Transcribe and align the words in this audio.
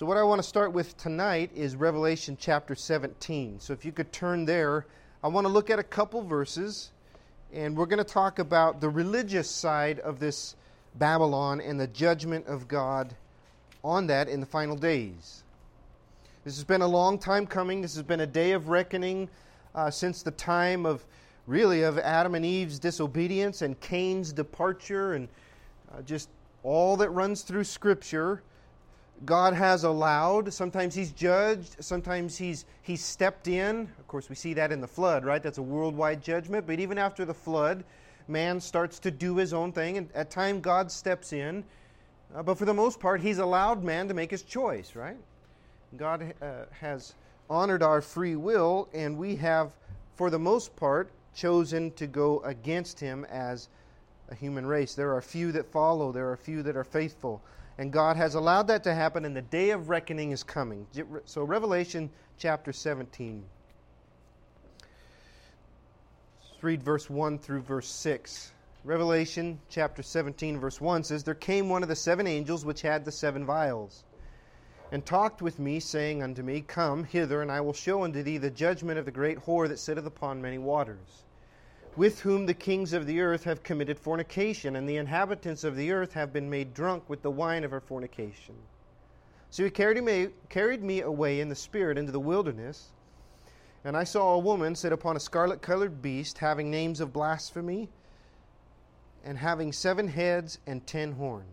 So, 0.00 0.06
what 0.06 0.16
I 0.16 0.22
want 0.22 0.40
to 0.40 0.48
start 0.48 0.72
with 0.72 0.96
tonight 0.96 1.50
is 1.54 1.76
Revelation 1.76 2.38
chapter 2.40 2.74
17. 2.74 3.60
So, 3.60 3.74
if 3.74 3.84
you 3.84 3.92
could 3.92 4.10
turn 4.14 4.46
there, 4.46 4.86
I 5.22 5.28
want 5.28 5.46
to 5.46 5.52
look 5.52 5.68
at 5.68 5.78
a 5.78 5.82
couple 5.82 6.22
verses, 6.22 6.90
and 7.52 7.76
we're 7.76 7.84
going 7.84 7.98
to 7.98 8.10
talk 8.10 8.38
about 8.38 8.80
the 8.80 8.88
religious 8.88 9.50
side 9.50 9.98
of 9.98 10.18
this 10.18 10.56
Babylon 10.94 11.60
and 11.60 11.78
the 11.78 11.86
judgment 11.86 12.46
of 12.46 12.66
God 12.66 13.14
on 13.84 14.06
that 14.06 14.26
in 14.26 14.40
the 14.40 14.46
final 14.46 14.74
days. 14.74 15.42
This 16.44 16.56
has 16.56 16.64
been 16.64 16.80
a 16.80 16.88
long 16.88 17.18
time 17.18 17.46
coming. 17.46 17.82
This 17.82 17.94
has 17.94 18.02
been 18.02 18.20
a 18.20 18.26
day 18.26 18.52
of 18.52 18.70
reckoning 18.70 19.28
uh, 19.74 19.90
since 19.90 20.22
the 20.22 20.30
time 20.30 20.86
of 20.86 21.04
really 21.46 21.82
of 21.82 21.98
Adam 21.98 22.34
and 22.34 22.46
Eve's 22.46 22.78
disobedience 22.78 23.60
and 23.60 23.78
Cain's 23.80 24.32
departure 24.32 25.12
and 25.12 25.28
uh, 25.92 26.00
just 26.00 26.30
all 26.62 26.96
that 26.96 27.10
runs 27.10 27.42
through 27.42 27.64
Scripture. 27.64 28.40
God 29.24 29.52
has 29.54 29.84
allowed. 29.84 30.52
Sometimes 30.52 30.94
He's 30.94 31.12
judged. 31.12 31.76
Sometimes 31.80 32.36
He's 32.36 32.64
He's 32.82 33.04
stepped 33.04 33.48
in. 33.48 33.88
Of 33.98 34.08
course, 34.08 34.28
we 34.28 34.34
see 34.34 34.54
that 34.54 34.72
in 34.72 34.80
the 34.80 34.88
flood, 34.88 35.24
right? 35.24 35.42
That's 35.42 35.58
a 35.58 35.62
worldwide 35.62 36.22
judgment. 36.22 36.66
But 36.66 36.80
even 36.80 36.98
after 36.98 37.24
the 37.24 37.34
flood, 37.34 37.84
man 38.28 38.60
starts 38.60 38.98
to 39.00 39.10
do 39.10 39.36
his 39.36 39.52
own 39.52 39.72
thing, 39.72 39.98
and 39.98 40.08
at 40.14 40.30
time, 40.30 40.60
God 40.60 40.90
steps 40.90 41.32
in. 41.32 41.64
Uh, 42.34 42.42
but 42.42 42.56
for 42.56 42.64
the 42.64 42.74
most 42.74 43.00
part, 43.00 43.20
He's 43.20 43.38
allowed 43.38 43.82
man 43.82 44.08
to 44.08 44.14
make 44.14 44.30
his 44.30 44.42
choice, 44.42 44.94
right? 44.94 45.16
God 45.96 46.32
uh, 46.40 46.64
has 46.70 47.14
honored 47.48 47.82
our 47.82 48.00
free 48.00 48.36
will, 48.36 48.88
and 48.94 49.18
we 49.18 49.34
have, 49.36 49.72
for 50.14 50.30
the 50.30 50.38
most 50.38 50.74
part, 50.76 51.10
chosen 51.34 51.90
to 51.92 52.06
go 52.06 52.40
against 52.40 53.00
Him 53.00 53.26
as 53.26 53.68
a 54.30 54.34
human 54.34 54.64
race. 54.64 54.94
There 54.94 55.14
are 55.14 55.20
few 55.20 55.50
that 55.52 55.70
follow, 55.70 56.12
there 56.12 56.30
are 56.30 56.36
few 56.36 56.62
that 56.62 56.76
are 56.76 56.84
faithful. 56.84 57.42
And 57.80 57.90
God 57.90 58.18
has 58.18 58.34
allowed 58.34 58.66
that 58.66 58.84
to 58.84 58.92
happen, 58.92 59.24
and 59.24 59.34
the 59.34 59.40
day 59.40 59.70
of 59.70 59.88
reckoning 59.88 60.32
is 60.32 60.42
coming. 60.42 60.86
So, 61.24 61.42
Revelation 61.44 62.10
chapter 62.36 62.74
17. 62.74 63.42
Let's 66.42 66.62
read 66.62 66.82
verse 66.82 67.08
1 67.08 67.38
through 67.38 67.62
verse 67.62 67.88
6. 67.88 68.52
Revelation 68.84 69.58
chapter 69.70 70.02
17, 70.02 70.60
verse 70.60 70.78
1 70.78 71.04
says, 71.04 71.24
There 71.24 71.34
came 71.34 71.70
one 71.70 71.82
of 71.82 71.88
the 71.88 71.96
seven 71.96 72.26
angels 72.26 72.66
which 72.66 72.82
had 72.82 73.06
the 73.06 73.12
seven 73.12 73.46
vials, 73.46 74.04
and 74.92 75.06
talked 75.06 75.40
with 75.40 75.58
me, 75.58 75.80
saying 75.80 76.22
unto 76.22 76.42
me, 76.42 76.60
Come 76.60 77.04
hither, 77.04 77.40
and 77.40 77.50
I 77.50 77.62
will 77.62 77.72
show 77.72 78.04
unto 78.04 78.22
thee 78.22 78.36
the 78.36 78.50
judgment 78.50 78.98
of 78.98 79.06
the 79.06 79.10
great 79.10 79.38
whore 79.38 79.68
that 79.68 79.78
sitteth 79.78 80.04
upon 80.04 80.42
many 80.42 80.58
waters 80.58 81.24
with 81.96 82.20
whom 82.20 82.46
the 82.46 82.54
kings 82.54 82.92
of 82.92 83.06
the 83.06 83.20
earth 83.20 83.44
have 83.44 83.62
committed 83.62 83.98
fornication, 83.98 84.76
and 84.76 84.88
the 84.88 84.96
inhabitants 84.96 85.64
of 85.64 85.76
the 85.76 85.90
earth 85.90 86.12
have 86.12 86.32
been 86.32 86.48
made 86.48 86.72
drunk 86.72 87.08
with 87.08 87.22
the 87.22 87.30
wine 87.30 87.64
of 87.64 87.70
her 87.70 87.80
fornication. 87.80 88.54
So 89.50 89.64
he 89.64 89.70
carried 89.70 90.02
me, 90.02 90.28
carried 90.48 90.82
me 90.82 91.00
away 91.00 91.40
in 91.40 91.48
the 91.48 91.56
spirit 91.56 91.98
into 91.98 92.12
the 92.12 92.20
wilderness, 92.20 92.92
and 93.84 93.96
I 93.96 94.04
saw 94.04 94.34
a 94.34 94.38
woman 94.38 94.74
sit 94.76 94.92
upon 94.92 95.16
a 95.16 95.20
scarlet 95.20 95.62
colored 95.62 96.00
beast, 96.00 96.38
having 96.38 96.70
names 96.70 97.00
of 97.00 97.12
blasphemy, 97.12 97.88
and 99.24 99.38
having 99.38 99.72
seven 99.72 100.08
heads 100.08 100.58
and 100.66 100.86
ten 100.86 101.12
horns. 101.12 101.46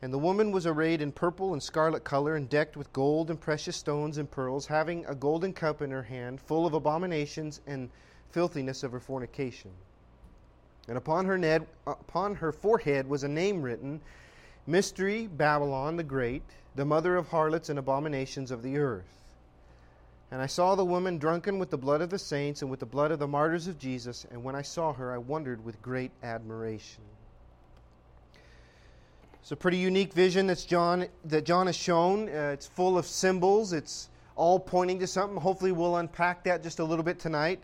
And 0.00 0.12
the 0.12 0.18
woman 0.18 0.52
was 0.52 0.66
arrayed 0.66 1.00
in 1.00 1.10
purple 1.10 1.52
and 1.52 1.62
scarlet 1.62 2.04
color, 2.04 2.36
and 2.36 2.48
decked 2.48 2.76
with 2.76 2.92
gold 2.92 3.30
and 3.30 3.40
precious 3.40 3.76
stones 3.76 4.18
and 4.18 4.30
pearls, 4.30 4.66
having 4.66 5.04
a 5.06 5.14
golden 5.14 5.52
cup 5.52 5.82
in 5.82 5.90
her 5.90 6.02
hand, 6.02 6.40
full 6.40 6.66
of 6.66 6.74
abominations 6.74 7.60
and 7.66 7.90
filthiness 8.30 8.82
of 8.82 8.92
her 8.92 9.00
fornication. 9.00 9.70
And 10.88 10.98
upon 10.98 11.26
her, 11.26 11.38
ned, 11.38 11.66
upon 11.86 12.36
her 12.36 12.52
forehead 12.52 13.08
was 13.08 13.24
a 13.24 13.28
name 13.28 13.62
written 13.62 14.00
Mystery 14.66 15.26
Babylon 15.26 15.96
the 15.96 16.02
Great, 16.02 16.42
the 16.74 16.84
mother 16.84 17.16
of 17.16 17.28
harlots 17.28 17.68
and 17.68 17.78
abominations 17.78 18.50
of 18.50 18.62
the 18.62 18.78
earth. 18.78 19.14
And 20.30 20.42
I 20.42 20.46
saw 20.46 20.74
the 20.74 20.84
woman 20.84 21.18
drunken 21.18 21.58
with 21.58 21.70
the 21.70 21.78
blood 21.78 22.00
of 22.00 22.10
the 22.10 22.18
saints 22.18 22.62
and 22.62 22.70
with 22.70 22.80
the 22.80 22.86
blood 22.86 23.12
of 23.12 23.18
the 23.18 23.28
martyrs 23.28 23.68
of 23.68 23.78
Jesus, 23.78 24.26
and 24.30 24.42
when 24.42 24.56
I 24.56 24.62
saw 24.62 24.92
her, 24.92 25.12
I 25.12 25.18
wondered 25.18 25.64
with 25.64 25.80
great 25.80 26.10
admiration. 26.22 27.04
It's 29.40 29.52
a 29.52 29.56
pretty 29.56 29.76
unique 29.76 30.14
vision 30.14 30.46
that's 30.46 30.64
John, 30.64 31.06
that 31.26 31.44
John 31.44 31.66
has 31.66 31.76
shown. 31.76 32.28
Uh, 32.28 32.50
it's 32.52 32.66
full 32.66 32.96
of 32.96 33.06
symbols, 33.06 33.74
it's 33.74 34.08
all 34.36 34.58
pointing 34.58 34.98
to 35.00 35.06
something. 35.06 35.38
Hopefully, 35.38 35.70
we'll 35.70 35.96
unpack 35.96 36.42
that 36.44 36.62
just 36.62 36.78
a 36.78 36.84
little 36.84 37.04
bit 37.04 37.18
tonight. 37.18 37.60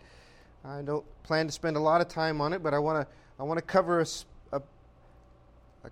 I 0.63 0.81
don't 0.81 1.05
plan 1.23 1.47
to 1.47 1.51
spend 1.51 1.75
a 1.75 1.79
lot 1.79 2.01
of 2.01 2.07
time 2.07 2.39
on 2.39 2.53
it, 2.53 2.61
but 2.61 2.73
I 2.73 2.79
want 2.79 3.07
to 3.07 3.13
I 3.39 3.43
want 3.43 3.57
to 3.57 3.65
cover 3.65 4.01
a, 4.01 4.05
a, 4.51 4.61
a 5.83 5.89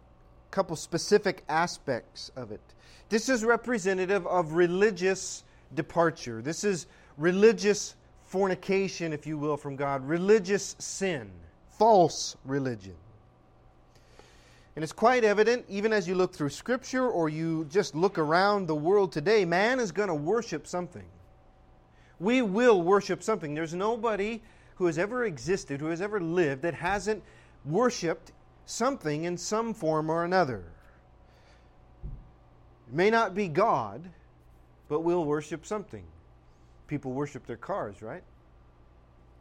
couple 0.51 0.75
specific 0.75 1.43
aspects 1.49 2.29
of 2.35 2.51
it. 2.51 2.61
This 3.09 3.27
is 3.27 3.43
representative 3.43 4.27
of 4.27 4.53
religious 4.53 5.43
departure. 5.73 6.43
This 6.43 6.63
is 6.63 6.85
religious 7.17 7.95
fornication, 8.23 9.13
if 9.13 9.25
you 9.25 9.39
will, 9.39 9.57
from 9.57 9.75
God, 9.75 10.07
religious 10.07 10.75
sin, 10.77 11.31
false 11.79 12.37
religion. 12.45 12.93
And 14.75 14.83
it's 14.83 14.93
quite 14.93 15.23
evident, 15.23 15.65
even 15.67 15.91
as 15.91 16.07
you 16.07 16.13
look 16.13 16.33
through 16.33 16.49
Scripture 16.49 17.09
or 17.09 17.27
you 17.27 17.65
just 17.71 17.95
look 17.95 18.19
around 18.19 18.67
the 18.67 18.75
world 18.75 19.11
today, 19.11 19.43
man 19.43 19.79
is 19.79 19.91
going 19.91 20.09
to 20.09 20.15
worship 20.15 20.67
something. 20.67 21.05
We 22.19 22.43
will 22.43 22.83
worship 22.83 23.23
something. 23.23 23.55
There's 23.55 23.73
nobody 23.73 24.41
who 24.79 24.85
has 24.85 24.97
ever 24.97 25.25
existed, 25.25 25.81
who 25.81 25.87
has 25.87 26.01
ever 26.01 26.21
lived, 26.21 26.61
that 26.61 26.73
hasn't 26.73 27.21
worshiped 27.65 28.31
something 28.65 29.25
in 29.25 29.37
some 29.37 29.73
form 29.73 30.09
or 30.09 30.23
another. 30.23 30.63
It 32.87 32.93
may 32.93 33.09
not 33.09 33.35
be 33.35 33.49
God, 33.49 34.09
but 34.87 35.01
we'll 35.01 35.25
worship 35.25 35.65
something. 35.65 36.05
People 36.87 37.11
worship 37.11 37.45
their 37.45 37.57
cars, 37.57 38.01
right? 38.01 38.23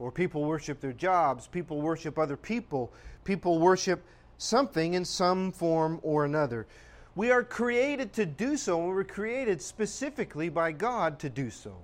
Or 0.01 0.11
people 0.11 0.45
worship 0.45 0.81
their 0.81 0.93
jobs. 0.93 1.47
People 1.47 1.81
worship 1.81 2.19
other 2.19 2.37
people. 2.37 2.93
People 3.23 3.61
worship 3.61 4.03
something 4.39 4.95
in 4.95 5.05
some 5.05 5.53
form 5.53 6.01
or 6.03 6.25
another. 6.25 6.67
We 7.15 7.31
are 7.31 7.45
created 7.45 8.13
to 8.15 8.27
do 8.27 8.57
so, 8.57 8.81
and 8.81 8.89
we 8.89 8.95
were 8.95 9.05
created 9.05 9.63
specifically 9.63 10.49
by 10.49 10.73
God 10.73 11.21
to 11.21 11.31
do 11.31 11.49
so. 11.49 11.77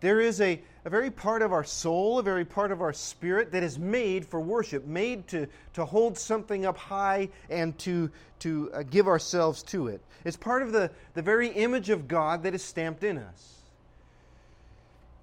There 0.00 0.20
is 0.20 0.40
a, 0.40 0.60
a 0.84 0.90
very 0.90 1.10
part 1.10 1.42
of 1.42 1.52
our 1.52 1.64
soul, 1.64 2.18
a 2.18 2.22
very 2.22 2.44
part 2.44 2.72
of 2.72 2.82
our 2.82 2.92
spirit 2.92 3.52
that 3.52 3.62
is 3.62 3.78
made 3.78 4.26
for 4.26 4.40
worship, 4.40 4.84
made 4.86 5.26
to, 5.28 5.46
to 5.74 5.84
hold 5.84 6.18
something 6.18 6.66
up 6.66 6.76
high 6.76 7.30
and 7.48 7.78
to, 7.80 8.10
to 8.40 8.70
uh, 8.72 8.82
give 8.82 9.06
ourselves 9.06 9.62
to 9.64 9.88
it. 9.88 10.02
It's 10.24 10.36
part 10.36 10.62
of 10.62 10.72
the, 10.72 10.90
the 11.14 11.22
very 11.22 11.48
image 11.48 11.90
of 11.90 12.08
God 12.08 12.42
that 12.42 12.54
is 12.54 12.62
stamped 12.62 13.04
in 13.04 13.18
us. 13.18 13.54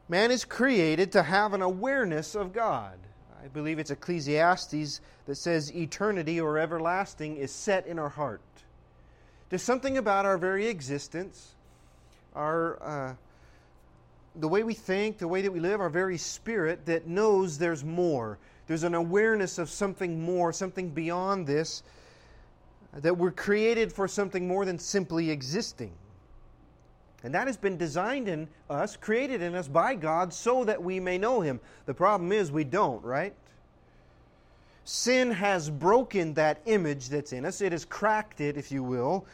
Man 0.10 0.32
is 0.32 0.46
created 0.46 1.12
to 1.14 1.24
have 1.24 1.54
an 1.54 1.62
awareness 1.62 2.36
of 2.36 2.52
God. 2.52 2.98
I 3.44 3.48
believe 3.48 3.80
it's 3.80 3.92
Ecclesiastes 3.92 5.00
that 5.26 5.36
says 5.36 5.74
eternity 5.76 6.40
or 6.40 6.58
everlasting 6.58 7.38
is 7.38 7.52
set 7.52 7.88
in 7.88 7.98
our 8.00 8.10
heart. 8.10 8.42
There's 9.50 9.64
something 9.64 9.98
about 9.98 10.26
our 10.26 10.38
very 10.38 10.68
existence, 10.68 11.56
our. 12.34 12.82
Uh, 12.82 13.16
the 14.36 14.48
way 14.48 14.64
we 14.64 14.74
think, 14.74 15.18
the 15.18 15.28
way 15.28 15.42
that 15.42 15.52
we 15.52 15.60
live, 15.60 15.82
our 15.82 15.90
very 15.90 16.18
spirit 16.18 16.86
that 16.86 17.08
knows 17.08 17.58
there's 17.58 17.84
more. 17.84 18.38
There's 18.68 18.84
an 18.84 18.96
awareness 18.96 19.58
of 19.58 19.70
something 19.70 20.24
more, 20.24 20.54
something 20.54 20.90
beyond 20.90 21.46
this, 21.46 21.84
that 22.94 23.18
we're 23.18 23.32
created 23.32 23.92
for 23.92 24.08
something 24.08 24.48
more 24.48 24.66
than 24.66 24.80
simply 24.80 25.30
existing. 25.30 25.92
And 27.24 27.36
that 27.36 27.48
has 27.48 27.58
been 27.58 27.78
designed 27.78 28.28
in 28.28 28.48
us, 28.70 28.98
created 28.98 29.42
in 29.42 29.54
us 29.54 29.68
by 29.68 29.96
God 29.96 30.34
so 30.34 30.64
that 30.64 30.82
we 30.82 31.00
may 31.00 31.18
know 31.18 31.42
Him. 31.42 31.60
The 31.86 31.94
problem 31.94 32.32
is 32.32 32.52
we 32.52 32.64
don't, 32.64 33.04
right? 33.04 33.34
Sin 34.86 35.32
has 35.32 35.70
broken 35.70 36.34
that 36.34 36.62
image 36.66 37.10
that's 37.10 37.34
in 37.34 37.46
us, 37.46 37.62
it 37.62 37.72
has 37.72 37.86
cracked 37.86 38.42
it, 38.42 38.58
if 38.58 38.72
you 38.72 38.84
will, 38.84 39.26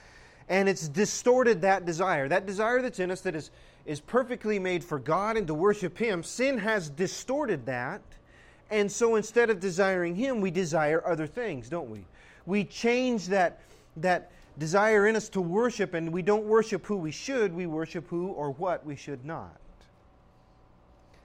and 0.49 0.67
it's 0.67 0.87
distorted 0.87 1.61
that 1.61 1.85
desire. 1.85 2.27
That 2.27 2.45
desire 2.45 2.81
that's 2.81 2.99
in 2.99 3.11
us 3.11 3.21
that 3.21 3.35
is 3.35 3.51
is 3.87 4.01
perfectly 4.01 4.59
made 4.59 4.83
for 4.83 4.99
God 4.99 5.37
and 5.37 5.47
to 5.47 5.53
worship 5.53 5.97
Him, 5.97 6.21
sin 6.21 6.57
has 6.57 6.89
distorted 6.89 7.65
that. 7.65 8.01
And 8.69 8.91
so 8.91 9.15
instead 9.15 9.49
of 9.49 9.61
desiring 9.61 10.13
Him, 10.13 10.41
we 10.41 10.51
desire 10.51 11.01
other 11.07 11.25
things, 11.25 11.69
don't 11.69 11.89
we? 11.89 12.05
We 12.45 12.65
change 12.65 13.27
that, 13.27 13.61
that 13.95 14.31
desire 14.59 15.07
in 15.07 15.15
us 15.15 15.29
to 15.29 15.41
worship, 15.41 15.93
and 15.93 16.11
we 16.11 16.21
don't 16.21 16.43
worship 16.43 16.85
who 16.85 16.97
we 16.97 17.11
should, 17.11 17.53
we 17.53 17.65
worship 17.65 18.05
who 18.09 18.27
or 18.27 18.51
what 18.51 18.85
we 18.85 18.97
should 18.97 19.25
not. 19.25 19.57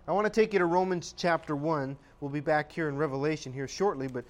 I 0.07 0.13
want 0.13 0.25
to 0.27 0.31
take 0.31 0.53
you 0.53 0.61
to 0.61 0.67
Romans 0.67 1.15
chapter 1.17 1.57
1. 1.57 1.97
We'll 2.21 2.31
be 2.31 2.41
back 2.41 2.71
here 2.71 2.89
in 2.89 2.97
Revelation 2.97 3.53
here 3.53 3.67
shortly, 3.67 4.07
but 4.07 4.25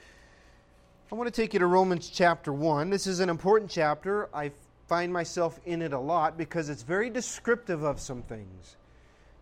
I 1.11 1.15
want 1.15 1.27
to 1.27 1.43
take 1.43 1.53
you 1.53 1.59
to 1.59 1.67
Romans 1.67 2.09
chapter 2.09 2.51
1. 2.51 2.89
This 2.89 3.07
is 3.07 3.21
an 3.21 3.29
important 3.29 3.71
chapter. 3.71 4.35
I 4.35 4.53
find 4.89 5.13
myself 5.13 5.61
in 5.65 5.83
it 5.83 5.93
a 5.93 5.99
lot 5.99 6.37
because 6.37 6.69
it's 6.69 6.83
very 6.83 7.11
descriptive 7.11 7.83
of 7.83 8.01
some 8.01 8.23
things. 8.23 8.77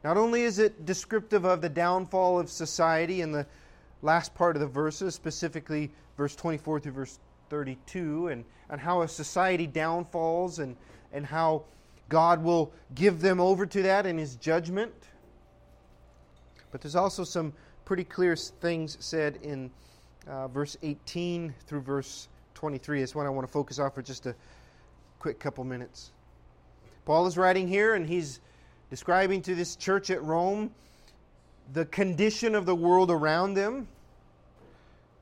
Not 0.02 0.16
only 0.16 0.42
is 0.42 0.58
it 0.58 0.86
descriptive 0.86 1.44
of 1.44 1.60
the 1.60 1.68
downfall 1.68 2.38
of 2.38 2.50
society 2.50 3.20
in 3.20 3.32
the 3.32 3.46
last 4.02 4.34
part 4.34 4.56
of 4.56 4.60
the 4.60 4.66
verses, 4.66 5.14
specifically 5.14 5.90
verse 6.16 6.34
24 6.34 6.80
through 6.80 6.92
verse 6.92 7.18
32, 7.50 8.28
and, 8.28 8.44
and 8.70 8.80
how 8.80 9.02
a 9.02 9.08
society 9.08 9.66
downfalls 9.66 10.58
and, 10.58 10.76
and 11.12 11.26
how 11.26 11.64
God 12.08 12.42
will 12.42 12.72
give 12.94 13.20
them 13.20 13.40
over 13.40 13.66
to 13.66 13.82
that 13.82 14.06
in 14.06 14.16
His 14.16 14.36
judgment. 14.36 14.92
But 16.70 16.80
there's 16.80 16.96
also 16.96 17.24
some 17.24 17.52
pretty 17.84 18.04
clear 18.04 18.36
things 18.36 18.96
said 19.00 19.38
in 19.42 19.70
uh, 20.26 20.48
verse 20.48 20.76
18 20.82 21.54
through 21.66 21.80
verse 21.80 22.28
23. 22.54 23.00
That's 23.00 23.14
what 23.14 23.26
I 23.26 23.30
want 23.30 23.46
to 23.46 23.52
focus 23.52 23.78
on 23.78 23.90
for 23.90 24.02
just 24.02 24.26
a 24.26 24.34
quick 25.20 25.38
couple 25.38 25.62
minutes. 25.64 26.10
Paul 27.04 27.26
is 27.26 27.36
writing 27.36 27.68
here, 27.68 27.94
and 27.94 28.06
he's 28.06 28.40
describing 28.88 29.42
to 29.42 29.54
this 29.54 29.76
church 29.76 30.10
at 30.10 30.22
Rome 30.22 30.70
the 31.74 31.84
condition 31.84 32.54
of 32.54 32.66
the 32.66 32.74
world 32.74 33.10
around 33.10 33.54
them 33.54 33.86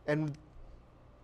and 0.06 0.32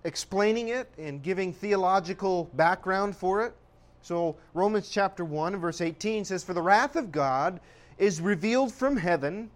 explaining 0.02 0.68
it 0.68 0.90
and 0.98 1.22
giving 1.22 1.52
theological 1.52 2.50
background 2.54 3.16
for 3.16 3.46
it. 3.46 3.54
So, 4.02 4.36
Romans 4.52 4.90
chapter 4.90 5.24
1, 5.24 5.56
verse 5.56 5.80
18 5.80 6.26
says, 6.26 6.44
For 6.44 6.52
the 6.52 6.60
wrath 6.60 6.96
of 6.96 7.10
God 7.10 7.60
is 7.96 8.20
revealed 8.20 8.74
from 8.74 8.96
heaven 8.96 9.50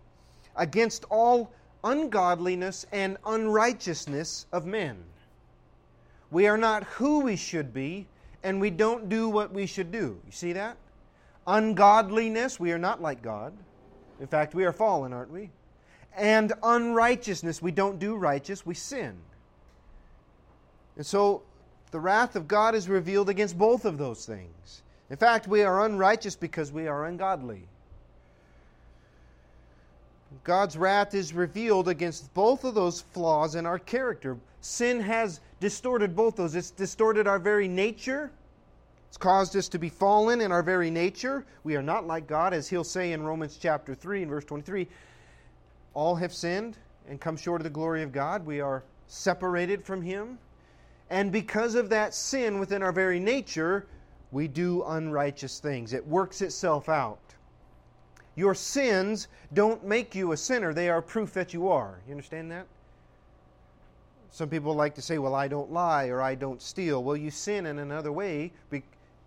against 0.56 1.04
all 1.10 1.52
ungodliness 1.82 2.86
and 2.92 3.18
unrighteousness 3.26 4.46
of 4.52 4.64
men. 4.64 4.96
We 6.30 6.46
are 6.46 6.56
not 6.56 6.84
who 6.84 7.20
we 7.20 7.36
should 7.36 7.74
be, 7.74 8.06
and 8.48 8.62
we 8.62 8.70
don't 8.70 9.10
do 9.10 9.28
what 9.28 9.52
we 9.52 9.66
should 9.66 9.92
do. 9.92 10.18
You 10.24 10.32
see 10.32 10.54
that? 10.54 10.78
Ungodliness, 11.46 12.58
we 12.58 12.72
are 12.72 12.78
not 12.78 13.02
like 13.02 13.20
God. 13.20 13.52
In 14.20 14.26
fact, 14.26 14.54
we 14.54 14.64
are 14.64 14.72
fallen, 14.72 15.12
aren't 15.12 15.30
we? 15.30 15.50
And 16.16 16.54
unrighteousness, 16.62 17.60
we 17.60 17.72
don't 17.72 17.98
do 17.98 18.16
righteous, 18.16 18.64
we 18.64 18.72
sin. 18.72 19.18
And 20.96 21.04
so 21.04 21.42
the 21.90 22.00
wrath 22.00 22.36
of 22.36 22.48
God 22.48 22.74
is 22.74 22.88
revealed 22.88 23.28
against 23.28 23.58
both 23.58 23.84
of 23.84 23.98
those 23.98 24.24
things. 24.24 24.82
In 25.10 25.18
fact, 25.18 25.46
we 25.46 25.62
are 25.62 25.84
unrighteous 25.84 26.34
because 26.34 26.72
we 26.72 26.86
are 26.86 27.04
ungodly. 27.04 27.64
God's 30.42 30.78
wrath 30.78 31.14
is 31.14 31.34
revealed 31.34 31.86
against 31.86 32.32
both 32.32 32.64
of 32.64 32.74
those 32.74 33.02
flaws 33.12 33.56
in 33.56 33.66
our 33.66 33.78
character. 33.78 34.38
Sin 34.62 35.00
has 35.00 35.40
distorted 35.60 36.16
both 36.16 36.36
those. 36.36 36.54
It's 36.54 36.70
distorted 36.70 37.26
our 37.26 37.38
very 37.38 37.68
nature. 37.68 38.30
It's 39.08 39.16
caused 39.16 39.56
us 39.56 39.68
to 39.68 39.78
be 39.78 39.88
fallen 39.88 40.40
in 40.40 40.52
our 40.52 40.62
very 40.62 40.90
nature. 40.90 41.44
We 41.64 41.76
are 41.76 41.82
not 41.82 42.06
like 42.06 42.26
God, 42.26 42.52
as 42.52 42.68
he'll 42.68 42.84
say 42.84 43.12
in 43.12 43.22
Romans 43.22 43.58
chapter 43.60 43.94
3 43.94 44.22
and 44.22 44.30
verse 44.30 44.44
23. 44.44 44.86
All 45.94 46.14
have 46.16 46.32
sinned 46.32 46.76
and 47.08 47.20
come 47.20 47.36
short 47.36 47.60
of 47.60 47.64
the 47.64 47.70
glory 47.70 48.02
of 48.02 48.12
God. 48.12 48.44
We 48.44 48.60
are 48.60 48.84
separated 49.06 49.84
from 49.84 50.02
him. 50.02 50.38
And 51.10 51.32
because 51.32 51.74
of 51.74 51.88
that 51.88 52.12
sin 52.12 52.58
within 52.58 52.82
our 52.82 52.92
very 52.92 53.18
nature, 53.18 53.86
we 54.30 54.46
do 54.46 54.84
unrighteous 54.84 55.58
things. 55.58 55.94
It 55.94 56.06
works 56.06 56.42
itself 56.42 56.90
out. 56.90 57.18
Your 58.34 58.54
sins 58.54 59.28
don't 59.52 59.84
make 59.84 60.14
you 60.14 60.32
a 60.32 60.36
sinner, 60.36 60.72
they 60.72 60.90
are 60.90 61.02
proof 61.02 61.32
that 61.32 61.54
you 61.54 61.68
are. 61.68 61.98
You 62.06 62.12
understand 62.12 62.52
that? 62.52 62.66
Some 64.30 64.50
people 64.50 64.74
like 64.74 64.94
to 64.96 65.02
say, 65.02 65.18
well, 65.18 65.34
I 65.34 65.48
don't 65.48 65.72
lie 65.72 66.08
or 66.08 66.20
I 66.20 66.34
don't 66.34 66.60
steal. 66.60 67.02
Well, 67.02 67.16
you 67.16 67.30
sin 67.30 67.66
in 67.66 67.78
another 67.78 68.12
way, 68.12 68.52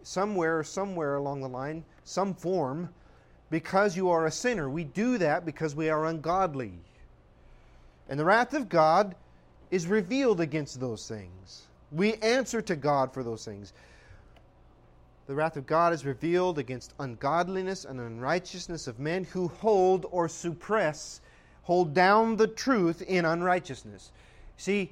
somewhere, 0.03 0.63
somewhere 0.63 1.15
along 1.15 1.41
the 1.41 1.49
line, 1.49 1.83
some 2.03 2.33
form, 2.33 2.89
because 3.49 3.95
you 3.97 4.09
are 4.09 4.25
a 4.25 4.31
sinner. 4.31 4.69
We 4.69 4.83
do 4.83 5.17
that 5.17 5.45
because 5.45 5.75
we 5.75 5.89
are 5.89 6.05
ungodly. 6.05 6.73
And 8.09 8.19
the 8.19 8.25
wrath 8.25 8.53
of 8.53 8.69
God 8.69 9.15
is 9.69 9.87
revealed 9.87 10.41
against 10.41 10.79
those 10.79 11.07
things. 11.07 11.63
We 11.91 12.15
answer 12.15 12.61
to 12.61 12.75
God 12.75 13.13
for 13.13 13.23
those 13.23 13.45
things. 13.45 13.73
The 15.27 15.35
wrath 15.35 15.55
of 15.55 15.65
God 15.65 15.93
is 15.93 16.05
revealed 16.05 16.59
against 16.59 16.93
ungodliness 16.99 17.85
and 17.85 17.99
unrighteousness 17.99 18.87
of 18.87 18.99
men 18.99 19.23
who 19.23 19.47
hold 19.47 20.05
or 20.11 20.27
suppress, 20.27 21.21
hold 21.63 21.93
down 21.93 22.35
the 22.35 22.47
truth 22.47 23.01
in 23.01 23.23
unrighteousness. 23.23 24.11
See, 24.57 24.91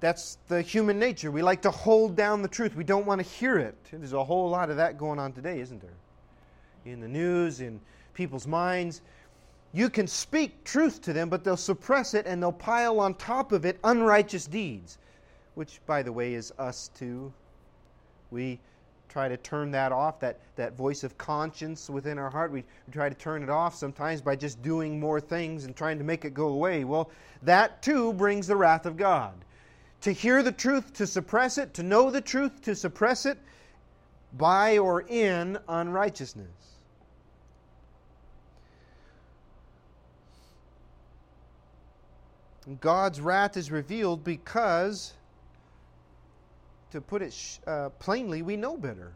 that's 0.00 0.38
the 0.48 0.62
human 0.62 0.98
nature. 0.98 1.30
We 1.30 1.42
like 1.42 1.62
to 1.62 1.70
hold 1.70 2.16
down 2.16 2.42
the 2.42 2.48
truth. 2.48 2.74
We 2.74 2.84
don't 2.84 3.06
want 3.06 3.20
to 3.20 3.26
hear 3.26 3.58
it. 3.58 3.76
There's 3.92 4.12
a 4.12 4.24
whole 4.24 4.48
lot 4.48 4.70
of 4.70 4.76
that 4.76 4.98
going 4.98 5.18
on 5.18 5.32
today, 5.32 5.60
isn't 5.60 5.80
there? 5.80 5.90
In 6.86 7.00
the 7.00 7.08
news, 7.08 7.60
in 7.60 7.80
people's 8.14 8.46
minds. 8.46 9.02
You 9.72 9.88
can 9.88 10.06
speak 10.06 10.64
truth 10.64 11.00
to 11.02 11.12
them, 11.12 11.28
but 11.28 11.44
they'll 11.44 11.56
suppress 11.56 12.14
it 12.14 12.26
and 12.26 12.42
they'll 12.42 12.50
pile 12.50 12.98
on 12.98 13.14
top 13.14 13.52
of 13.52 13.64
it 13.64 13.78
unrighteous 13.84 14.46
deeds 14.46 14.98
which, 15.54 15.80
by 15.86 16.02
the 16.02 16.10
way, 16.12 16.34
is 16.34 16.52
us 16.58 16.90
too. 16.94 17.32
We 18.30 18.58
try 19.08 19.28
to 19.28 19.36
turn 19.36 19.70
that 19.72 19.92
off, 19.92 20.20
that, 20.20 20.38
that 20.56 20.76
voice 20.76 21.02
of 21.02 21.18
conscience 21.18 21.90
within 21.90 22.18
our 22.18 22.30
heart. 22.30 22.52
We, 22.52 22.64
we 22.86 22.92
try 22.92 23.08
to 23.08 23.14
turn 23.14 23.42
it 23.42 23.50
off 23.50 23.74
sometimes 23.74 24.20
by 24.20 24.36
just 24.36 24.62
doing 24.62 25.00
more 25.00 25.20
things 25.20 25.64
and 25.64 25.74
trying 25.74 25.98
to 25.98 26.04
make 26.04 26.24
it 26.24 26.32
go 26.32 26.48
away. 26.48 26.84
Well, 26.84 27.10
that 27.42 27.82
too 27.82 28.12
brings 28.12 28.46
the 28.46 28.56
wrath 28.56 28.86
of 28.86 28.96
God. 28.96 29.34
To 30.02 30.12
hear 30.12 30.42
the 30.42 30.52
truth, 30.52 30.94
to 30.94 31.06
suppress 31.06 31.58
it, 31.58 31.74
to 31.74 31.82
know 31.82 32.10
the 32.10 32.20
truth, 32.20 32.62
to 32.62 32.74
suppress 32.74 33.26
it 33.26 33.38
by 34.32 34.78
or 34.78 35.02
in 35.02 35.58
unrighteousness. 35.68 36.48
God's 42.80 43.20
wrath 43.20 43.56
is 43.56 43.70
revealed 43.70 44.22
because 44.22 45.14
to 46.90 47.00
put 47.00 47.22
it 47.22 47.32
sh- 47.32 47.58
uh, 47.66 47.88
plainly, 47.98 48.42
we 48.42 48.56
know 48.56 48.76
better. 48.76 49.12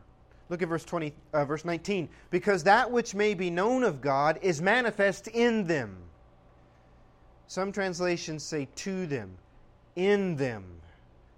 Look 0.49 0.63
at 0.63 0.69
verse 0.69 0.85
20, 0.85 1.13
uh, 1.33 1.45
verse 1.45 1.65
19. 1.65 2.09
Because 2.31 2.65
that 2.65 2.91
which 2.91 3.15
may 3.15 3.35
be 3.35 3.51
known 3.51 3.83
of 3.83 4.01
God 4.01 4.39
is 4.43 4.61
manifest 4.61 5.29
in 5.29 5.67
them. 5.67 5.97
Some 7.47 7.73
translations 7.73 8.43
say 8.43 8.69
to 8.77 9.07
them, 9.07 9.37
in 9.97 10.37
them. 10.37 10.65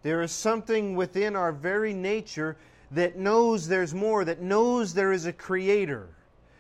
There 0.03 0.23
is 0.23 0.33
something 0.33 0.95
within 0.95 1.35
our 1.35 1.53
very 1.53 1.93
nature 1.93 2.57
that 2.93 3.17
knows 3.17 3.67
there's 3.67 3.95
more, 3.95 4.25
that 4.25 4.41
knows 4.41 4.95
there 4.95 5.13
is 5.13 5.27
a 5.27 5.33
creator. 5.33 6.09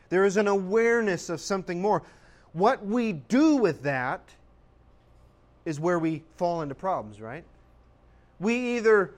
There 0.08 0.24
is 0.24 0.36
an 0.36 0.48
awareness 0.48 1.28
of 1.28 1.40
something 1.40 1.80
more. 1.80 2.02
What 2.52 2.84
we 2.84 3.12
do 3.12 3.56
with 3.56 3.82
that 3.82 4.22
is 5.64 5.78
where 5.78 5.98
we 5.98 6.22
fall 6.36 6.62
into 6.62 6.74
problems, 6.74 7.20
right? 7.20 7.44
We 8.40 8.76
either 8.76 9.12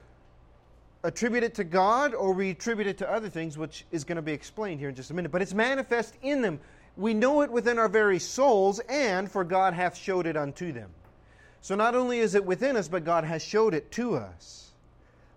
attribute 1.05 1.45
it 1.45 1.55
to 1.55 1.65
God 1.65 2.15
or 2.15 2.33
we 2.33 2.51
attribute 2.51 2.87
it 2.87 2.99
to 2.99 3.11
other 3.11 3.29
things, 3.29 3.57
which 3.57 3.85
is 3.93 4.05
going 4.05 4.17
to 4.17 4.23
be 4.23 4.33
explained 4.33 4.81
here 4.81 4.89
in 4.89 4.95
just 4.95 5.11
a 5.11 5.15
minute. 5.15 5.31
But 5.31 5.43
it's 5.43 5.55
manifest 5.55 6.15
in 6.23 6.43
them. 6.43 6.59
We 6.97 7.15
know 7.15 7.43
it 7.43 7.51
within 7.51 7.79
our 7.79 7.89
very 7.89 8.19
souls, 8.19 8.81
and 8.89 9.31
for 9.31 9.45
God 9.45 9.73
hath 9.73 9.97
showed 9.97 10.27
it 10.27 10.37
unto 10.37 10.73
them. 10.73 10.91
So 11.61 11.75
not 11.75 11.95
only 11.95 12.19
is 12.19 12.35
it 12.35 12.45
within 12.45 12.77
us, 12.77 12.89
but 12.89 13.05
God 13.05 13.25
has 13.25 13.43
showed 13.43 13.75
it 13.75 13.91
to 13.93 14.17
us. 14.17 14.71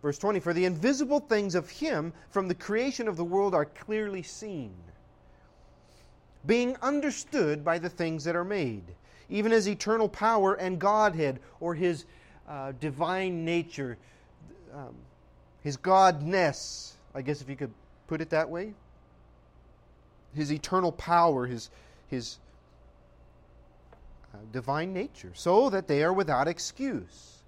Verse 0.01 0.17
20 0.17 0.39
For 0.39 0.53
the 0.53 0.65
invisible 0.65 1.19
things 1.19 1.55
of 1.55 1.69
Him 1.69 2.13
from 2.29 2.47
the 2.47 2.55
creation 2.55 3.07
of 3.07 3.17
the 3.17 3.23
world 3.23 3.53
are 3.53 3.65
clearly 3.65 4.23
seen, 4.23 4.73
being 6.45 6.75
understood 6.81 7.63
by 7.63 7.79
the 7.79 7.89
things 7.89 8.23
that 8.23 8.35
are 8.35 8.45
made, 8.45 8.83
even 9.29 9.51
His 9.51 9.67
eternal 9.67 10.09
power 10.09 10.53
and 10.53 10.79
Godhead, 10.79 11.39
or 11.59 11.75
His 11.75 12.05
uh, 12.47 12.73
divine 12.79 13.45
nature. 13.45 13.97
Um, 14.73 14.95
his 15.63 15.77
godness, 15.77 16.93
I 17.13 17.21
guess 17.21 17.41
if 17.41 17.49
you 17.49 17.55
could 17.55 17.73
put 18.07 18.21
it 18.21 18.29
that 18.31 18.49
way, 18.49 18.73
his 20.33 20.51
eternal 20.51 20.91
power, 20.91 21.45
his, 21.45 21.69
his 22.09 22.37
divine 24.51 24.93
nature, 24.93 25.31
so 25.33 25.69
that 25.69 25.87
they 25.87 26.03
are 26.03 26.13
without 26.13 26.47
excuse. 26.47 27.43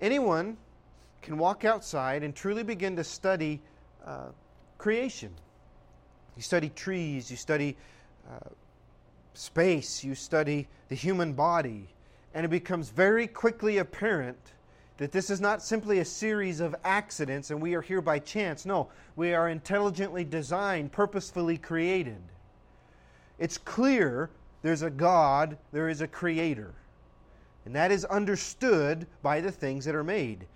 Anyone 0.00 0.56
can 1.22 1.36
walk 1.36 1.64
outside 1.64 2.22
and 2.22 2.34
truly 2.34 2.62
begin 2.62 2.96
to 2.96 3.04
study 3.04 3.60
uh, 4.04 4.28
creation. 4.78 5.30
You 6.36 6.42
study 6.42 6.70
trees, 6.70 7.30
you 7.30 7.36
study 7.36 7.76
uh, 8.30 8.48
space, 9.34 10.02
you 10.02 10.14
study 10.14 10.68
the 10.88 10.94
human 10.94 11.34
body, 11.34 11.88
and 12.34 12.44
it 12.44 12.48
becomes 12.48 12.90
very 12.90 13.26
quickly 13.26 13.78
apparent 13.78 14.38
that 14.96 15.12
this 15.12 15.30
is 15.30 15.40
not 15.40 15.62
simply 15.62 16.00
a 16.00 16.04
series 16.04 16.60
of 16.60 16.76
accidents 16.84 17.50
and 17.50 17.60
we 17.60 17.74
are 17.74 17.80
here 17.80 18.02
by 18.02 18.18
chance. 18.18 18.66
No, 18.66 18.88
we 19.16 19.32
are 19.32 19.48
intelligently 19.48 20.24
designed, 20.24 20.92
purposefully 20.92 21.56
created. 21.56 22.20
It's 23.38 23.56
clear 23.56 24.28
there's 24.62 24.82
a 24.82 24.90
God, 24.90 25.56
there 25.72 25.88
is 25.88 26.00
a 26.00 26.06
creator. 26.06 26.74
And 27.64 27.74
that 27.74 27.90
is 27.90 28.04
understood 28.06 29.06
by 29.22 29.40
the 29.40 29.52
things 29.52 29.84
that 29.84 29.94
are 29.94 30.04
made. 30.04 30.46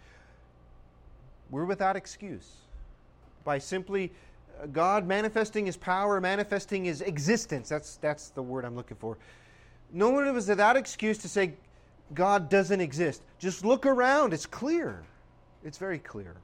We're 1.50 1.64
without 1.64 1.96
excuse. 1.96 2.50
By 3.44 3.58
simply 3.58 4.12
uh, 4.60 4.66
God 4.66 5.06
manifesting 5.06 5.66
his 5.66 5.76
power, 5.76 6.20
manifesting 6.20 6.84
his 6.84 7.00
existence. 7.00 7.68
That's, 7.68 7.96
that's 7.96 8.30
the 8.30 8.42
word 8.42 8.64
I'm 8.64 8.74
looking 8.74 8.96
for. 8.96 9.18
No 9.92 10.10
one 10.10 10.32
was 10.34 10.48
without 10.48 10.76
excuse 10.76 11.18
to 11.18 11.28
say, 11.28 11.52
God 12.14 12.48
doesn't 12.48 12.80
exist. 12.80 13.22
Just 13.38 13.64
look 13.64 13.86
around. 13.86 14.32
It's 14.32 14.46
clear. 14.46 15.02
It's 15.64 15.78
very 15.78 15.98
clear. 15.98 16.34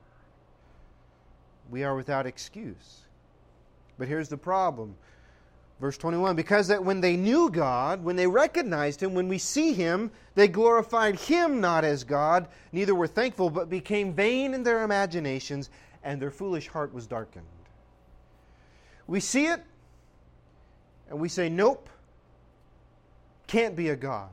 We 1.70 1.84
are 1.84 1.94
without 1.94 2.26
excuse. 2.26 3.00
But 3.98 4.08
here's 4.08 4.28
the 4.28 4.36
problem. 4.36 4.94
Verse 5.80 5.96
21 5.96 6.36
Because 6.36 6.68
that 6.68 6.84
when 6.84 7.00
they 7.00 7.16
knew 7.16 7.50
God, 7.50 8.04
when 8.04 8.16
they 8.16 8.26
recognized 8.26 9.02
Him, 9.02 9.14
when 9.14 9.28
we 9.28 9.38
see 9.38 9.72
Him, 9.72 10.10
they 10.34 10.46
glorified 10.46 11.18
Him 11.18 11.60
not 11.60 11.84
as 11.84 12.04
God, 12.04 12.48
neither 12.70 12.94
were 12.94 13.06
thankful, 13.06 13.48
but 13.48 13.70
became 13.70 14.12
vain 14.12 14.52
in 14.52 14.62
their 14.62 14.82
imaginations, 14.84 15.70
and 16.04 16.20
their 16.20 16.30
foolish 16.30 16.68
heart 16.68 16.92
was 16.92 17.06
darkened. 17.06 17.46
We 19.06 19.20
see 19.20 19.46
it, 19.46 19.64
and 21.08 21.18
we 21.18 21.28
say, 21.28 21.48
Nope, 21.48 21.88
can't 23.46 23.74
be 23.74 23.88
a 23.88 23.96
God. 23.96 24.28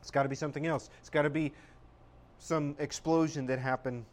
It's 0.00 0.10
got 0.10 0.22
to 0.22 0.28
be 0.28 0.36
something 0.36 0.66
else. 0.66 0.90
It's 1.00 1.10
got 1.10 1.22
to 1.22 1.30
be 1.30 1.52
some 2.38 2.74
explosion 2.78 3.46
that 3.46 3.58
happened 3.58 4.04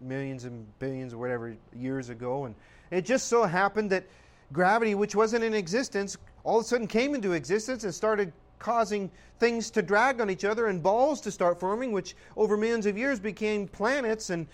millions 0.00 0.44
and 0.44 0.66
billions 0.78 1.12
or 1.12 1.18
whatever 1.18 1.56
years 1.74 2.08
ago. 2.08 2.44
And 2.44 2.54
it 2.90 3.04
just 3.04 3.28
so 3.28 3.44
happened 3.44 3.90
that 3.90 4.04
gravity, 4.52 4.94
which 4.94 5.14
wasn't 5.14 5.44
in 5.44 5.54
existence, 5.54 6.16
all 6.44 6.58
of 6.58 6.64
a 6.64 6.68
sudden 6.68 6.86
came 6.86 7.14
into 7.14 7.32
existence 7.32 7.84
and 7.84 7.94
started 7.94 8.32
causing 8.58 9.10
things 9.38 9.70
to 9.70 9.82
drag 9.82 10.20
on 10.20 10.30
each 10.30 10.44
other 10.44 10.66
and 10.66 10.82
balls 10.82 11.20
to 11.22 11.30
start 11.30 11.58
forming, 11.58 11.92
which 11.92 12.14
over 12.36 12.56
millions 12.56 12.86
of 12.86 12.96
years 12.96 13.18
became 13.18 13.66
planets. 13.66 14.30
And 14.30 14.46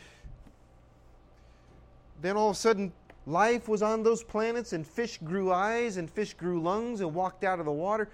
then 2.22 2.36
all 2.36 2.50
of 2.50 2.56
a 2.56 2.58
sudden, 2.58 2.92
life 3.26 3.68
was 3.68 3.82
on 3.82 4.02
those 4.02 4.22
planets, 4.22 4.72
and 4.72 4.86
fish 4.86 5.18
grew 5.18 5.52
eyes 5.52 5.96
and 5.96 6.10
fish 6.10 6.34
grew 6.34 6.60
lungs 6.60 7.00
and 7.00 7.14
walked 7.14 7.44
out 7.44 7.58
of 7.58 7.66
the 7.66 7.72
water. 7.72 8.08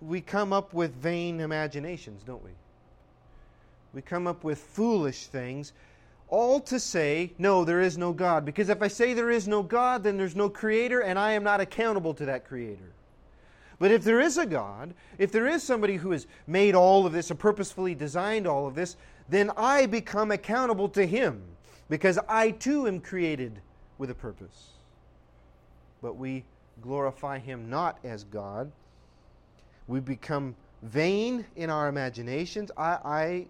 We 0.00 0.20
come 0.20 0.52
up 0.52 0.72
with 0.74 0.94
vain 0.94 1.40
imaginations, 1.40 2.22
don't 2.22 2.42
we? 2.44 2.50
We 3.92 4.02
come 4.02 4.26
up 4.26 4.44
with 4.44 4.58
foolish 4.58 5.26
things, 5.26 5.72
all 6.30 6.60
to 6.60 6.80
say, 6.80 7.32
no, 7.38 7.64
there 7.64 7.80
is 7.80 7.98
no 7.98 8.12
God. 8.12 8.44
Because 8.44 8.68
if 8.68 8.82
I 8.82 8.88
say 8.88 9.12
there 9.12 9.30
is 9.30 9.46
no 9.46 9.62
God, 9.62 10.02
then 10.02 10.16
there's 10.16 10.36
no 10.36 10.48
Creator, 10.48 11.00
and 11.00 11.18
I 11.18 11.32
am 11.32 11.42
not 11.42 11.60
accountable 11.60 12.14
to 12.14 12.24
that 12.26 12.46
Creator. 12.46 12.92
But 13.78 13.90
if 13.90 14.04
there 14.04 14.20
is 14.20 14.38
a 14.38 14.46
God, 14.46 14.94
if 15.18 15.32
there 15.32 15.46
is 15.46 15.62
somebody 15.62 15.96
who 15.96 16.12
has 16.12 16.26
made 16.46 16.74
all 16.74 17.06
of 17.06 17.12
this 17.12 17.30
or 17.30 17.34
purposefully 17.34 17.94
designed 17.94 18.46
all 18.46 18.66
of 18.66 18.74
this, 18.74 18.96
then 19.28 19.50
I 19.56 19.86
become 19.86 20.30
accountable 20.30 20.88
to 20.90 21.06
Him 21.06 21.42
because 21.88 22.18
I 22.28 22.52
too 22.52 22.86
am 22.86 23.00
created 23.00 23.60
with 23.98 24.10
a 24.10 24.14
purpose. 24.14 24.70
But 26.02 26.16
we 26.16 26.44
glorify 26.82 27.38
Him 27.38 27.70
not 27.70 27.98
as 28.04 28.24
God. 28.24 28.70
We 29.88 30.00
become 30.00 30.54
vain 30.82 31.44
in 31.56 31.70
our 31.70 31.88
imaginations. 31.88 32.70
I, 32.76 32.98
I 33.04 33.46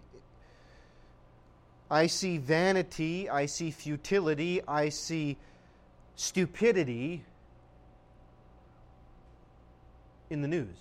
I 1.91 2.07
see 2.07 2.37
vanity, 2.37 3.29
I 3.29 3.45
see 3.47 3.69
futility, 3.69 4.61
I 4.65 4.87
see 4.87 5.35
stupidity 6.15 7.25
in 10.29 10.41
the 10.41 10.47
news 10.47 10.77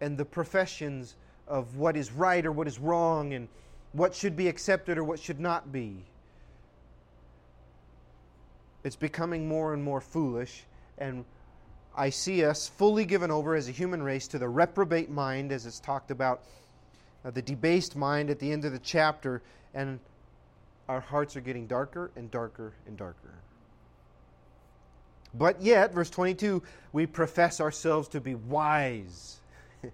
and 0.00 0.16
the 0.16 0.24
professions 0.24 1.14
of 1.46 1.76
what 1.76 1.94
is 1.94 2.10
right 2.10 2.44
or 2.46 2.52
what 2.52 2.66
is 2.66 2.78
wrong 2.78 3.34
and 3.34 3.48
what 3.92 4.14
should 4.14 4.34
be 4.34 4.48
accepted 4.48 4.96
or 4.96 5.04
what 5.04 5.18
should 5.18 5.38
not 5.38 5.70
be. 5.70 6.04
It's 8.82 8.96
becoming 8.96 9.46
more 9.46 9.74
and 9.74 9.84
more 9.84 10.00
foolish, 10.00 10.62
and 10.96 11.26
I 11.94 12.08
see 12.08 12.46
us 12.46 12.66
fully 12.66 13.04
given 13.04 13.30
over 13.30 13.54
as 13.54 13.68
a 13.68 13.72
human 13.72 14.02
race 14.02 14.26
to 14.28 14.38
the 14.38 14.48
reprobate 14.48 15.10
mind, 15.10 15.52
as 15.52 15.66
it's 15.66 15.80
talked 15.80 16.10
about 16.10 16.40
uh, 17.24 17.30
the 17.30 17.42
debased 17.42 17.96
mind 17.96 18.30
at 18.30 18.38
the 18.38 18.50
end 18.50 18.64
of 18.64 18.72
the 18.72 18.78
chapter, 18.78 19.42
and 19.74 19.98
our 20.88 21.00
hearts 21.00 21.36
are 21.36 21.40
getting 21.40 21.66
darker 21.66 22.10
and 22.16 22.30
darker 22.30 22.72
and 22.86 22.96
darker. 22.96 23.34
But 25.34 25.62
yet, 25.62 25.94
verse 25.94 26.10
22, 26.10 26.62
we 26.92 27.06
profess 27.06 27.60
ourselves 27.60 28.08
to 28.08 28.20
be 28.20 28.34
wise. 28.34 29.38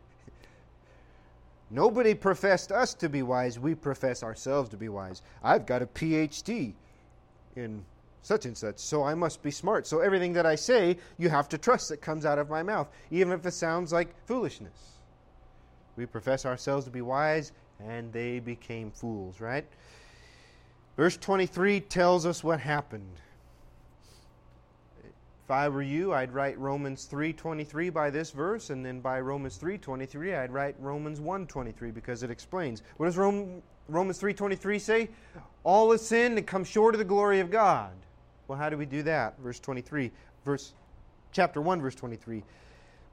Nobody 1.70 2.14
professed 2.14 2.72
us 2.72 2.94
to 2.94 3.08
be 3.08 3.22
wise. 3.22 3.58
We 3.58 3.74
profess 3.74 4.22
ourselves 4.22 4.70
to 4.70 4.76
be 4.76 4.88
wise. 4.88 5.22
I've 5.42 5.66
got 5.66 5.82
a 5.82 5.86
PhD 5.86 6.72
in 7.54 7.84
such 8.22 8.46
and 8.46 8.56
such, 8.56 8.78
so 8.78 9.04
I 9.04 9.14
must 9.14 9.42
be 9.42 9.50
smart. 9.50 9.86
So 9.86 10.00
everything 10.00 10.32
that 10.32 10.46
I 10.46 10.54
say, 10.54 10.96
you 11.18 11.28
have 11.28 11.48
to 11.50 11.58
trust 11.58 11.90
that 11.90 12.00
comes 12.00 12.24
out 12.24 12.38
of 12.38 12.48
my 12.48 12.62
mouth, 12.62 12.88
even 13.10 13.32
if 13.32 13.44
it 13.44 13.52
sounds 13.52 13.92
like 13.92 14.14
foolishness. 14.26 14.95
We 15.96 16.06
profess 16.06 16.44
ourselves 16.44 16.84
to 16.84 16.90
be 16.90 17.00
wise, 17.00 17.52
and 17.80 18.12
they 18.12 18.38
became 18.38 18.90
fools, 18.90 19.40
right? 19.40 19.64
Verse 20.96 21.16
23 21.16 21.80
tells 21.80 22.24
us 22.24 22.42
what 22.42 22.60
happened. 22.60 23.20
If 25.44 25.50
I 25.50 25.68
were 25.68 25.82
you, 25.82 26.12
I'd 26.12 26.32
write 26.32 26.58
Romans 26.58 27.06
3:23 27.06 27.92
by 27.92 28.10
this 28.10 28.32
verse 28.32 28.70
and 28.70 28.84
then 28.84 29.00
by 29.00 29.20
Romans 29.20 29.58
3:23 29.58 30.34
I'd 30.34 30.50
write 30.50 30.74
Romans 30.80 31.20
1:23 31.20 31.94
because 31.94 32.24
it 32.24 32.32
explains. 32.32 32.82
What 32.96 33.06
does 33.06 33.16
Rome, 33.16 33.62
Romans 33.88 34.18
3:23 34.18 34.80
say? 34.80 35.08
All 35.62 35.92
is 35.92 36.04
sin 36.04 36.36
and 36.36 36.46
come 36.46 36.64
short 36.64 36.96
of 36.96 36.98
the 36.98 37.04
glory 37.04 37.38
of 37.38 37.50
God. 37.50 37.92
Well, 38.48 38.58
how 38.58 38.70
do 38.70 38.76
we 38.76 38.86
do 38.86 39.04
that? 39.04 39.38
Verse 39.38 39.60
23, 39.60 40.10
verse 40.44 40.72
chapter 41.30 41.60
1 41.60 41.80
verse 41.80 41.94
23 41.94 42.42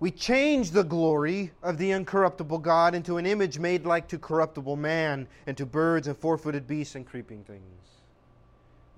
we 0.03 0.11
change 0.11 0.71
the 0.71 0.83
glory 0.83 1.49
of 1.61 1.77
the 1.77 1.91
incorruptible 1.91 2.57
God 2.57 2.93
into 2.93 3.15
an 3.15 3.25
image 3.25 3.57
made 3.57 3.85
like 3.85 4.09
to 4.09 4.19
corruptible 4.19 4.75
man, 4.75 5.29
and 5.47 5.55
to 5.55 5.65
birds 5.65 6.07
and 6.09 6.17
four 6.17 6.37
footed 6.37 6.67
beasts 6.67 6.95
and 6.95 7.07
creeping 7.07 7.41
things. 7.45 8.01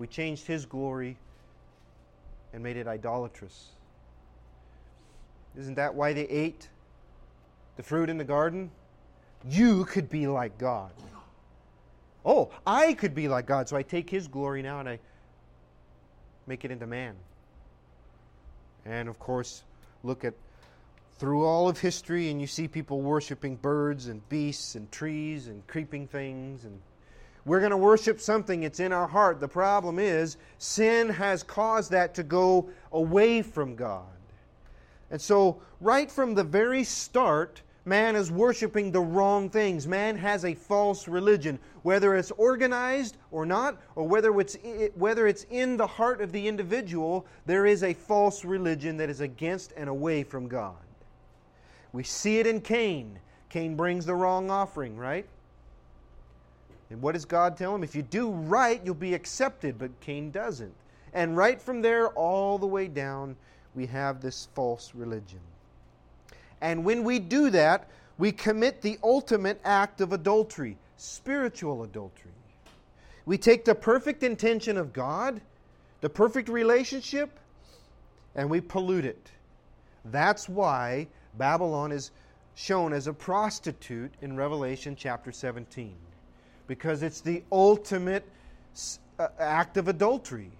We 0.00 0.08
changed 0.08 0.48
his 0.48 0.66
glory 0.66 1.16
and 2.52 2.60
made 2.60 2.76
it 2.76 2.88
idolatrous. 2.88 3.68
Isn't 5.56 5.76
that 5.76 5.94
why 5.94 6.12
they 6.12 6.24
ate 6.24 6.68
the 7.76 7.84
fruit 7.84 8.10
in 8.10 8.18
the 8.18 8.24
garden? 8.24 8.72
You 9.48 9.84
could 9.84 10.10
be 10.10 10.26
like 10.26 10.58
God. 10.58 10.90
Oh, 12.24 12.50
I 12.66 12.94
could 12.94 13.14
be 13.14 13.28
like 13.28 13.46
God, 13.46 13.68
so 13.68 13.76
I 13.76 13.84
take 13.84 14.10
his 14.10 14.26
glory 14.26 14.60
now 14.60 14.80
and 14.80 14.88
I 14.88 14.98
make 16.48 16.64
it 16.64 16.72
into 16.72 16.88
man. 16.88 17.14
And 18.84 19.08
of 19.08 19.20
course, 19.20 19.62
look 20.02 20.24
at 20.24 20.34
through 21.18 21.44
all 21.44 21.68
of 21.68 21.78
history 21.80 22.30
and 22.30 22.40
you 22.40 22.46
see 22.46 22.68
people 22.68 23.00
worshiping 23.00 23.56
birds 23.56 24.08
and 24.08 24.26
beasts 24.28 24.74
and 24.74 24.90
trees 24.92 25.46
and 25.46 25.66
creeping 25.66 26.06
things 26.06 26.64
and 26.64 26.78
we're 27.46 27.60
going 27.60 27.70
to 27.70 27.76
worship 27.76 28.20
something 28.20 28.64
it's 28.64 28.80
in 28.80 28.92
our 28.92 29.06
heart. 29.06 29.38
The 29.38 29.46
problem 29.46 30.00
is 30.00 30.36
sin 30.58 31.08
has 31.08 31.44
caused 31.44 31.92
that 31.92 32.12
to 32.16 32.24
go 32.24 32.68
away 32.90 33.40
from 33.40 33.76
god. 33.76 34.04
And 35.12 35.20
so 35.20 35.62
right 35.80 36.10
from 36.10 36.34
the 36.34 36.42
very 36.42 36.82
start 36.82 37.62
man 37.84 38.16
is 38.16 38.32
worshiping 38.32 38.90
the 38.90 39.00
wrong 39.00 39.48
things. 39.48 39.86
Man 39.86 40.16
has 40.16 40.44
a 40.44 40.54
false 40.54 41.06
religion 41.06 41.60
whether 41.82 42.16
it's 42.16 42.32
organized 42.32 43.16
or 43.30 43.46
not 43.46 43.80
or 43.94 44.08
whether 44.08 44.38
it's 44.40 44.56
whether 44.96 45.28
it's 45.28 45.46
in 45.50 45.76
the 45.76 45.86
heart 45.86 46.20
of 46.20 46.32
the 46.32 46.48
individual 46.48 47.24
there 47.46 47.64
is 47.64 47.84
a 47.84 47.94
false 47.94 48.44
religion 48.44 48.96
that 48.96 49.08
is 49.08 49.20
against 49.20 49.72
and 49.76 49.88
away 49.88 50.24
from 50.24 50.48
god 50.48 50.74
we 51.96 52.04
see 52.04 52.38
it 52.38 52.46
in 52.46 52.60
Cain. 52.60 53.18
Cain 53.48 53.74
brings 53.74 54.04
the 54.04 54.14
wrong 54.14 54.50
offering, 54.50 54.98
right? 54.98 55.26
And 56.90 57.00
what 57.00 57.12
does 57.12 57.24
God 57.24 57.56
tell 57.56 57.74
him? 57.74 57.82
If 57.82 57.96
you 57.96 58.02
do 58.02 58.28
right, 58.28 58.82
you'll 58.84 58.94
be 58.94 59.14
accepted, 59.14 59.78
but 59.78 59.98
Cain 60.00 60.30
doesn't. 60.30 60.74
And 61.14 61.38
right 61.38 61.60
from 61.60 61.80
there, 61.80 62.08
all 62.08 62.58
the 62.58 62.66
way 62.66 62.86
down, 62.86 63.34
we 63.74 63.86
have 63.86 64.20
this 64.20 64.48
false 64.54 64.92
religion. 64.94 65.40
And 66.60 66.84
when 66.84 67.02
we 67.02 67.18
do 67.18 67.48
that, 67.48 67.88
we 68.18 68.30
commit 68.30 68.82
the 68.82 68.98
ultimate 69.02 69.58
act 69.64 70.02
of 70.02 70.12
adultery, 70.12 70.76
spiritual 70.98 71.82
adultery. 71.82 72.32
We 73.24 73.38
take 73.38 73.64
the 73.64 73.74
perfect 73.74 74.22
intention 74.22 74.76
of 74.76 74.92
God, 74.92 75.40
the 76.02 76.10
perfect 76.10 76.50
relationship, 76.50 77.38
and 78.34 78.50
we 78.50 78.60
pollute 78.60 79.06
it. 79.06 79.30
That's 80.04 80.46
why 80.46 81.08
Babylon 81.38 81.92
is 81.92 82.10
shown 82.54 82.92
as 82.92 83.06
a 83.06 83.12
prostitute 83.12 84.12
in 84.22 84.36
Revelation 84.36 84.96
chapter 84.96 85.30
17 85.30 85.94
because 86.66 87.02
it's 87.02 87.20
the 87.20 87.42
ultimate 87.52 88.24
uh, 89.18 89.28
act 89.38 89.76
of 89.76 89.88
adultery. 89.88 90.50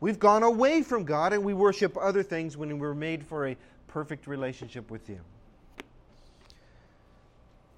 We've 0.00 0.18
gone 0.18 0.42
away 0.42 0.82
from 0.82 1.04
God 1.04 1.32
and 1.32 1.44
we 1.44 1.54
worship 1.54 1.96
other 2.00 2.22
things 2.22 2.56
when 2.56 2.68
we 2.68 2.74
were 2.74 2.94
made 2.94 3.24
for 3.24 3.48
a 3.48 3.56
perfect 3.88 4.26
relationship 4.26 4.90
with 4.90 5.06
Him. 5.06 5.22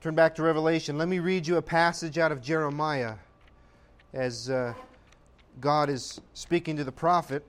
Turn 0.01 0.15
back 0.15 0.35
to 0.37 0.43
Revelation. 0.43 0.99
Let 0.99 1.09
me 1.09 1.21
read 1.21 1.47
you 1.47 1.57
a 1.57 1.63
passage 1.63 2.19
out 2.19 2.33
of 2.33 2.43
Jeremiah 2.43 3.15
as 4.13 4.51
uh, 4.51 4.75
God 5.61 5.89
is 5.89 6.21
speaking 6.35 6.77
to 6.77 6.85
the 6.85 6.93
prophet 6.93 7.45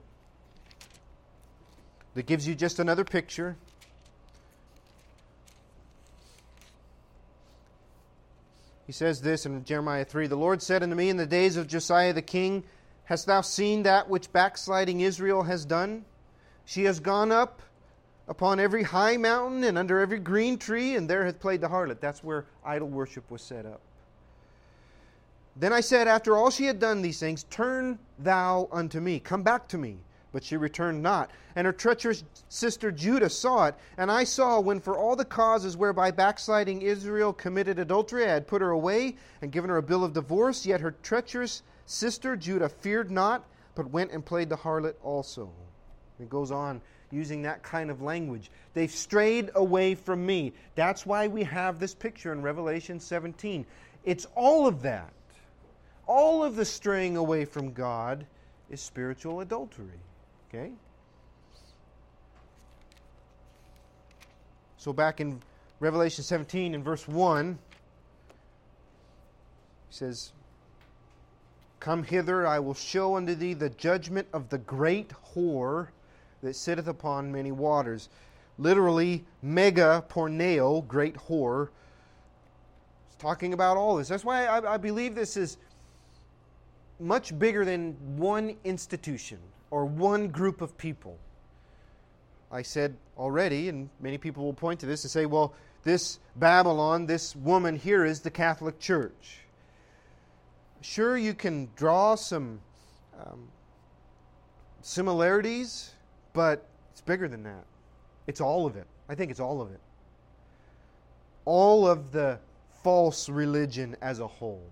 that 2.14 2.26
gives 2.26 2.46
you 2.46 2.54
just 2.54 2.78
another 2.78 3.04
picture. 3.04 3.56
He 8.86 8.92
says 8.92 9.20
this 9.20 9.46
in 9.46 9.64
Jeremiah 9.64 10.04
3 10.04 10.26
The 10.26 10.36
Lord 10.36 10.62
said 10.62 10.82
unto 10.82 10.94
me 10.94 11.08
in 11.08 11.16
the 11.16 11.26
days 11.26 11.56
of 11.56 11.66
Josiah 11.66 12.12
the 12.12 12.22
king, 12.22 12.64
Hast 13.04 13.26
thou 13.26 13.40
seen 13.40 13.82
that 13.82 14.08
which 14.08 14.32
backsliding 14.32 15.00
Israel 15.00 15.42
has 15.42 15.64
done? 15.64 16.04
She 16.64 16.84
has 16.84 17.00
gone 17.00 17.30
up 17.30 17.60
upon 18.26 18.58
every 18.58 18.82
high 18.82 19.16
mountain 19.16 19.64
and 19.64 19.76
under 19.76 20.00
every 20.00 20.18
green 20.18 20.58
tree, 20.58 20.96
and 20.96 21.08
there 21.08 21.24
hath 21.24 21.40
played 21.40 21.60
the 21.60 21.68
harlot. 21.68 22.00
That's 22.00 22.24
where 22.24 22.46
idol 22.64 22.88
worship 22.88 23.30
was 23.30 23.42
set 23.42 23.66
up. 23.66 23.80
Then 25.56 25.72
I 25.72 25.80
said, 25.80 26.08
After 26.08 26.36
all 26.36 26.50
she 26.50 26.64
had 26.64 26.78
done 26.78 27.02
these 27.02 27.20
things, 27.20 27.44
turn 27.44 27.98
thou 28.18 28.68
unto 28.72 29.00
me, 29.00 29.20
come 29.20 29.42
back 29.42 29.68
to 29.68 29.78
me. 29.78 29.98
But 30.34 30.42
she 30.42 30.56
returned 30.56 31.00
not. 31.00 31.30
And 31.54 31.64
her 31.64 31.72
treacherous 31.72 32.24
sister 32.48 32.90
Judah 32.90 33.30
saw 33.30 33.66
it. 33.66 33.76
And 33.96 34.10
I 34.10 34.24
saw 34.24 34.58
when, 34.58 34.80
for 34.80 34.98
all 34.98 35.14
the 35.14 35.24
causes 35.24 35.76
whereby 35.76 36.10
backsliding 36.10 36.82
Israel 36.82 37.32
committed 37.32 37.78
adultery, 37.78 38.26
I 38.26 38.34
had 38.34 38.48
put 38.48 38.60
her 38.60 38.70
away 38.70 39.14
and 39.40 39.52
given 39.52 39.70
her 39.70 39.76
a 39.76 39.82
bill 39.82 40.02
of 40.02 40.12
divorce, 40.12 40.66
yet 40.66 40.80
her 40.80 40.96
treacherous 41.04 41.62
sister 41.86 42.34
Judah 42.34 42.68
feared 42.68 43.12
not, 43.12 43.44
but 43.76 43.90
went 43.90 44.10
and 44.10 44.24
played 44.24 44.48
the 44.48 44.56
harlot 44.56 44.96
also. 45.04 45.48
It 46.18 46.28
goes 46.28 46.50
on 46.50 46.80
using 47.12 47.42
that 47.42 47.62
kind 47.62 47.88
of 47.88 48.02
language. 48.02 48.50
They've 48.72 48.90
strayed 48.90 49.50
away 49.54 49.94
from 49.94 50.26
me. 50.26 50.52
That's 50.74 51.06
why 51.06 51.28
we 51.28 51.44
have 51.44 51.78
this 51.78 51.94
picture 51.94 52.32
in 52.32 52.42
Revelation 52.42 52.98
17. 52.98 53.64
It's 54.02 54.26
all 54.34 54.66
of 54.66 54.82
that. 54.82 55.12
All 56.08 56.42
of 56.42 56.56
the 56.56 56.64
straying 56.64 57.16
away 57.16 57.44
from 57.44 57.72
God 57.72 58.26
is 58.68 58.80
spiritual 58.80 59.40
adultery. 59.40 60.00
Okay? 60.54 60.70
So 64.76 64.92
back 64.92 65.20
in 65.20 65.40
Revelation 65.80 66.22
17 66.22 66.74
in 66.74 66.82
verse 66.82 67.08
1, 67.08 67.58
he 69.88 69.94
says, 69.94 70.32
Come 71.80 72.04
hither, 72.04 72.46
I 72.46 72.60
will 72.60 72.74
show 72.74 73.16
unto 73.16 73.34
thee 73.34 73.54
the 73.54 73.70
judgment 73.70 74.28
of 74.32 74.48
the 74.48 74.58
great 74.58 75.12
whore 75.34 75.88
that 76.42 76.54
sitteth 76.54 76.86
upon 76.86 77.32
many 77.32 77.50
waters. 77.50 78.08
Literally, 78.56 79.24
mega 79.42 80.04
porneo, 80.08 80.86
great 80.86 81.16
whore. 81.16 81.68
It's 83.08 83.16
talking 83.16 83.54
about 83.54 83.76
all 83.76 83.96
this. 83.96 84.08
That's 84.08 84.24
why 84.24 84.46
I, 84.46 84.74
I 84.74 84.76
believe 84.76 85.14
this 85.16 85.36
is 85.36 85.56
much 87.00 87.36
bigger 87.38 87.64
than 87.64 87.96
one 88.16 88.56
institution 88.62 89.38
or 89.74 89.84
one 89.84 90.28
group 90.28 90.60
of 90.60 90.78
people. 90.78 91.18
I 92.52 92.62
said 92.62 92.96
already, 93.18 93.68
and 93.68 93.90
many 93.98 94.18
people 94.18 94.44
will 94.44 94.54
point 94.54 94.78
to 94.80 94.86
this 94.86 95.02
and 95.02 95.10
say, 95.10 95.26
well, 95.26 95.52
this 95.82 96.20
Babylon, 96.36 97.06
this 97.06 97.34
woman 97.34 97.74
here 97.74 98.04
is 98.04 98.20
the 98.20 98.30
Catholic 98.30 98.78
Church. 98.78 99.38
Sure, 100.80 101.18
you 101.18 101.34
can 101.34 101.68
draw 101.74 102.14
some 102.14 102.60
um, 103.20 103.48
similarities, 104.80 105.90
but 106.34 106.64
it's 106.92 107.00
bigger 107.00 107.26
than 107.26 107.42
that. 107.42 107.64
It's 108.28 108.40
all 108.40 108.66
of 108.66 108.76
it. 108.76 108.86
I 109.08 109.16
think 109.16 109.32
it's 109.32 109.40
all 109.40 109.60
of 109.60 109.72
it. 109.72 109.80
All 111.46 111.88
of 111.88 112.12
the 112.12 112.38
false 112.84 113.28
religion 113.28 113.96
as 114.00 114.20
a 114.20 114.28
whole. 114.28 114.70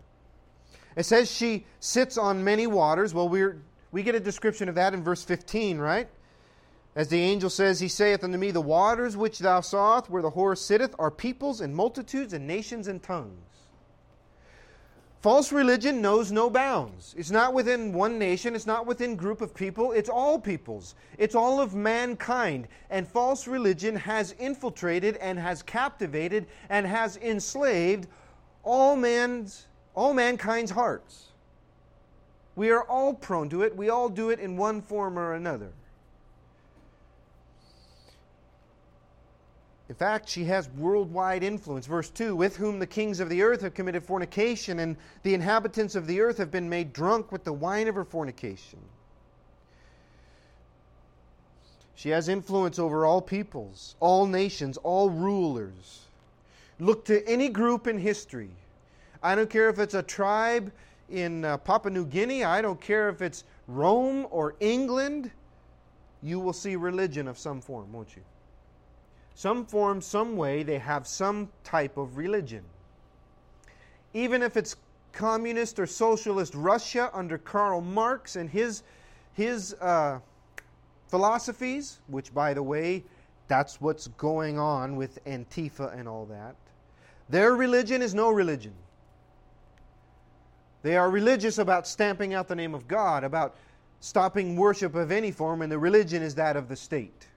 It 0.94 1.06
says 1.06 1.28
she 1.28 1.66
sits 1.80 2.16
on 2.16 2.44
many 2.44 2.68
waters. 2.68 3.12
Well, 3.12 3.28
we're, 3.28 3.60
we 3.92 4.02
get 4.02 4.14
a 4.14 4.20
description 4.20 4.68
of 4.68 4.74
that 4.74 4.94
in 4.94 5.04
verse 5.04 5.22
15, 5.22 5.78
right? 5.78 6.08
As 6.96 7.08
the 7.08 7.20
angel 7.20 7.50
says, 7.50 7.80
He 7.80 7.88
saith 7.88 8.24
unto 8.24 8.38
me, 8.38 8.50
The 8.50 8.60
waters 8.60 9.16
which 9.16 9.38
thou 9.38 9.60
sawest, 9.60 10.10
where 10.10 10.22
the 10.22 10.30
whore 10.30 10.56
sitteth, 10.56 10.94
are 10.98 11.10
peoples 11.10 11.60
and 11.60 11.74
multitudes 11.74 12.32
and 12.32 12.46
nations 12.46 12.88
and 12.88 13.02
tongues. 13.02 13.38
False 15.20 15.52
religion 15.52 16.02
knows 16.02 16.32
no 16.32 16.50
bounds. 16.50 17.14
It's 17.16 17.30
not 17.30 17.54
within 17.54 17.92
one 17.92 18.18
nation, 18.18 18.56
it's 18.56 18.66
not 18.66 18.86
within 18.86 19.14
group 19.14 19.40
of 19.40 19.54
people, 19.54 19.92
it's 19.92 20.08
all 20.08 20.36
peoples. 20.36 20.96
It's 21.16 21.36
all 21.36 21.60
of 21.60 21.76
mankind. 21.76 22.66
And 22.90 23.06
false 23.06 23.46
religion 23.46 23.94
has 23.94 24.32
infiltrated 24.32 25.16
and 25.18 25.38
has 25.38 25.62
captivated 25.62 26.46
and 26.68 26.84
has 26.86 27.18
enslaved 27.18 28.08
all 28.64 28.96
man's 28.96 29.68
all 29.94 30.12
mankind's 30.12 30.70
hearts. 30.70 31.31
We 32.54 32.70
are 32.70 32.82
all 32.82 33.14
prone 33.14 33.48
to 33.50 33.62
it. 33.62 33.76
We 33.76 33.88
all 33.88 34.08
do 34.08 34.30
it 34.30 34.38
in 34.38 34.56
one 34.56 34.82
form 34.82 35.18
or 35.18 35.34
another. 35.34 35.72
In 39.88 39.94
fact, 39.94 40.28
she 40.28 40.44
has 40.44 40.68
worldwide 40.70 41.42
influence. 41.42 41.86
Verse 41.86 42.08
2 42.10 42.34
With 42.34 42.56
whom 42.56 42.78
the 42.78 42.86
kings 42.86 43.20
of 43.20 43.28
the 43.28 43.42
earth 43.42 43.60
have 43.62 43.74
committed 43.74 44.04
fornication, 44.04 44.78
and 44.78 44.96
the 45.22 45.34
inhabitants 45.34 45.94
of 45.94 46.06
the 46.06 46.20
earth 46.20 46.38
have 46.38 46.50
been 46.50 46.68
made 46.68 46.92
drunk 46.92 47.32
with 47.32 47.44
the 47.44 47.52
wine 47.52 47.88
of 47.88 47.94
her 47.94 48.04
fornication. 48.04 48.78
She 51.94 52.08
has 52.08 52.28
influence 52.28 52.78
over 52.78 53.06
all 53.06 53.20
peoples, 53.20 53.94
all 54.00 54.26
nations, 54.26 54.76
all 54.78 55.10
rulers. 55.10 56.06
Look 56.80 57.04
to 57.06 57.26
any 57.28 57.48
group 57.48 57.86
in 57.86 57.98
history 57.98 58.50
I 59.22 59.34
don't 59.34 59.48
care 59.48 59.68
if 59.68 59.78
it's 59.78 59.94
a 59.94 60.02
tribe 60.02 60.72
in 61.12 61.44
uh, 61.44 61.58
Papua 61.58 61.92
New 61.92 62.06
Guinea. 62.06 62.42
I 62.42 62.60
don't 62.62 62.80
care 62.80 63.08
if 63.08 63.22
it's 63.22 63.44
Rome 63.68 64.26
or 64.30 64.56
England. 64.60 65.30
You 66.22 66.40
will 66.40 66.52
see 66.52 66.74
religion 66.76 67.28
of 67.28 67.38
some 67.38 67.60
form, 67.60 67.92
won't 67.92 68.16
you? 68.16 68.22
Some 69.34 69.64
form, 69.64 70.00
some 70.00 70.36
way, 70.36 70.62
they 70.62 70.78
have 70.78 71.06
some 71.06 71.48
type 71.64 71.96
of 71.96 72.16
religion. 72.16 72.64
Even 74.14 74.42
if 74.42 74.56
it's 74.56 74.76
communist 75.12 75.78
or 75.78 75.86
socialist 75.86 76.54
Russia 76.54 77.10
under 77.12 77.38
Karl 77.38 77.80
Marx 77.80 78.36
and 78.36 78.48
his, 78.48 78.82
his 79.34 79.74
uh, 79.74 80.18
philosophies, 81.08 81.98
which, 82.08 82.32
by 82.34 82.54
the 82.54 82.62
way, 82.62 83.04
that's 83.48 83.80
what's 83.80 84.08
going 84.08 84.58
on 84.58 84.96
with 84.96 85.22
Antifa 85.24 85.98
and 85.98 86.08
all 86.08 86.24
that. 86.26 86.54
Their 87.28 87.54
religion 87.54 88.02
is 88.02 88.14
no 88.14 88.30
religion. 88.30 88.72
They 90.82 90.96
are 90.96 91.10
religious 91.10 91.58
about 91.58 91.86
stamping 91.86 92.34
out 92.34 92.48
the 92.48 92.56
name 92.56 92.74
of 92.74 92.88
God, 92.88 93.24
about 93.24 93.56
stopping 94.00 94.56
worship 94.56 94.94
of 94.94 95.12
any 95.12 95.30
form, 95.30 95.62
and 95.62 95.70
the 95.70 95.78
religion 95.78 96.22
is 96.22 96.34
that 96.34 96.56
of 96.56 96.68
the 96.68 96.76
state. 96.76 97.28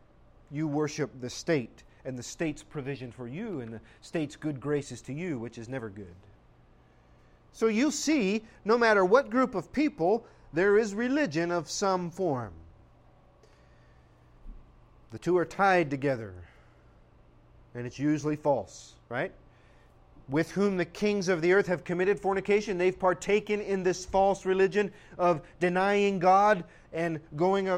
You 0.51 0.67
worship 0.67 1.11
the 1.21 1.29
state 1.29 1.83
and 2.05 2.17
the 2.17 2.23
state's 2.23 2.63
provision 2.63 3.11
for 3.11 3.27
you 3.27 3.61
and 3.61 3.73
the 3.73 3.81
state's 4.01 4.35
good 4.35 4.59
graces 4.59 5.01
to 5.01 5.13
you, 5.13 5.37
which 5.39 5.57
is 5.57 5.69
never 5.69 5.89
good. 5.89 6.15
So 7.51 7.67
you 7.67 7.91
see, 7.91 8.43
no 8.63 8.77
matter 8.77 9.05
what 9.05 9.29
group 9.29 9.55
of 9.55 9.71
people, 9.71 10.25
there 10.53 10.77
is 10.77 10.93
religion 10.93 11.51
of 11.51 11.69
some 11.69 12.09
form. 12.09 12.53
The 15.11 15.19
two 15.19 15.37
are 15.37 15.45
tied 15.45 15.89
together, 15.89 16.33
and 17.73 17.85
it's 17.85 17.99
usually 17.99 18.35
false, 18.35 18.93
right? 19.07 19.31
With 20.27 20.51
whom 20.51 20.77
the 20.77 20.85
kings 20.85 21.27
of 21.27 21.41
the 21.41 21.53
earth 21.53 21.67
have 21.67 21.83
committed 21.83 22.19
fornication. 22.19 22.77
They've 22.77 22.97
partaken 22.97 23.61
in 23.61 23.83
this 23.83 24.05
false 24.05 24.45
religion 24.45 24.91
of 25.17 25.41
denying 25.59 26.19
God 26.19 26.63
and 26.93 27.19
going 27.35 27.69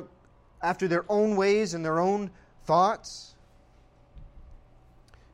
after 0.61 0.87
their 0.87 1.05
own 1.09 1.35
ways 1.35 1.73
and 1.73 1.83
their 1.83 1.99
own 1.99 2.29
thoughts. 2.65 3.35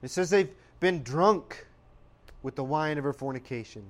It 0.01 0.09
says 0.09 0.29
they've 0.29 0.53
been 0.79 1.03
drunk 1.03 1.65
with 2.41 2.55
the 2.55 2.63
wine 2.63 2.97
of 2.97 3.03
her 3.03 3.13
fornication. 3.13 3.83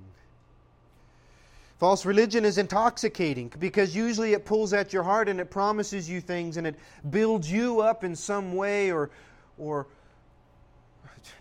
False 1.79 2.05
religion 2.05 2.45
is 2.45 2.57
intoxicating 2.57 3.51
because 3.59 3.95
usually 3.95 4.33
it 4.33 4.45
pulls 4.45 4.73
at 4.73 4.93
your 4.93 5.03
heart 5.03 5.27
and 5.27 5.39
it 5.39 5.49
promises 5.49 6.09
you 6.09 6.21
things 6.21 6.57
and 6.57 6.67
it 6.67 6.75
builds 7.09 7.51
you 7.51 7.81
up 7.81 8.03
in 8.03 8.15
some 8.15 8.53
way 8.55 8.91
or, 8.91 9.09
or 9.57 9.87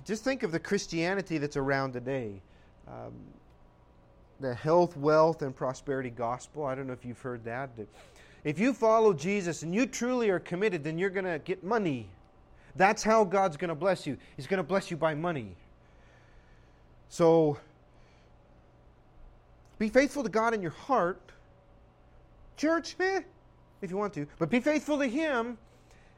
just 0.05 0.25
think 0.25 0.43
of 0.43 0.53
the 0.53 0.59
Christianity 0.59 1.39
that's 1.39 1.57
around 1.57 1.93
today. 1.93 2.41
Um, 2.89 3.13
the 4.41 4.55
health, 4.55 4.97
wealth, 4.97 5.43
and 5.43 5.55
prosperity 5.55 6.11
gospel. 6.11 6.65
I 6.65 6.75
don't 6.75 6.87
know 6.87 6.93
if 6.93 7.05
you've 7.05 7.21
heard 7.21 7.45
that. 7.45 7.71
If 8.45 8.59
you 8.59 8.73
follow 8.73 9.13
Jesus 9.13 9.63
and 9.63 9.75
you 9.75 9.87
truly 9.87 10.29
are 10.31 10.41
committed, 10.41 10.83
then 10.83 10.99
you're 10.99 11.11
going 11.11 11.25
to 11.25 11.39
get 11.39 11.63
money. 11.63 12.09
That's 12.75 13.03
how 13.03 13.25
God's 13.25 13.57
going 13.57 13.69
to 13.69 13.75
bless 13.75 14.07
you. 14.07 14.17
He's 14.37 14.47
going 14.47 14.59
to 14.59 14.65
bless 14.65 14.91
you 14.91 14.97
by 14.97 15.15
money. 15.15 15.55
So, 17.09 17.59
be 19.79 19.89
faithful 19.89 20.23
to 20.23 20.29
God 20.29 20.55
in 20.55 20.63
your 20.63 20.73
heart. 20.73 21.21
Church, 22.57 22.97
eh, 23.01 23.21
if 23.81 23.91
you 23.91 23.97
want 23.97 24.15
to. 24.15 24.27
But 24.39 24.51
be 24.51 24.61
faithful 24.61 24.99
to 24.99 25.07
Him 25.07 25.59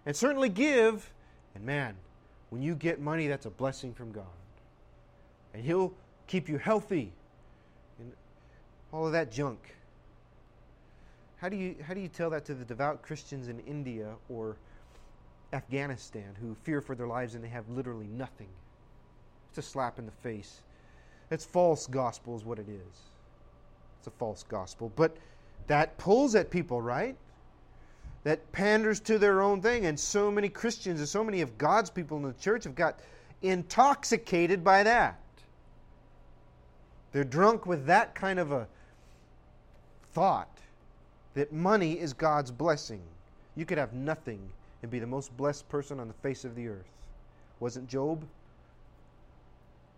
and 0.06 0.14
certainly 0.14 0.48
give. 0.48 1.10
And 1.54 1.64
man, 1.64 1.96
when 2.54 2.62
you 2.62 2.76
get 2.76 3.00
money, 3.00 3.26
that's 3.26 3.46
a 3.46 3.50
blessing 3.50 3.92
from 3.92 4.12
God. 4.12 4.22
And 5.54 5.64
He'll 5.64 5.92
keep 6.28 6.48
you 6.48 6.56
healthy 6.56 7.10
and 7.98 8.12
all 8.92 9.06
of 9.06 9.12
that 9.12 9.32
junk. 9.32 9.74
How 11.38 11.48
do 11.48 11.56
you, 11.56 11.74
how 11.84 11.94
do 11.94 12.00
you 12.00 12.06
tell 12.06 12.30
that 12.30 12.44
to 12.44 12.54
the 12.54 12.64
devout 12.64 13.02
Christians 13.02 13.48
in 13.48 13.58
India 13.66 14.14
or 14.28 14.54
Afghanistan 15.52 16.36
who 16.40 16.54
fear 16.62 16.80
for 16.80 16.94
their 16.94 17.08
lives 17.08 17.34
and 17.34 17.42
they 17.42 17.48
have 17.48 17.68
literally 17.68 18.06
nothing? 18.06 18.50
It's 19.48 19.58
a 19.58 19.62
slap 19.62 19.98
in 19.98 20.06
the 20.06 20.12
face. 20.12 20.60
It's 21.32 21.44
false 21.44 21.88
gospel, 21.88 22.36
is 22.36 22.44
what 22.44 22.60
it 22.60 22.68
is. 22.68 22.98
It's 23.98 24.06
a 24.06 24.12
false 24.12 24.44
gospel. 24.44 24.92
But 24.94 25.16
that 25.66 25.98
pulls 25.98 26.36
at 26.36 26.50
people, 26.50 26.80
right? 26.80 27.16
That 28.24 28.52
panders 28.52 29.00
to 29.00 29.18
their 29.18 29.40
own 29.40 29.62
thing. 29.62 29.86
And 29.86 29.98
so 29.98 30.30
many 30.30 30.48
Christians 30.48 31.00
and 31.00 31.08
so 31.08 31.22
many 31.22 31.40
of 31.40 31.56
God's 31.56 31.90
people 31.90 32.16
in 32.16 32.24
the 32.24 32.32
church 32.34 32.64
have 32.64 32.74
got 32.74 32.98
intoxicated 33.42 34.64
by 34.64 34.82
that. 34.82 35.18
They're 37.12 37.22
drunk 37.22 37.64
with 37.64 37.86
that 37.86 38.14
kind 38.14 38.38
of 38.38 38.50
a 38.50 38.66
thought 40.12 40.48
that 41.34 41.52
money 41.52 41.92
is 41.92 42.12
God's 42.12 42.50
blessing. 42.50 43.00
You 43.56 43.66
could 43.66 43.78
have 43.78 43.92
nothing 43.92 44.40
and 44.82 44.90
be 44.90 44.98
the 44.98 45.06
most 45.06 45.36
blessed 45.36 45.68
person 45.68 46.00
on 46.00 46.08
the 46.08 46.14
face 46.14 46.44
of 46.44 46.54
the 46.54 46.68
earth. 46.68 46.90
Wasn't 47.60 47.88
Job? 47.88 48.24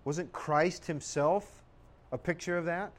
Wasn't 0.05 0.33
Christ 0.33 0.87
himself 0.87 1.63
a 2.13 2.19
picture 2.19 2.59
of 2.59 2.67
that? 2.67 2.93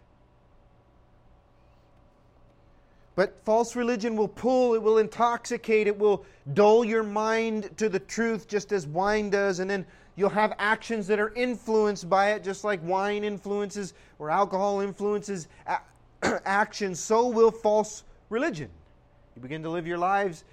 But 3.18 3.44
false 3.44 3.76
religion 3.76 4.16
will 4.16 4.28
pull, 4.28 4.76
it 4.76 4.82
will 4.84 5.00
intoxicate, 5.00 5.88
it 5.88 5.98
will 5.98 6.24
dull 6.54 6.86
your 6.86 7.02
mind 7.02 7.76
to 7.78 7.90
the 7.90 8.00
truth 8.00 8.48
just 8.48 8.72
as 8.72 8.86
wine 8.86 9.32
does. 9.32 9.58
And 9.58 9.68
then 9.68 9.88
you'll 10.16 10.30
have 10.30 10.54
actions 10.60 11.08
that 11.08 11.18
are 11.18 11.34
influenced 11.34 12.08
by 12.08 12.34
it, 12.34 12.44
just 12.44 12.64
like 12.64 12.80
wine 12.84 13.24
influences 13.24 13.96
or 14.20 14.30
alcohol 14.30 14.82
influences 14.82 15.48
actions. 16.46 17.00
So 17.00 17.28
will 17.28 17.50
false 17.50 18.04
religion. 18.30 18.70
You 19.36 19.42
begin 19.42 19.64
to 19.64 19.70
live 19.72 19.88
your 19.88 19.98
lives 19.98 20.44